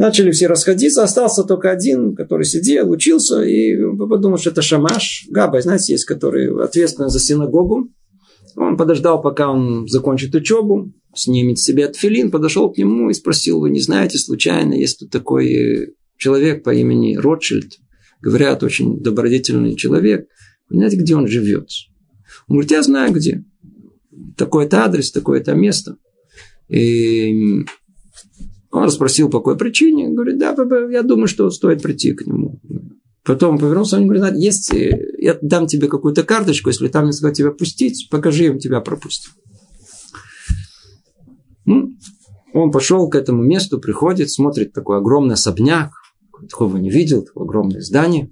Начали 0.00 0.30
все 0.30 0.46
расходиться, 0.46 1.02
остался 1.02 1.44
только 1.44 1.70
один, 1.70 2.14
который 2.14 2.46
сидел, 2.46 2.90
учился, 2.90 3.42
и 3.42 3.76
подумал, 3.98 4.38
что 4.38 4.48
это 4.48 4.62
Шамаш, 4.62 5.26
Габа, 5.28 5.60
знаете, 5.60 5.92
есть, 5.92 6.06
который 6.06 6.50
ответственный 6.64 7.10
за 7.10 7.20
синагогу. 7.20 7.90
Он 8.56 8.78
подождал, 8.78 9.20
пока 9.20 9.50
он 9.50 9.86
закончит 9.88 10.34
учебу, 10.34 10.90
снимет 11.14 11.58
себе 11.58 11.84
отфилин, 11.84 12.30
подошел 12.30 12.72
к 12.72 12.78
нему 12.78 13.10
и 13.10 13.12
спросил, 13.12 13.60
вы 13.60 13.68
не 13.68 13.80
знаете, 13.82 14.16
случайно, 14.16 14.72
есть 14.72 15.00
тут 15.00 15.10
такой 15.10 15.94
человек 16.16 16.64
по 16.64 16.72
имени 16.72 17.16
Ротшильд, 17.16 17.74
говорят, 18.22 18.62
очень 18.62 19.02
добродетельный 19.02 19.76
человек, 19.76 20.26
вы 20.70 20.76
знаете, 20.76 20.96
где 20.96 21.14
он 21.14 21.26
живет? 21.28 21.68
Он 22.48 22.56
говорит, 22.56 22.70
я 22.70 22.82
знаю 22.82 23.12
где. 23.12 23.44
Такой-то 24.38 24.82
адрес, 24.82 25.12
такое-то 25.12 25.52
место. 25.52 25.98
И 26.70 27.66
он 28.70 28.84
расспросил, 28.84 29.28
по 29.28 29.38
какой 29.38 29.56
причине. 29.56 30.08
Говорит, 30.08 30.38
да, 30.38 30.54
я 30.90 31.02
думаю, 31.02 31.26
что 31.26 31.50
стоит 31.50 31.82
прийти 31.82 32.12
к 32.12 32.26
нему. 32.26 32.60
Потом 33.24 33.58
повернулся, 33.58 33.96
он 33.98 34.06
говорит, 34.06 34.36
есть, 34.36 34.72
я 34.72 35.38
дам 35.42 35.66
тебе 35.66 35.88
какую-то 35.88 36.22
карточку, 36.22 36.70
если 36.70 36.88
там 36.88 37.06
не 37.06 37.12
сказать 37.12 37.36
тебя 37.36 37.50
пустить, 37.50 38.08
покажи 38.10 38.46
им, 38.46 38.58
тебя 38.58 38.80
пропустят. 38.80 39.32
Ну, 41.66 41.92
он 42.54 42.70
пошел 42.70 43.08
к 43.08 43.14
этому 43.14 43.42
месту, 43.42 43.78
приходит, 43.78 44.30
смотрит 44.30 44.72
такой 44.72 44.98
огромный 44.98 45.34
особняк, 45.34 45.92
такого 46.48 46.78
не 46.78 46.90
видел, 46.90 47.22
такое 47.22 47.44
огромное 47.44 47.82
здание, 47.82 48.30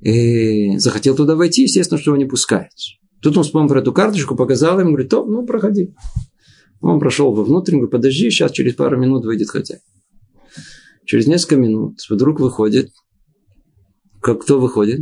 и 0.00 0.78
захотел 0.78 1.14
туда 1.14 1.36
войти, 1.36 1.62
естественно, 1.62 2.00
что 2.00 2.10
его 2.10 2.16
не 2.16 2.24
пускают. 2.24 2.72
Тут 3.20 3.36
он 3.36 3.44
вспомнил 3.44 3.68
про 3.68 3.80
эту 3.80 3.92
карточку, 3.92 4.36
показал 4.36 4.80
ему, 4.80 4.90
говорит, 4.90 5.10
то, 5.10 5.24
ну, 5.24 5.46
проходи. 5.46 5.94
Он 6.84 7.00
прошел 7.00 7.32
вовнутрь, 7.32 7.72
говорит, 7.72 7.90
подожди, 7.90 8.30
сейчас 8.30 8.52
через 8.52 8.74
пару 8.74 8.98
минут 8.98 9.24
выйдет 9.24 9.50
хотя. 9.50 9.76
Через 11.06 11.26
несколько 11.26 11.56
минут 11.56 11.98
вдруг 12.08 12.40
выходит, 12.40 12.90
как 14.20 14.42
кто 14.42 14.60
выходит? 14.60 15.00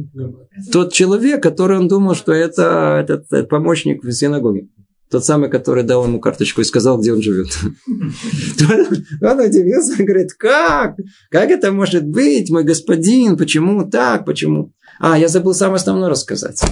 Тот 0.73 0.93
человек, 0.93 1.43
который 1.43 1.79
он 1.79 1.89
думал, 1.89 2.15
что 2.15 2.33
это 2.33 2.99
этот, 3.03 3.27
этот 3.33 3.49
помощник 3.49 4.03
в 4.05 4.13
синагоге. 4.13 4.69
Тот 5.11 5.25
самый, 5.25 5.51
который 5.51 5.85
дал 5.85 6.05
ему 6.07 6.21
карточку 6.21 6.61
и 6.61 6.65
сказал, 6.65 6.99
где 6.99 7.13
он 7.13 7.21
живет. 7.21 7.49
Он 9.21 9.41
удивился, 9.41 10.03
говорит, 10.03 10.33
как? 10.33 10.97
Как 11.31 11.51
это 11.51 11.71
может 11.71 12.07
быть, 12.07 12.49
мой 12.49 12.65
господин? 12.65 13.37
Почему 13.37 13.89
так? 13.91 14.25
Почему? 14.25 14.73
А, 14.99 15.19
я 15.19 15.29
забыл 15.29 15.53
самое 15.53 15.77
основное 15.77 16.09
рассказать 16.09 16.63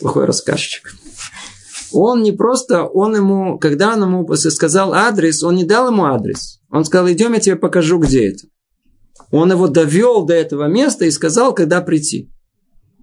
плохой 0.00 0.24
рассказчик. 0.24 0.94
Он 1.92 2.22
не 2.22 2.32
просто, 2.32 2.84
он 2.84 3.16
ему, 3.16 3.58
когда 3.58 3.94
он 3.94 4.02
ему 4.02 4.34
сказал 4.34 4.92
адрес, 4.92 5.42
он 5.42 5.56
не 5.56 5.64
дал 5.64 5.88
ему 5.88 6.04
адрес. 6.04 6.60
Он 6.70 6.84
сказал, 6.84 7.10
идем, 7.10 7.32
я 7.32 7.40
тебе 7.40 7.56
покажу, 7.56 7.98
где 7.98 8.28
это. 8.28 8.46
Он 9.30 9.50
его 9.50 9.68
довел 9.68 10.24
до 10.24 10.34
этого 10.34 10.66
места 10.66 11.04
и 11.04 11.10
сказал, 11.10 11.54
когда 11.54 11.80
прийти. 11.80 12.30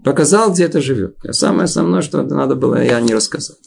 Показал, 0.04 0.52
где 0.54 0.66
это 0.66 0.82
живет. 0.82 1.16
А 1.24 1.34
самое 1.34 1.64
основное, 1.64 2.02
что 2.02 2.22
надо 2.24 2.56
было, 2.56 2.82
я 2.82 3.00
не 3.02 3.14
рассказал. 3.14 3.58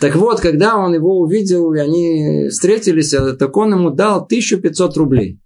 Так 0.00 0.16
вот, 0.16 0.40
когда 0.40 0.76
он 0.76 0.94
его 0.94 1.20
увидел, 1.20 1.72
и 1.74 1.78
они 1.78 2.48
встретились, 2.48 3.10
так 3.38 3.56
он 3.56 3.74
ему 3.74 3.90
дал 3.90 4.22
1500 4.24 4.96
рублей. 4.96 5.40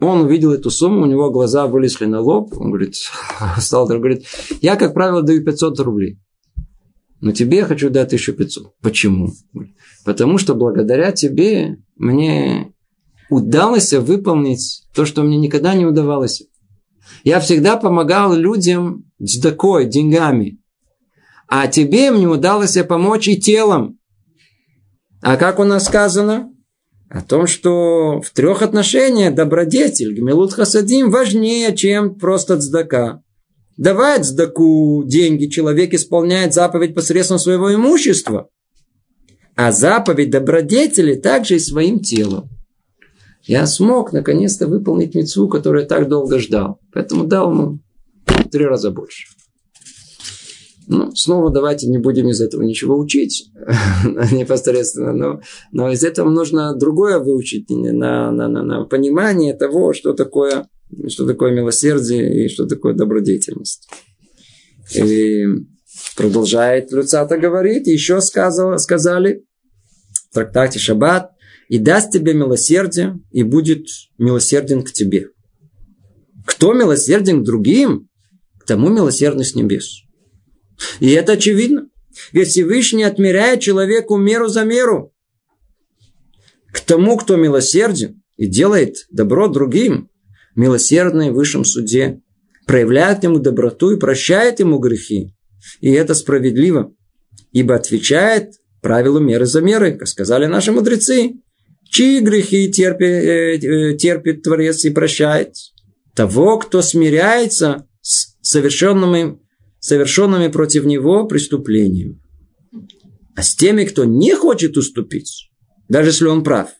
Он 0.00 0.20
увидел 0.22 0.52
эту 0.52 0.70
сумму, 0.70 1.02
у 1.02 1.06
него 1.06 1.30
глаза 1.30 1.66
вылезли 1.66 2.06
на 2.06 2.20
лоб. 2.20 2.54
Он 2.56 2.70
говорит, 2.70 2.94
стал 3.58 3.86
говорит, 3.86 4.24
я, 4.62 4.76
как 4.76 4.94
правило, 4.94 5.22
даю 5.22 5.44
500 5.44 5.80
рублей. 5.80 6.18
Но 7.20 7.32
тебе 7.32 7.58
я 7.58 7.64
хочу 7.64 7.90
дать 7.90 8.08
1500. 8.08 8.78
Почему? 8.80 9.32
Потому 10.04 10.38
что 10.38 10.54
благодаря 10.54 11.12
тебе 11.12 11.78
мне 11.96 12.72
удалось 13.28 13.92
выполнить 13.92 14.84
то, 14.94 15.04
что 15.04 15.22
мне 15.22 15.36
никогда 15.36 15.74
не 15.74 15.84
удавалось. 15.84 16.44
Я 17.24 17.40
всегда 17.40 17.76
помогал 17.76 18.34
людям 18.34 19.04
с 19.18 19.40
такой 19.40 19.86
деньгами. 19.86 20.60
А 21.48 21.66
тебе 21.66 22.10
мне 22.10 22.28
удалось 22.28 22.76
помочь 22.88 23.28
и 23.28 23.40
телом. 23.40 23.98
А 25.20 25.36
как 25.36 25.58
у 25.58 25.64
нас 25.64 25.86
сказано? 25.86 26.52
о 27.08 27.22
том, 27.22 27.46
что 27.46 28.20
в 28.20 28.30
трех 28.30 28.62
отношениях 28.62 29.34
добродетель, 29.34 30.14
гмелут 30.14 30.52
хасадим, 30.52 31.10
важнее, 31.10 31.74
чем 31.74 32.14
просто 32.14 32.58
цдака. 32.58 33.22
Давать 33.78 34.26
цдаку 34.26 35.04
деньги 35.06 35.46
человек 35.46 35.94
исполняет 35.94 36.52
заповедь 36.52 36.96
посредством 36.96 37.38
своего 37.38 37.72
имущества. 37.72 38.48
А 39.54 39.70
заповедь 39.70 40.30
добродетели 40.30 41.14
также 41.14 41.56
и 41.56 41.60
своим 41.60 42.00
телом. 42.00 42.48
я 43.44 43.66
смог 43.66 44.12
наконец-то 44.12 44.66
выполнить 44.66 45.14
мецву, 45.14 45.48
которую 45.48 45.82
я 45.82 45.88
так 45.88 46.08
долго 46.08 46.40
ждал. 46.40 46.80
Поэтому 46.92 47.24
дал 47.24 47.52
ему 47.52 47.78
три 48.50 48.66
раза 48.66 48.90
больше. 48.90 49.28
Ну, 50.88 51.14
снова 51.14 51.50
давайте 51.50 51.86
не 51.86 51.98
будем 51.98 52.28
из 52.30 52.40
этого 52.40 52.62
ничего 52.62 52.98
учить 52.98 53.50
непосредственно, 54.32 55.12
но, 55.12 55.40
но 55.70 55.90
из 55.90 56.02
этого 56.02 56.30
нужно 56.30 56.74
другое 56.74 57.18
выучить 57.18 57.68
на, 57.70 58.32
на, 58.32 58.48
на, 58.48 58.62
на 58.62 58.84
понимание 58.84 59.54
того, 59.54 59.92
что 59.92 60.14
такое, 60.14 60.66
что 61.08 61.26
такое 61.26 61.52
милосердие 61.52 62.44
и 62.44 62.48
что 62.48 62.66
такое 62.66 62.94
добродетельность. 62.94 63.88
И 64.94 65.44
продолжает 66.16 66.92
Люцата 66.92 67.36
говорит, 67.36 67.86
еще 67.86 68.20
сказал, 68.20 68.78
сказали 68.78 69.44
в 70.30 70.34
трактате 70.34 70.78
Шаббат, 70.78 71.32
и 71.68 71.78
даст 71.78 72.12
тебе 72.12 72.32
милосердие, 72.32 73.20
и 73.30 73.42
будет 73.42 73.86
милосерден 74.16 74.82
к 74.82 74.92
тебе. 74.92 75.28
Кто 76.46 76.72
милосерден 76.72 77.42
к 77.42 77.44
другим, 77.44 78.08
к 78.58 78.64
тому 78.64 78.88
милосердный 78.88 79.44
с 79.44 79.54
небес. 79.54 80.02
И 81.00 81.10
это 81.10 81.32
очевидно. 81.32 81.88
Ведь 82.32 82.48
Всевышний 82.48 83.04
отмеряет 83.04 83.60
человеку 83.60 84.16
меру 84.16 84.48
за 84.48 84.64
меру. 84.64 85.12
К 86.72 86.80
тому, 86.80 87.16
кто 87.18 87.36
милосерден 87.36 88.22
и 88.36 88.46
делает 88.46 89.06
добро 89.10 89.48
другим, 89.48 90.10
милосердный 90.58 91.30
в 91.30 91.34
высшем 91.34 91.64
суде, 91.64 92.20
проявляет 92.66 93.22
ему 93.22 93.38
доброту 93.38 93.92
и 93.92 93.98
прощает 93.98 94.60
ему 94.60 94.78
грехи. 94.78 95.34
И 95.80 95.90
это 95.90 96.14
справедливо, 96.14 96.92
ибо 97.52 97.76
отвечает 97.76 98.54
правилу 98.82 99.20
меры 99.20 99.46
за 99.46 99.60
меры, 99.60 99.96
как 99.96 100.08
сказали 100.08 100.46
наши 100.46 100.72
мудрецы. 100.72 101.34
Чьи 101.90 102.20
грехи 102.20 102.70
терпит, 102.70 103.08
э, 103.08 103.56
э, 103.56 103.96
терпит 103.96 104.42
Творец 104.42 104.84
и 104.84 104.90
прощает? 104.90 105.54
Того, 106.14 106.58
кто 106.58 106.82
смиряется 106.82 107.86
с 108.02 108.36
совершенными 108.42 109.38
совершенными 109.80 110.48
против 110.48 110.84
него 110.84 111.24
преступлениями. 111.26 112.20
А 113.36 113.42
с 113.42 113.54
теми, 113.54 113.84
кто 113.84 114.04
не 114.04 114.34
хочет 114.34 114.76
уступить, 114.76 115.50
даже 115.88 116.10
если 116.10 116.26
он 116.26 116.42
прав, 116.42 116.70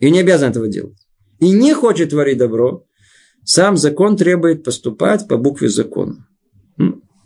и 0.00 0.10
не 0.10 0.20
обязан 0.20 0.50
этого 0.50 0.66
делать, 0.66 0.96
и 1.40 1.50
не 1.50 1.74
хочет 1.74 2.10
творить 2.10 2.38
добро, 2.38 2.87
сам 3.48 3.78
закон 3.78 4.18
требует 4.18 4.62
поступать 4.62 5.26
по 5.26 5.38
букве 5.38 5.70
закона. 5.70 6.28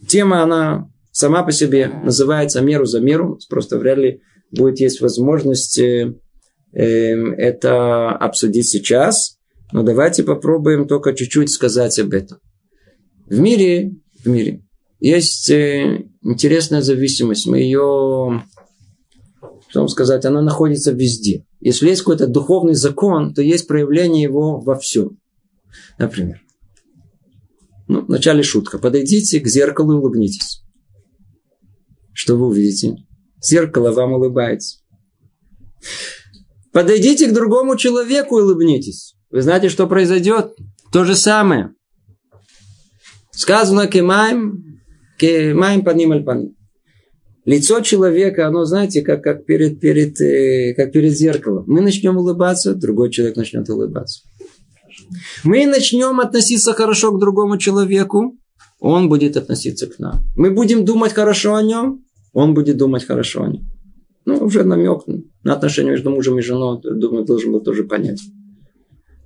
Тема, 0.06 0.44
она 0.44 0.88
сама 1.10 1.42
по 1.42 1.50
себе 1.50 1.88
называется 2.04 2.60
«меру 2.60 2.84
за 2.84 3.00
меру». 3.00 3.40
Просто 3.48 3.76
вряд 3.76 3.98
ли 3.98 4.20
будет 4.52 4.78
есть 4.78 5.00
возможность 5.00 5.80
э, 5.80 6.14
э, 6.72 6.84
это 6.84 8.10
обсудить 8.10 8.68
сейчас. 8.68 9.36
Но 9.72 9.82
давайте 9.82 10.22
попробуем 10.22 10.86
только 10.86 11.12
чуть-чуть 11.12 11.50
сказать 11.50 11.98
об 11.98 12.12
этом. 12.12 12.38
В 13.26 13.40
мире, 13.40 13.90
в 14.24 14.28
мире 14.28 14.62
есть 15.00 15.50
э, 15.50 16.04
интересная 16.22 16.82
зависимость. 16.82 17.48
Мы 17.48 17.58
ее, 17.58 18.44
что 19.68 19.80
вам 19.80 19.88
сказать, 19.88 20.24
она 20.24 20.40
находится 20.40 20.92
везде. 20.92 21.46
Если 21.58 21.88
есть 21.88 22.02
какой-то 22.02 22.28
духовный 22.28 22.74
закон, 22.74 23.34
то 23.34 23.42
есть 23.42 23.66
проявление 23.66 24.22
его 24.22 24.60
во 24.60 24.78
всем. 24.78 25.18
Например, 25.98 26.40
ну, 27.88 28.04
вначале 28.04 28.42
шутка. 28.42 28.78
Подойдите 28.78 29.40
к 29.40 29.46
зеркалу 29.46 29.92
и 29.92 29.96
улыбнитесь. 29.96 30.62
Что 32.12 32.36
вы 32.36 32.46
увидите? 32.46 32.96
Зеркало 33.40 33.92
вам 33.92 34.12
улыбается. 34.12 34.78
Подойдите 36.72 37.28
к 37.28 37.34
другому 37.34 37.76
человеку 37.76 38.38
и 38.38 38.42
улыбнитесь. 38.42 39.16
Вы 39.30 39.42
знаете, 39.42 39.68
что 39.68 39.86
произойдет? 39.86 40.54
То 40.92 41.04
же 41.04 41.14
самое. 41.14 41.74
Сказано 43.30 43.86
кемаем 43.86 44.72
Маем 45.20 45.84
паним 45.84 46.12
аль. 46.12 46.48
Лицо 47.44 47.80
человека, 47.80 48.46
оно, 48.46 48.64
знаете, 48.64 49.02
как, 49.02 49.22
как, 49.22 49.44
перед, 49.44 49.80
перед, 49.80 50.20
э, 50.20 50.74
как 50.74 50.92
перед 50.92 51.12
зеркалом. 51.12 51.64
Мы 51.66 51.80
начнем 51.80 52.16
улыбаться, 52.16 52.74
другой 52.74 53.10
человек 53.10 53.36
начнет 53.36 53.68
улыбаться. 53.68 54.22
Мы 55.44 55.66
начнем 55.66 56.20
относиться 56.20 56.72
хорошо 56.72 57.12
к 57.12 57.20
другому 57.20 57.58
человеку, 57.58 58.38
он 58.80 59.08
будет 59.08 59.36
относиться 59.36 59.86
к 59.86 59.98
нам. 59.98 60.24
Мы 60.36 60.50
будем 60.50 60.84
думать 60.84 61.12
хорошо 61.12 61.54
о 61.54 61.62
нем, 61.62 62.04
он 62.32 62.54
будет 62.54 62.76
думать 62.76 63.04
хорошо 63.04 63.44
о 63.44 63.48
нем. 63.48 63.68
Ну, 64.24 64.38
уже 64.38 64.64
намек 64.64 65.04
на 65.42 65.54
отношения 65.54 65.90
между 65.90 66.10
мужем 66.10 66.38
и 66.38 66.42
женой, 66.42 66.80
думаю, 66.82 67.24
должен 67.24 67.52
был 67.52 67.60
тоже 67.60 67.84
понять. 67.84 68.20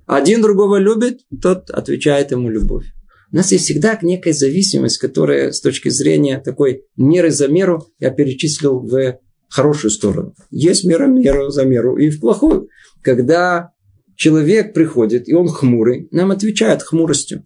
Один 0.05 0.41
другого 0.41 0.77
любит, 0.77 1.21
тот 1.41 1.69
отвечает 1.69 2.31
ему 2.31 2.49
любовь. 2.49 2.85
У 3.31 3.35
нас 3.35 3.51
есть 3.51 3.65
всегда 3.65 3.99
некая 4.01 4.33
зависимость, 4.33 4.99
которая 4.99 5.51
с 5.51 5.59
точки 5.59 5.89
зрения 5.89 6.39
такой 6.39 6.85
меры 6.95 7.29
за 7.29 7.47
меру 7.47 7.87
я 7.99 8.09
перечислил 8.09 8.79
в 8.79 9.19
хорошую 9.49 9.91
сторону. 9.91 10.33
Есть 10.49 10.85
мера 10.85 11.07
меру 11.07 11.49
за 11.49 11.65
меру 11.65 11.97
и 11.97 12.09
в 12.09 12.21
плохую. 12.21 12.69
Когда 13.01 13.71
человек 14.17 14.73
приходит, 14.73 15.29
и 15.29 15.33
он 15.33 15.47
хмурый, 15.47 16.09
нам 16.11 16.31
отвечают 16.31 16.83
хмуростью. 16.83 17.45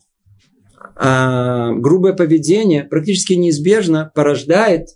А 0.95 1.71
грубое 1.73 2.13
поведение 2.13 2.83
практически 2.83 3.33
неизбежно 3.33 4.11
порождает 4.15 4.87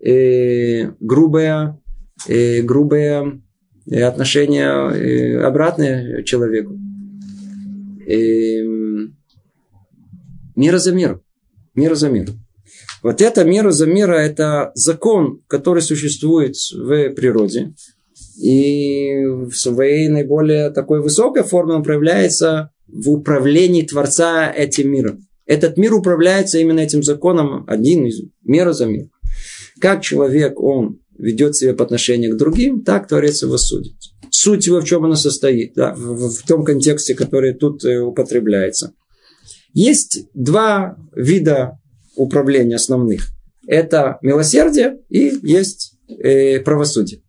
э, 0.00 0.92
грубое, 1.00 1.78
э, 2.26 2.62
грубое 2.62 3.42
отношение 3.90 4.68
э, 4.68 5.42
обратное 5.42 6.22
человеку. 6.22 6.78
Э, 8.08 8.76
Мера 10.56 10.78
за 10.78 10.92
меру. 10.92 11.22
Мера 11.74 11.94
за 11.94 12.08
меру. 12.08 12.32
Вот 13.02 13.20
эта 13.20 13.44
мера 13.44 13.70
за 13.70 13.86
мера– 13.86 14.14
это 14.14 14.72
закон, 14.74 15.42
который 15.48 15.82
существует 15.82 16.56
в 16.72 17.10
природе. 17.10 17.74
И 18.38 19.24
в 19.24 19.52
своей 19.52 20.08
наиболее 20.08 20.70
такой 20.70 21.00
высокой 21.00 21.42
форме 21.42 21.74
он 21.74 21.82
проявляется 21.82 22.70
в 22.86 23.10
управлении 23.10 23.82
Творца 23.82 24.52
этим 24.52 24.90
миром. 24.90 25.26
Этот 25.46 25.76
мир 25.76 25.94
управляется 25.94 26.58
именно 26.58 26.80
этим 26.80 27.02
законом, 27.02 27.64
один 27.66 28.06
из 28.06 28.20
мера 28.42 28.72
за 28.72 28.86
мир. 28.86 29.06
Как 29.80 30.02
человек, 30.02 30.60
он 30.60 31.00
ведет 31.18 31.56
себя 31.56 31.74
по 31.74 31.84
отношению 31.84 32.34
к 32.34 32.38
другим, 32.38 32.82
так 32.82 33.08
Творец 33.08 33.42
его 33.42 33.56
судит. 33.56 33.94
Суть 34.30 34.66
его 34.66 34.80
в 34.80 34.84
чем 34.84 35.04
она 35.04 35.16
состоит, 35.16 35.74
да, 35.74 35.94
в, 35.94 36.28
в 36.30 36.42
том 36.42 36.64
контексте, 36.64 37.14
который 37.14 37.54
тут 37.54 37.84
э, 37.84 38.00
употребляется– 38.00 38.92
есть 39.76 40.26
два 40.32 40.96
вида 41.14 41.78
управления 42.14 42.76
основных. 42.76 43.28
Это 43.66 44.16
милосердие 44.22 45.00
и 45.10 45.38
есть 45.42 45.98
э, 46.08 46.60
правосудие. 46.60 47.20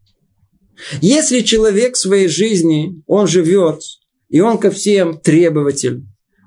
Если 1.01 1.41
человек 1.41 1.95
в 1.95 1.99
своей 1.99 2.27
жизни, 2.27 3.01
он 3.07 3.27
живет, 3.27 3.81
и 4.29 4.41
он 4.41 4.57
ко 4.57 4.69
всем 4.69 5.19
требователь, 5.19 6.03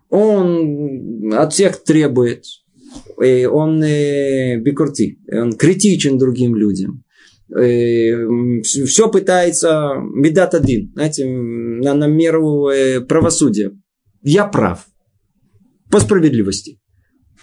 он 0.09 1.33
от 1.33 1.53
всех 1.53 1.83
требует, 1.85 2.45
он 3.17 3.83
э, 3.83 4.57
бикурти, 4.61 5.19
он 5.31 5.53
критичен 5.53 6.19
другим 6.19 6.57
людям, 6.57 7.05
э, 7.57 8.63
все 8.63 9.11
пытается 9.11 9.95
медат 10.15 10.55
один, 10.55 10.93
знаете, 10.95 11.27
на, 11.27 11.95
на 11.95 12.07
меру 12.07 12.69
э, 12.69 13.01
правосудия. 13.01 13.73
Я 14.23 14.47
прав 14.47 14.87
по 15.91 16.01
справедливости. 16.01 16.81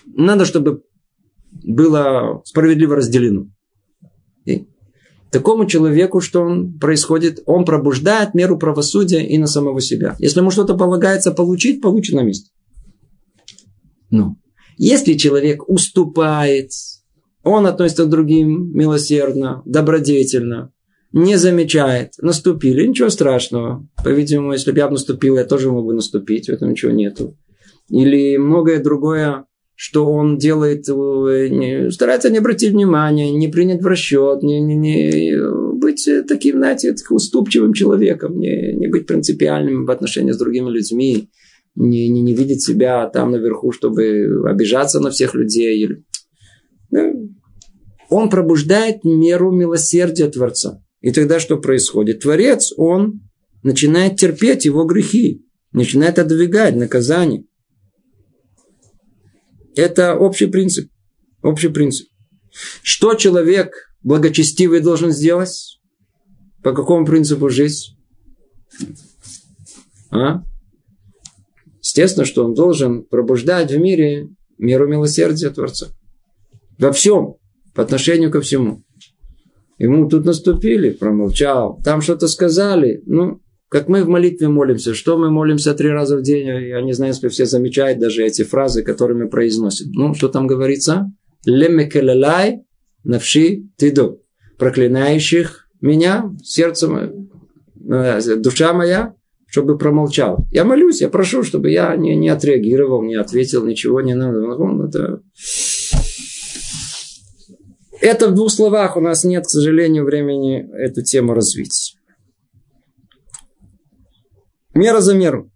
Надо, 0.05 0.45
чтобы 0.45 0.83
было 1.63 2.41
справедливо 2.45 2.95
разделено. 2.95 3.49
Такому 5.31 5.65
человеку, 5.65 6.21
что 6.21 6.41
он 6.41 6.77
происходит, 6.79 7.41
он 7.45 7.65
пробуждает 7.65 8.33
меру 8.33 8.57
правосудия 8.57 9.25
и 9.25 9.37
на 9.37 9.47
самого 9.47 9.81
себя. 9.81 10.15
Если 10.19 10.39
ему 10.39 10.51
что-то 10.51 10.75
полагается 10.75 11.31
получить, 11.31 11.81
получит 11.81 12.15
на 12.15 12.21
месте. 12.21 12.51
Но 14.09 14.37
если 14.77 15.13
человек 15.13 15.67
уступает, 15.67 16.71
он 17.43 17.65
относится 17.65 18.05
к 18.05 18.09
другим 18.09 18.71
милосердно, 18.73 19.61
добродетельно, 19.65 20.71
не 21.13 21.37
замечает, 21.37 22.13
наступили, 22.21 22.85
ничего 22.85 23.09
страшного. 23.09 23.87
По-видимому, 24.03 24.53
если 24.53 24.71
бы 24.71 24.77
я 24.77 24.89
наступил, 24.89 25.37
я 25.37 25.45
тоже 25.45 25.71
мог 25.71 25.85
бы 25.85 25.93
наступить, 25.93 26.47
в 26.47 26.53
этом 26.53 26.71
ничего 26.71 26.91
нету 26.91 27.37
или 27.89 28.37
многое 28.37 28.81
другое, 28.81 29.45
что 29.79 30.11
он 30.11 30.39
делает, 30.39 30.89
э, 30.89 31.91
старается 31.91 32.31
не 32.31 32.39
обратить 32.39 32.71
внимания, 32.71 33.31
не 33.31 33.47
принять 33.47 33.83
в 33.83 33.85
расчет, 33.85 34.41
не, 34.41 34.59
не, 34.59 34.75
не 34.75 35.37
быть 35.77 36.09
таким, 36.27 36.57
знаете, 36.57 36.95
уступчивым 37.11 37.73
человеком, 37.73 38.39
не, 38.39 38.73
не 38.73 38.87
быть 38.87 39.05
принципиальным 39.05 39.85
в 39.85 39.91
отношении 39.91 40.31
с 40.31 40.37
другими 40.39 40.71
людьми, 40.71 41.29
не, 41.75 42.09
не, 42.09 42.23
не 42.23 42.33
видеть 42.33 42.63
себя 42.63 43.07
там 43.07 43.31
наверху, 43.31 43.71
чтобы 43.71 44.49
обижаться 44.49 44.99
на 44.99 45.11
всех 45.11 45.35
людей. 45.35 45.87
Он 48.09 48.29
пробуждает 48.31 49.03
меру 49.03 49.51
милосердия 49.51 50.27
Творца. 50.27 50.83
И 51.01 51.11
тогда 51.11 51.39
что 51.39 51.57
происходит? 51.57 52.21
Творец, 52.21 52.73
он 52.77 53.21
начинает 53.61 54.15
терпеть 54.15 54.65
его 54.65 54.85
грехи. 54.85 55.45
начинает 55.71 56.17
отодвигать 56.17 56.75
наказание. 56.75 57.43
Это 59.77 60.15
общий 60.15 60.47
принцип. 60.47 60.89
Общий 61.43 61.69
принцип. 61.69 62.07
Что 62.81 63.13
человек 63.13 63.93
благочестивый 64.01 64.81
должен 64.81 65.11
сделать? 65.11 65.79
По 66.63 66.73
какому 66.73 67.05
принципу 67.05 67.49
жить? 67.49 67.95
А? 70.09 70.41
Естественно, 71.79 72.25
что 72.25 72.43
он 72.43 72.53
должен 72.53 73.03
пробуждать 73.03 73.71
в 73.71 73.77
мире 73.77 74.29
меру 74.57 74.87
милосердия 74.87 75.51
Творца. 75.51 75.87
Во 76.79 76.91
всем, 76.91 77.35
по 77.75 77.83
отношению 77.83 78.31
ко 78.31 78.41
всему. 78.41 78.83
Ему 79.77 80.09
тут 80.09 80.25
наступили, 80.25 80.89
промолчал, 80.89 81.79
там 81.83 82.01
что-то 82.01 82.27
сказали. 82.27 83.03
Ну, 83.05 83.41
как 83.69 83.89
мы 83.89 84.03
в 84.03 84.07
молитве 84.07 84.47
молимся, 84.47 84.93
что 84.93 85.17
мы 85.17 85.29
молимся 85.29 85.73
три 85.73 85.89
раза 85.89 86.17
в 86.17 86.21
день, 86.21 86.47
я 86.47 86.81
не 86.81 86.93
знаю, 86.93 87.13
если 87.13 87.27
все 87.27 87.45
замечают 87.45 87.99
даже 87.99 88.23
эти 88.23 88.43
фразы, 88.43 88.83
которые 88.83 89.17
мы 89.17 89.29
произносим. 89.29 89.91
Ну, 89.91 90.13
что 90.13 90.29
там 90.29 90.47
говорится? 90.47 91.11
Лемекелелай 91.45 92.61
навши 93.03 93.63
тиду. 93.77 94.21
Проклинающих 94.57 95.67
меня, 95.81 96.31
сердце 96.43 96.87
мое, 96.87 97.13
э, 97.89 98.35
душа 98.37 98.73
моя, 98.73 99.13
чтобы 99.47 99.77
промолчал. 99.77 100.45
Я 100.51 100.63
молюсь, 100.63 101.01
я 101.01 101.09
прошу, 101.09 101.43
чтобы 101.43 101.69
я 101.69 101.95
не, 101.95 102.15
не 102.15 102.29
отреагировал, 102.29 103.03
не 103.03 103.15
ответил, 103.15 103.65
ничего 103.65 104.01
не 104.01 104.15
надо. 104.15 104.39
Это... 104.85 105.21
это 108.01 108.29
в 108.29 108.33
двух 108.33 108.51
словах. 108.51 108.97
У 108.97 109.01
нас 109.01 109.23
нет, 109.23 109.45
к 109.45 109.49
сожалению, 109.49 110.05
времени 110.05 110.67
эту 110.73 111.03
тему 111.03 111.33
развить. 111.33 111.96
Мера 114.77 115.01
за 115.01 115.15
меру. 115.15 115.51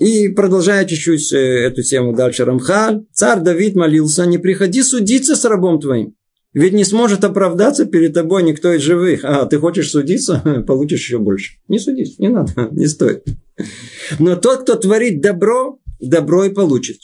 И 0.00 0.28
продолжая 0.28 0.84
чуть-чуть 0.84 1.32
э, 1.32 1.36
эту 1.36 1.82
тему 1.82 2.12
дальше 2.12 2.44
Рамхаль, 2.44 3.04
царь 3.12 3.40
Давид 3.40 3.76
молился, 3.76 4.26
не 4.26 4.38
приходи 4.38 4.82
судиться 4.82 5.36
с 5.36 5.44
рабом 5.44 5.80
твоим. 5.80 6.16
Ведь 6.52 6.72
не 6.72 6.84
сможет 6.84 7.24
оправдаться 7.24 7.86
перед 7.86 8.14
тобой 8.14 8.42
никто 8.42 8.72
из 8.72 8.82
живых. 8.82 9.24
А 9.24 9.46
ты 9.46 9.58
хочешь 9.58 9.90
судиться, 9.90 10.42
получишь 10.66 11.00
еще 11.00 11.18
больше. 11.18 11.60
Не 11.68 11.78
судись, 11.78 12.18
не 12.18 12.28
надо, 12.28 12.68
не 12.72 12.88
стоит. 12.88 13.24
Но 14.18 14.34
тот, 14.34 14.62
кто 14.62 14.74
творит 14.74 15.20
добро, 15.20 15.78
добро 16.00 16.44
и 16.44 16.50
получит. 16.50 16.98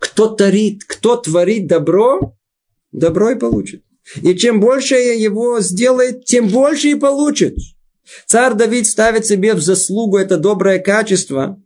Кто 0.00 0.28
творит, 0.28 0.82
кто 0.84 1.16
творит 1.16 1.68
добро, 1.68 2.36
добро 2.90 3.30
и 3.30 3.38
получит. 3.38 3.84
И 4.22 4.34
чем 4.34 4.58
больше 4.60 4.96
его 4.96 5.60
сделает, 5.60 6.24
тем 6.24 6.48
больше 6.48 6.88
и 6.88 6.94
получит. 6.96 7.54
Царь 8.26 8.54
Давид 8.54 8.86
ставит 8.86 9.26
себе 9.26 9.54
в 9.54 9.60
заслугу 9.60 10.18
это 10.18 10.36
доброе 10.36 10.78
качество. 10.78 11.60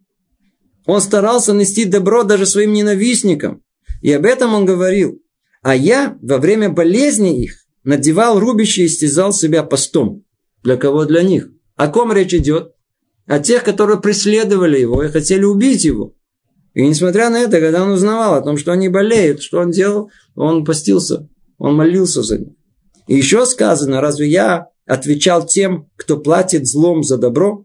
Он 0.87 1.01
старался 1.01 1.53
нести 1.53 1.85
добро 1.85 2.23
даже 2.23 2.47
своим 2.47 2.73
ненавистникам. 2.73 3.63
И 4.03 4.13
об 4.13 4.27
этом 4.27 4.55
он 4.55 4.67
говорил. 4.67 5.23
А 5.63 5.75
я 5.75 6.19
во 6.21 6.39
время 6.39 6.69
болезни 6.69 7.43
их 7.43 7.65
надевал 7.85 8.39
рубище 8.39 8.85
и 8.85 8.89
стязал 8.89 9.33
себя 9.33 9.63
постом. 9.63 10.25
Для 10.63 10.77
кого? 10.77 11.05
Для 11.05 11.23
них. 11.23 11.49
О 11.77 11.89
ком 11.89 12.13
речь 12.13 12.35
идет? 12.35 12.73
О 13.27 13.39
тех, 13.39 13.65
которые 13.65 14.01
преследовали 14.01 14.79
его 14.79 15.03
и 15.03 15.09
хотели 15.09 15.45
убить 15.45 15.85
его. 15.85 16.15
И 16.75 16.87
несмотря 16.87 17.31
на 17.31 17.39
это, 17.39 17.61
когда 17.61 17.83
он 17.83 17.93
узнавал 17.93 18.35
о 18.35 18.43
том, 18.43 18.59
что 18.59 18.73
они 18.73 18.89
болеют, 18.89 19.43
что 19.43 19.61
он 19.61 19.71
делал? 19.71 20.11
Он 20.35 20.65
постился, 20.65 21.29
он 21.57 21.77
молился 21.77 22.23
за 22.23 22.39
них. 22.39 22.53
И 23.07 23.15
еще 23.15 23.47
сказано, 23.47 24.01
разве 24.01 24.29
я 24.29 24.69
отвечал 24.87 25.47
тем, 25.47 25.91
кто 25.97 26.19
платит 26.19 26.67
злом 26.67 27.03
за 27.03 27.19
добро? 27.19 27.65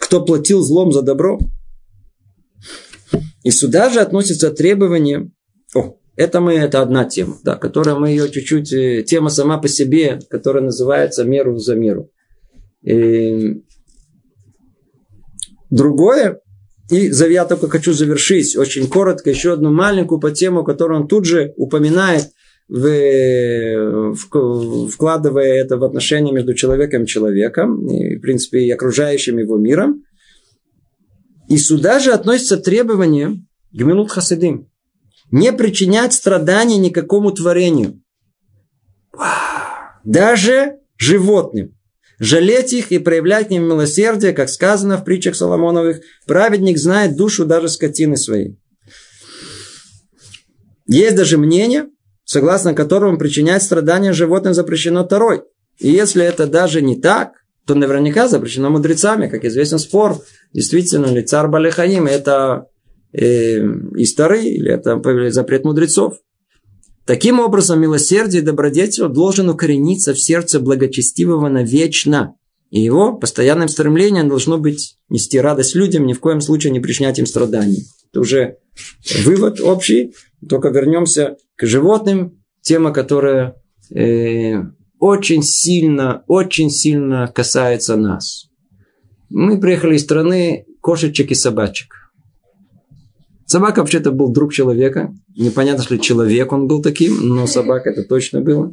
Кто 0.00 0.24
платил 0.24 0.62
злом 0.62 0.92
за 0.92 1.02
добро? 1.02 1.38
И 3.42 3.50
сюда 3.50 3.90
же 3.90 4.00
относится 4.00 4.50
требование 4.50 5.30
о, 5.74 5.96
это 6.16 6.40
мы, 6.40 6.54
это 6.54 6.80
одна 6.80 7.04
тема, 7.04 7.38
да, 7.44 7.56
которая 7.56 7.96
мы 7.96 8.10
ее 8.10 8.30
чуть-чуть, 8.30 8.72
э, 8.72 9.02
тема 9.02 9.28
сама 9.28 9.58
по 9.58 9.68
себе, 9.68 10.18
которая 10.30 10.64
называется 10.64 11.24
меру 11.24 11.58
за 11.58 11.74
меру. 11.74 12.10
И 12.82 13.62
другое, 15.70 16.40
и 16.90 17.10
я 17.10 17.44
только 17.44 17.68
хочу 17.68 17.92
завершить 17.92 18.56
очень 18.56 18.88
коротко 18.88 19.28
еще 19.28 19.52
одну 19.52 19.72
маленькую 19.72 20.20
по 20.20 20.30
тему, 20.30 20.64
которую 20.64 21.02
он 21.02 21.08
тут 21.08 21.26
же 21.26 21.52
упоминает, 21.56 22.30
вкладывая 24.90 25.54
это 25.54 25.76
в 25.76 25.84
отношения 25.84 26.32
между 26.32 26.54
человеком 26.54 27.04
и 27.04 27.06
человеком, 27.06 27.88
и, 27.88 28.16
в 28.16 28.20
принципе, 28.20 28.60
и 28.60 28.70
окружающим 28.70 29.38
его 29.38 29.56
миром. 29.56 30.02
И 31.48 31.56
сюда 31.58 32.00
же 32.00 32.12
относится 32.12 32.56
требование 32.56 33.40
Гминут 33.72 34.10
Хасидим 34.10 34.68
не 35.30 35.52
причинять 35.52 36.12
страданий 36.12 36.78
никакому 36.78 37.30
творению. 37.32 38.02
Даже 40.04 40.78
животным. 40.96 41.76
Жалеть 42.18 42.72
их 42.72 42.92
и 42.92 42.98
проявлять 42.98 43.48
к 43.48 43.50
ним 43.50 43.64
милосердие, 43.64 44.32
как 44.32 44.48
сказано 44.48 44.96
в 44.96 45.04
притчах 45.04 45.36
Соломоновых, 45.36 46.00
праведник 46.26 46.78
знает 46.78 47.16
душу 47.16 47.44
даже 47.44 47.68
скотины 47.68 48.16
своей. 48.16 48.58
Есть 50.86 51.16
даже 51.16 51.36
мнение, 51.36 51.88
согласно 52.26 52.74
которому 52.74 53.16
причинять 53.16 53.62
страдания 53.62 54.12
животным 54.12 54.52
запрещено 54.52 55.04
второй. 55.06 55.44
И 55.78 55.88
если 55.88 56.24
это 56.24 56.46
даже 56.46 56.82
не 56.82 57.00
так, 57.00 57.32
то 57.66 57.74
наверняка 57.74 58.28
запрещено 58.28 58.68
мудрецами, 58.68 59.28
как 59.28 59.44
известен 59.44 59.78
спор. 59.78 60.20
Действительно 60.52 61.06
ли 61.06 61.22
царь 61.22 61.48
Балехаим 61.48 62.06
это 62.06 62.66
э, 63.12 63.58
исторы, 63.96 64.44
или 64.44 64.70
это 64.70 65.00
запрет 65.30 65.64
мудрецов. 65.64 66.18
Таким 67.04 67.38
образом, 67.38 67.80
милосердие 67.80 68.42
и 68.42 68.44
добродетель 68.44 69.08
должен 69.08 69.48
укорениться 69.48 70.12
в 70.12 70.18
сердце 70.18 70.58
благочестивого 70.58 71.48
навечно. 71.48 72.34
И 72.70 72.80
его 72.80 73.16
постоянным 73.16 73.68
стремлением 73.68 74.28
должно 74.28 74.58
быть 74.58 74.96
нести 75.08 75.40
радость 75.40 75.76
людям, 75.76 76.04
ни 76.06 76.12
в 76.12 76.20
коем 76.20 76.40
случае 76.40 76.72
не 76.72 76.80
причинять 76.80 77.20
им 77.20 77.26
страданий. 77.26 77.84
Это 78.10 78.20
уже 78.20 78.56
вывод 79.24 79.60
общий. 79.60 80.14
Только 80.48 80.68
вернемся 80.68 81.36
к 81.56 81.66
животным. 81.66 82.42
Тема, 82.60 82.92
которая 82.92 83.54
э, 83.94 84.56
очень 84.98 85.42
сильно, 85.42 86.24
очень 86.26 86.70
сильно 86.70 87.30
касается 87.32 87.96
нас. 87.96 88.48
Мы 89.28 89.60
приехали 89.60 89.96
из 89.96 90.02
страны 90.02 90.66
кошечек 90.80 91.30
и 91.30 91.34
собачек. 91.34 91.94
Собака 93.46 93.78
вообще-то 93.80 94.10
был 94.10 94.32
друг 94.32 94.52
человека. 94.52 95.14
Непонятно, 95.36 95.84
что 95.84 95.98
человек 95.98 96.52
он 96.52 96.66
был 96.66 96.82
таким, 96.82 97.28
но 97.28 97.46
собака 97.46 97.90
это 97.90 98.02
точно 98.02 98.40
было. 98.40 98.72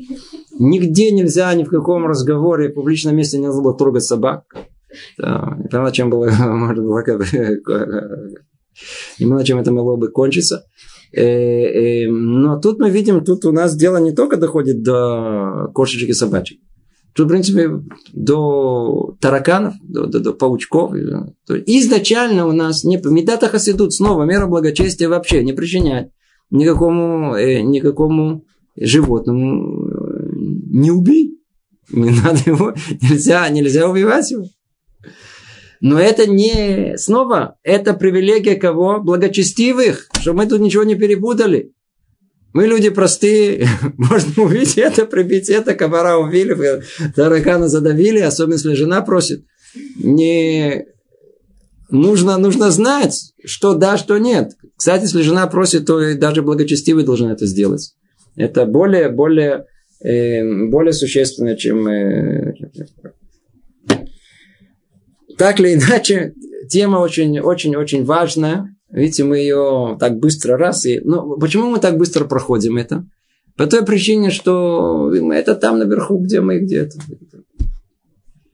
Нигде 0.57 1.11
нельзя, 1.11 1.53
ни 1.53 1.63
в 1.63 1.69
каком 1.69 2.07
разговоре, 2.07 2.69
в 2.69 2.73
публичном 2.73 3.15
месте 3.15 3.37
нельзя 3.37 3.61
было 3.61 3.77
трогать 3.77 4.03
собак. 4.03 4.45
Да, 5.17 5.55
не 5.59 5.67
поняла, 5.67 5.91
чем 5.91 6.09
было, 6.09 6.25
может 6.39 6.83
быть, 6.83 7.33
не 9.19 9.25
поняла, 9.25 9.43
чем 9.43 9.59
это 9.59 9.71
могло 9.71 9.97
бы 9.97 10.09
кончиться. 10.09 10.65
Э, 11.13 11.21
э, 11.21 12.09
но 12.09 12.59
тут 12.59 12.79
мы 12.79 12.89
видим, 12.89 13.23
тут 13.23 13.45
у 13.45 13.51
нас 13.51 13.75
дело 13.75 13.97
не 13.97 14.11
только 14.11 14.37
доходит 14.37 14.81
до 14.81 15.69
кошечек 15.73 16.09
и 16.09 16.13
собачек. 16.13 16.59
Тут, 17.13 17.27
в 17.27 17.29
принципе, 17.29 17.69
до 18.11 19.15
тараканов, 19.21 19.75
до, 19.83 20.07
до, 20.07 20.19
до 20.19 20.33
паучков. 20.33 20.93
Изначально 21.67 22.47
у 22.47 22.51
нас 22.51 22.83
не 22.83 22.99
медата 23.05 23.47
хасидут, 23.47 23.93
снова 23.93 24.23
мера 24.23 24.47
благочестия 24.47 25.07
вообще 25.07 25.43
не 25.43 25.53
причиняет 25.53 26.09
никакому, 26.49 27.35
э, 27.35 27.61
никакому 27.61 28.45
животному 28.75 29.87
не 30.71 30.91
убей. 30.91 31.39
Не 31.91 32.09
надо 32.23 32.39
его, 32.45 32.73
нельзя, 33.01 33.47
нельзя 33.49 33.87
убивать 33.87 34.31
его. 34.31 34.45
Но 35.83 35.99
это 35.99 36.29
не, 36.29 36.97
снова, 36.97 37.57
это 37.61 37.93
привилегия 37.93 38.55
кого? 38.55 39.01
Благочестивых, 39.01 40.07
чтобы 40.21 40.37
мы 40.37 40.45
тут 40.47 40.61
ничего 40.61 40.85
не 40.85 40.95
перепутали. 40.95 41.73
Мы 42.53 42.67
люди 42.67 42.87
простые, 42.87 43.67
можно 43.97 44.43
увидеть 44.43 44.77
это, 44.77 45.05
прибить 45.05 45.49
это, 45.49 45.75
комара 45.75 46.17
убили, 46.17 46.83
таракана 47.17 47.67
задавили, 47.67 48.19
особенно 48.19 48.53
если 48.53 48.75
жена 48.75 49.01
просит. 49.01 49.43
Не 49.97 50.85
нужно, 51.89 52.37
нужно 52.37 52.71
знать, 52.71 53.33
что 53.43 53.73
да, 53.73 53.97
что 53.97 54.17
нет. 54.19 54.53
Кстати, 54.77 55.01
если 55.01 55.21
жена 55.21 55.47
просит, 55.47 55.85
то 55.85 56.01
и 56.01 56.15
даже 56.15 56.43
благочестивый 56.43 57.03
должен 57.03 57.27
это 57.27 57.45
сделать. 57.45 57.93
Это 58.37 58.65
более, 58.65 59.09
более, 59.09 59.65
э, 60.01 60.45
более 60.69 60.93
существенно, 60.93 61.57
чем... 61.57 62.52
Так 65.37 65.59
или 65.59 65.73
иначе, 65.73 66.33
тема 66.69 66.97
очень, 66.97 67.39
очень, 67.39 67.75
очень 67.75 68.03
важная. 68.05 68.75
Видите, 68.89 69.23
мы 69.23 69.37
ее 69.39 69.97
так 69.99 70.19
быстро 70.19 70.57
раз 70.57 70.85
и... 70.85 70.99
Ну, 71.03 71.37
почему 71.37 71.69
мы 71.69 71.79
так 71.79 71.97
быстро 71.97 72.25
проходим 72.25 72.77
это? 72.77 73.05
По 73.57 73.67
той 73.67 73.85
причине, 73.85 74.29
что 74.29 75.13
это 75.13 75.55
там 75.55 75.79
наверху, 75.79 76.17
где 76.19 76.41
мы 76.41 76.59
где-то. 76.59 76.97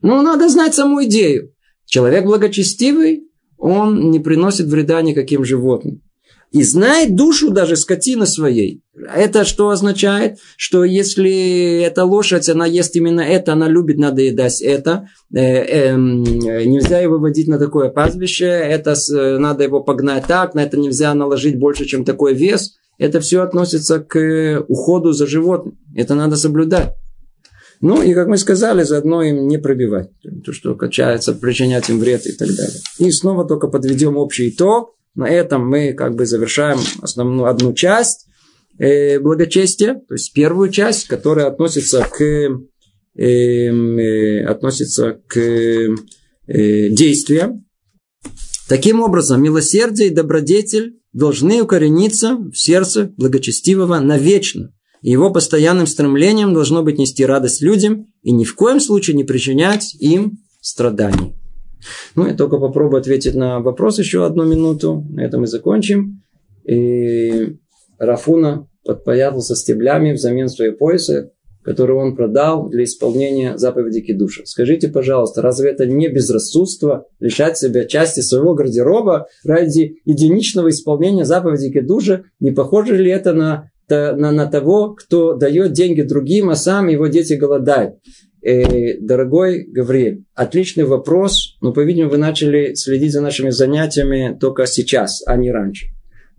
Ну, 0.02 0.22
надо 0.22 0.48
знать 0.48 0.74
саму 0.74 1.04
идею. 1.04 1.52
Человек 1.84 2.24
благочестивый, 2.24 3.28
он 3.58 4.10
не 4.10 4.20
приносит 4.20 4.66
вреда 4.66 5.02
никаким 5.02 5.44
животным. 5.44 6.02
И 6.50 6.64
знает 6.64 7.14
душу 7.14 7.50
даже 7.50 7.76
скотины 7.76 8.26
своей. 8.26 8.82
Это 9.14 9.44
что 9.44 9.70
означает? 9.70 10.38
Что 10.56 10.84
если 10.84 11.80
эта 11.80 12.04
лошадь, 12.04 12.48
она 12.48 12.66
ест 12.66 12.96
именно 12.96 13.20
это, 13.20 13.52
она 13.52 13.68
любит 13.68 13.98
надоедать 13.98 14.60
это, 14.60 15.08
э, 15.32 15.40
э, 15.40 15.94
нельзя 15.96 16.98
его 16.98 17.14
выводить 17.14 17.46
на 17.46 17.58
такое 17.58 17.88
пастбище, 17.88 18.46
это 18.46 18.94
э, 18.94 19.38
надо 19.38 19.62
его 19.62 19.80
погнать 19.80 20.26
так, 20.26 20.54
на 20.54 20.64
это 20.64 20.76
нельзя 20.76 21.14
наложить 21.14 21.58
больше, 21.58 21.84
чем 21.84 22.04
такой 22.04 22.34
вес. 22.34 22.76
Это 22.98 23.20
все 23.20 23.42
относится 23.42 24.00
к 24.00 24.64
уходу 24.68 25.12
за 25.12 25.26
животным. 25.26 25.78
Это 25.96 26.14
надо 26.14 26.36
соблюдать. 26.36 26.94
Ну, 27.80 28.02
и, 28.02 28.12
как 28.12 28.28
мы 28.28 28.36
сказали, 28.36 28.82
заодно 28.82 29.22
им 29.22 29.48
не 29.48 29.56
пробивать. 29.56 30.10
То, 30.44 30.52
что 30.52 30.74
качается, 30.74 31.32
причинять 31.32 31.88
им 31.88 31.98
вред 31.98 32.26
и 32.26 32.32
так 32.32 32.48
далее. 32.48 32.80
И 32.98 33.10
снова 33.10 33.46
только 33.46 33.68
подведем 33.68 34.18
общий 34.18 34.50
итог. 34.50 34.96
На 35.14 35.28
этом 35.28 35.68
мы 35.68 35.92
как 35.92 36.14
бы 36.14 36.26
завершаем 36.26 36.78
основную 37.02 37.46
одну 37.48 37.72
часть 37.72 38.26
э, 38.78 39.18
благочестия, 39.18 39.94
то 39.94 40.14
есть 40.14 40.32
первую 40.32 40.70
часть, 40.70 41.08
которая 41.08 41.46
относится 41.46 42.06
к, 42.10 42.22
э, 42.22 42.48
э, 43.16 44.44
относится 44.44 45.20
к 45.26 45.36
э, 45.36 45.88
действиям. 46.46 47.66
Таким 48.68 49.00
образом, 49.00 49.42
милосердие 49.42 50.08
и 50.08 50.14
добродетель 50.14 51.00
должны 51.12 51.60
укорениться 51.60 52.36
в 52.36 52.54
сердце 52.54 53.12
благочестивого 53.16 53.98
навечно. 53.98 54.72
И 55.02 55.10
его 55.10 55.30
постоянным 55.30 55.86
стремлением 55.86 56.54
должно 56.54 56.82
быть 56.82 56.98
нести 56.98 57.24
радость 57.24 57.62
людям 57.62 58.06
и 58.22 58.32
ни 58.32 58.44
в 58.44 58.54
коем 58.54 58.80
случае 58.80 59.16
не 59.16 59.24
причинять 59.24 59.94
им 59.94 60.38
страданий. 60.60 61.39
Ну, 62.14 62.26
я 62.26 62.34
только 62.34 62.58
попробую 62.58 63.00
ответить 63.00 63.34
на 63.34 63.60
вопрос 63.60 63.98
еще 63.98 64.24
одну 64.24 64.44
минуту. 64.44 65.04
На 65.10 65.24
этом 65.24 65.42
мы 65.42 65.46
закончим. 65.46 66.22
И 66.64 67.56
Рафуна 67.98 68.66
подпоятался 68.84 69.54
стеблями 69.56 70.12
взамен 70.12 70.48
своего 70.48 70.76
пояса, 70.76 71.30
который 71.62 71.96
он 71.96 72.16
продал 72.16 72.68
для 72.70 72.84
исполнения 72.84 73.58
заповеди 73.58 74.00
Кедуша. 74.00 74.42
Скажите, 74.46 74.88
пожалуйста, 74.88 75.42
разве 75.42 75.70
это 75.70 75.86
не 75.86 76.08
безрассудство 76.08 77.06
лишать 77.18 77.58
себя 77.58 77.84
части 77.84 78.20
своего 78.20 78.54
гардероба 78.54 79.26
ради 79.44 79.96
единичного 80.04 80.70
исполнения 80.70 81.24
заповеди 81.24 81.70
Кедуша? 81.70 82.24
Не 82.40 82.52
похоже 82.52 82.96
ли 82.96 83.10
это 83.10 83.34
на, 83.34 83.70
на, 83.88 84.32
на 84.32 84.46
того, 84.46 84.94
кто 84.94 85.34
дает 85.34 85.72
деньги 85.72 86.00
другим, 86.00 86.48
а 86.48 86.56
сам 86.56 86.88
его 86.88 87.08
дети 87.08 87.34
голодают? 87.34 87.96
Э, 88.42 88.98
дорогой 89.00 89.64
Гавриэль, 89.64 90.24
отличный 90.34 90.84
вопрос, 90.84 91.58
но, 91.60 91.72
по-видимому, 91.72 92.12
вы 92.12 92.18
начали 92.18 92.74
следить 92.74 93.12
за 93.12 93.20
нашими 93.20 93.50
занятиями 93.50 94.36
только 94.40 94.66
сейчас, 94.66 95.22
а 95.26 95.36
не 95.36 95.50
раньше. 95.50 95.86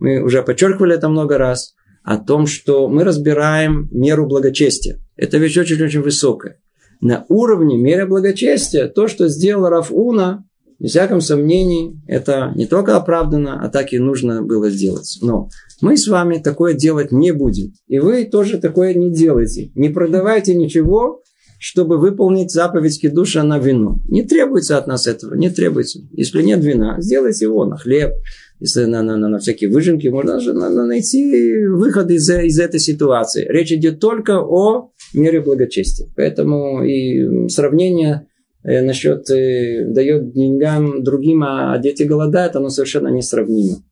Мы 0.00 0.20
уже 0.20 0.42
подчеркивали 0.42 0.96
это 0.96 1.08
много 1.08 1.38
раз, 1.38 1.74
о 2.02 2.18
том, 2.18 2.46
что 2.46 2.88
мы 2.88 3.04
разбираем 3.04 3.88
меру 3.92 4.26
благочестия. 4.26 4.98
Это 5.16 5.38
вещь 5.38 5.56
очень-очень 5.56 6.02
высокая. 6.02 6.58
На 7.00 7.24
уровне 7.28 7.76
меры 7.76 8.06
благочестия 8.06 8.88
то, 8.88 9.06
что 9.06 9.28
сделал 9.28 9.68
Рафуна, 9.68 10.44
без 10.80 10.90
всяком 10.90 11.20
сомнении, 11.20 12.02
это 12.08 12.52
не 12.56 12.66
только 12.66 12.96
оправдано, 12.96 13.64
а 13.64 13.68
так 13.68 13.92
и 13.92 13.98
нужно 14.00 14.42
было 14.42 14.68
сделать. 14.68 15.18
Но 15.22 15.48
мы 15.80 15.96
с 15.96 16.08
вами 16.08 16.38
такое 16.38 16.74
делать 16.74 17.12
не 17.12 17.30
будем. 17.30 17.72
И 17.86 18.00
вы 18.00 18.24
тоже 18.24 18.58
такое 18.58 18.92
не 18.94 19.12
делайте. 19.12 19.70
Не 19.76 19.90
продавайте 19.90 20.56
ничего, 20.56 21.22
чтобы 21.62 21.96
выполнить 21.96 22.50
заповедь 22.50 23.00
кедуша 23.00 23.44
на 23.44 23.60
вино. 23.60 24.00
Не 24.08 24.24
требуется 24.24 24.78
от 24.78 24.88
нас 24.88 25.06
этого, 25.06 25.36
не 25.36 25.48
требуется. 25.48 26.00
Если 26.10 26.42
нет 26.42 26.58
вина, 26.64 26.96
сделайте 26.98 27.44
его 27.44 27.64
на 27.64 27.76
хлеб, 27.76 28.10
если 28.58 28.86
на, 28.86 29.04
на, 29.04 29.16
на, 29.16 29.28
на 29.28 29.38
всякие 29.38 29.70
выжимки, 29.70 30.08
можно 30.08 30.40
же 30.40 30.54
на, 30.54 30.68
на 30.70 30.86
найти 30.86 31.64
выход 31.68 32.10
из, 32.10 32.28
из 32.28 32.58
этой 32.58 32.80
ситуации. 32.80 33.46
Речь 33.48 33.70
идет 33.70 34.00
только 34.00 34.40
о 34.40 34.90
мере 35.14 35.40
благочестия. 35.40 36.08
Поэтому 36.16 36.82
и 36.82 37.48
сравнение 37.48 38.26
э, 38.64 38.82
насчет 38.82 39.30
э, 39.30 39.84
дает 39.86 40.34
деньгам 40.34 41.04
другим, 41.04 41.44
а 41.44 41.78
дети 41.78 42.02
голодают, 42.02 42.56
оно 42.56 42.70
совершенно 42.70 43.06
несравнимо. 43.06 43.84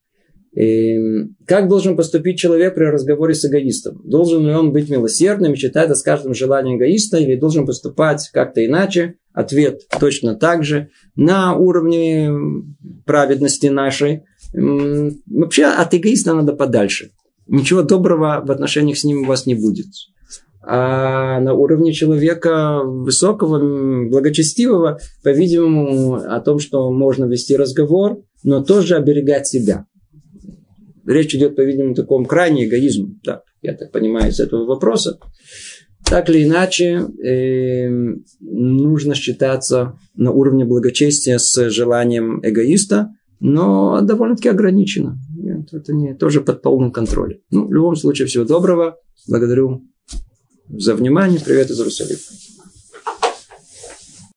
И 0.53 0.99
как 1.47 1.69
должен 1.69 1.97
поступить 1.97 2.39
человек 2.39 2.75
при 2.75 2.85
разговоре 2.85 3.35
с 3.35 3.45
эгоистом? 3.45 4.01
Должен 4.05 4.45
ли 4.47 4.53
он 4.53 4.73
быть 4.73 4.91
милосердным 4.91 5.53
и 5.53 5.57
считать 5.57 5.87
это 5.87 5.95
с 5.95 6.03
каждым 6.03 6.35
желанием 6.35 6.77
эгоиста, 6.77 7.19
или 7.19 7.37
должен 7.37 7.67
поступать 7.67 8.29
как-то 8.33 8.65
иначе? 8.65 9.15
Ответ 9.33 9.83
точно 10.01 10.35
так 10.35 10.65
же. 10.65 10.89
На 11.15 11.55
уровне 11.55 12.33
праведности 13.07 13.67
нашей. 13.67 14.23
Вообще 14.53 15.67
от 15.67 15.95
эгоиста 15.95 16.35
надо 16.35 16.53
подальше. 16.53 17.13
Ничего 17.47 17.83
доброго 17.83 18.43
в 18.45 18.51
отношениях 18.51 18.99
с 18.99 19.05
ним 19.05 19.23
у 19.23 19.27
вас 19.27 19.47
не 19.47 19.55
будет. 19.55 19.87
А 20.63 21.41
на 21.41 21.55
уровне 21.55 21.93
человека 21.93 22.81
высокого, 22.85 24.09
благочестивого, 24.09 24.99
по-видимому, 25.23 26.17
о 26.17 26.41
том, 26.41 26.59
что 26.59 26.91
можно 26.91 27.25
вести 27.25 27.57
разговор, 27.57 28.19
но 28.43 28.63
тоже 28.63 28.97
оберегать 28.97 29.47
себя. 29.47 29.87
Речь 31.07 31.35
идет, 31.35 31.57
по-видимому, 31.57 31.93
о 31.93 31.97
таком 31.97 32.27
крайнем 32.27 32.67
эгоизме. 32.67 33.17
Да, 33.25 33.43
я 33.63 33.75
так 33.75 33.93
понимаю 33.93 34.31
из 34.31 34.41
этого 34.41 34.65
вопроса. 34.67 35.19
Так 36.05 36.29
или 36.29 36.45
иначе, 36.45 37.07
э, 37.23 37.89
нужно 38.41 39.15
считаться 39.15 39.99
на 40.15 40.33
уровне 40.33 40.65
благочестия 40.65 41.39
с 41.39 41.71
желанием 41.71 42.41
эгоиста, 42.43 43.11
но 43.39 44.01
довольно-таки 44.03 44.49
ограничено. 44.49 45.19
Нет, 45.37 45.73
это 45.73 45.93
не, 45.93 46.15
тоже 46.15 46.41
под 46.41 46.63
полным 46.63 46.91
контролем. 46.91 47.39
Ну, 47.51 47.67
в 47.67 47.73
любом 47.73 47.97
случае, 47.97 48.27
всего 48.27 48.45
доброго. 48.45 48.97
Благодарю 49.29 49.83
за 50.69 50.95
внимание. 50.95 51.41
Привет 51.45 51.71
из 51.71 51.79
Иерусалима. 51.79 52.19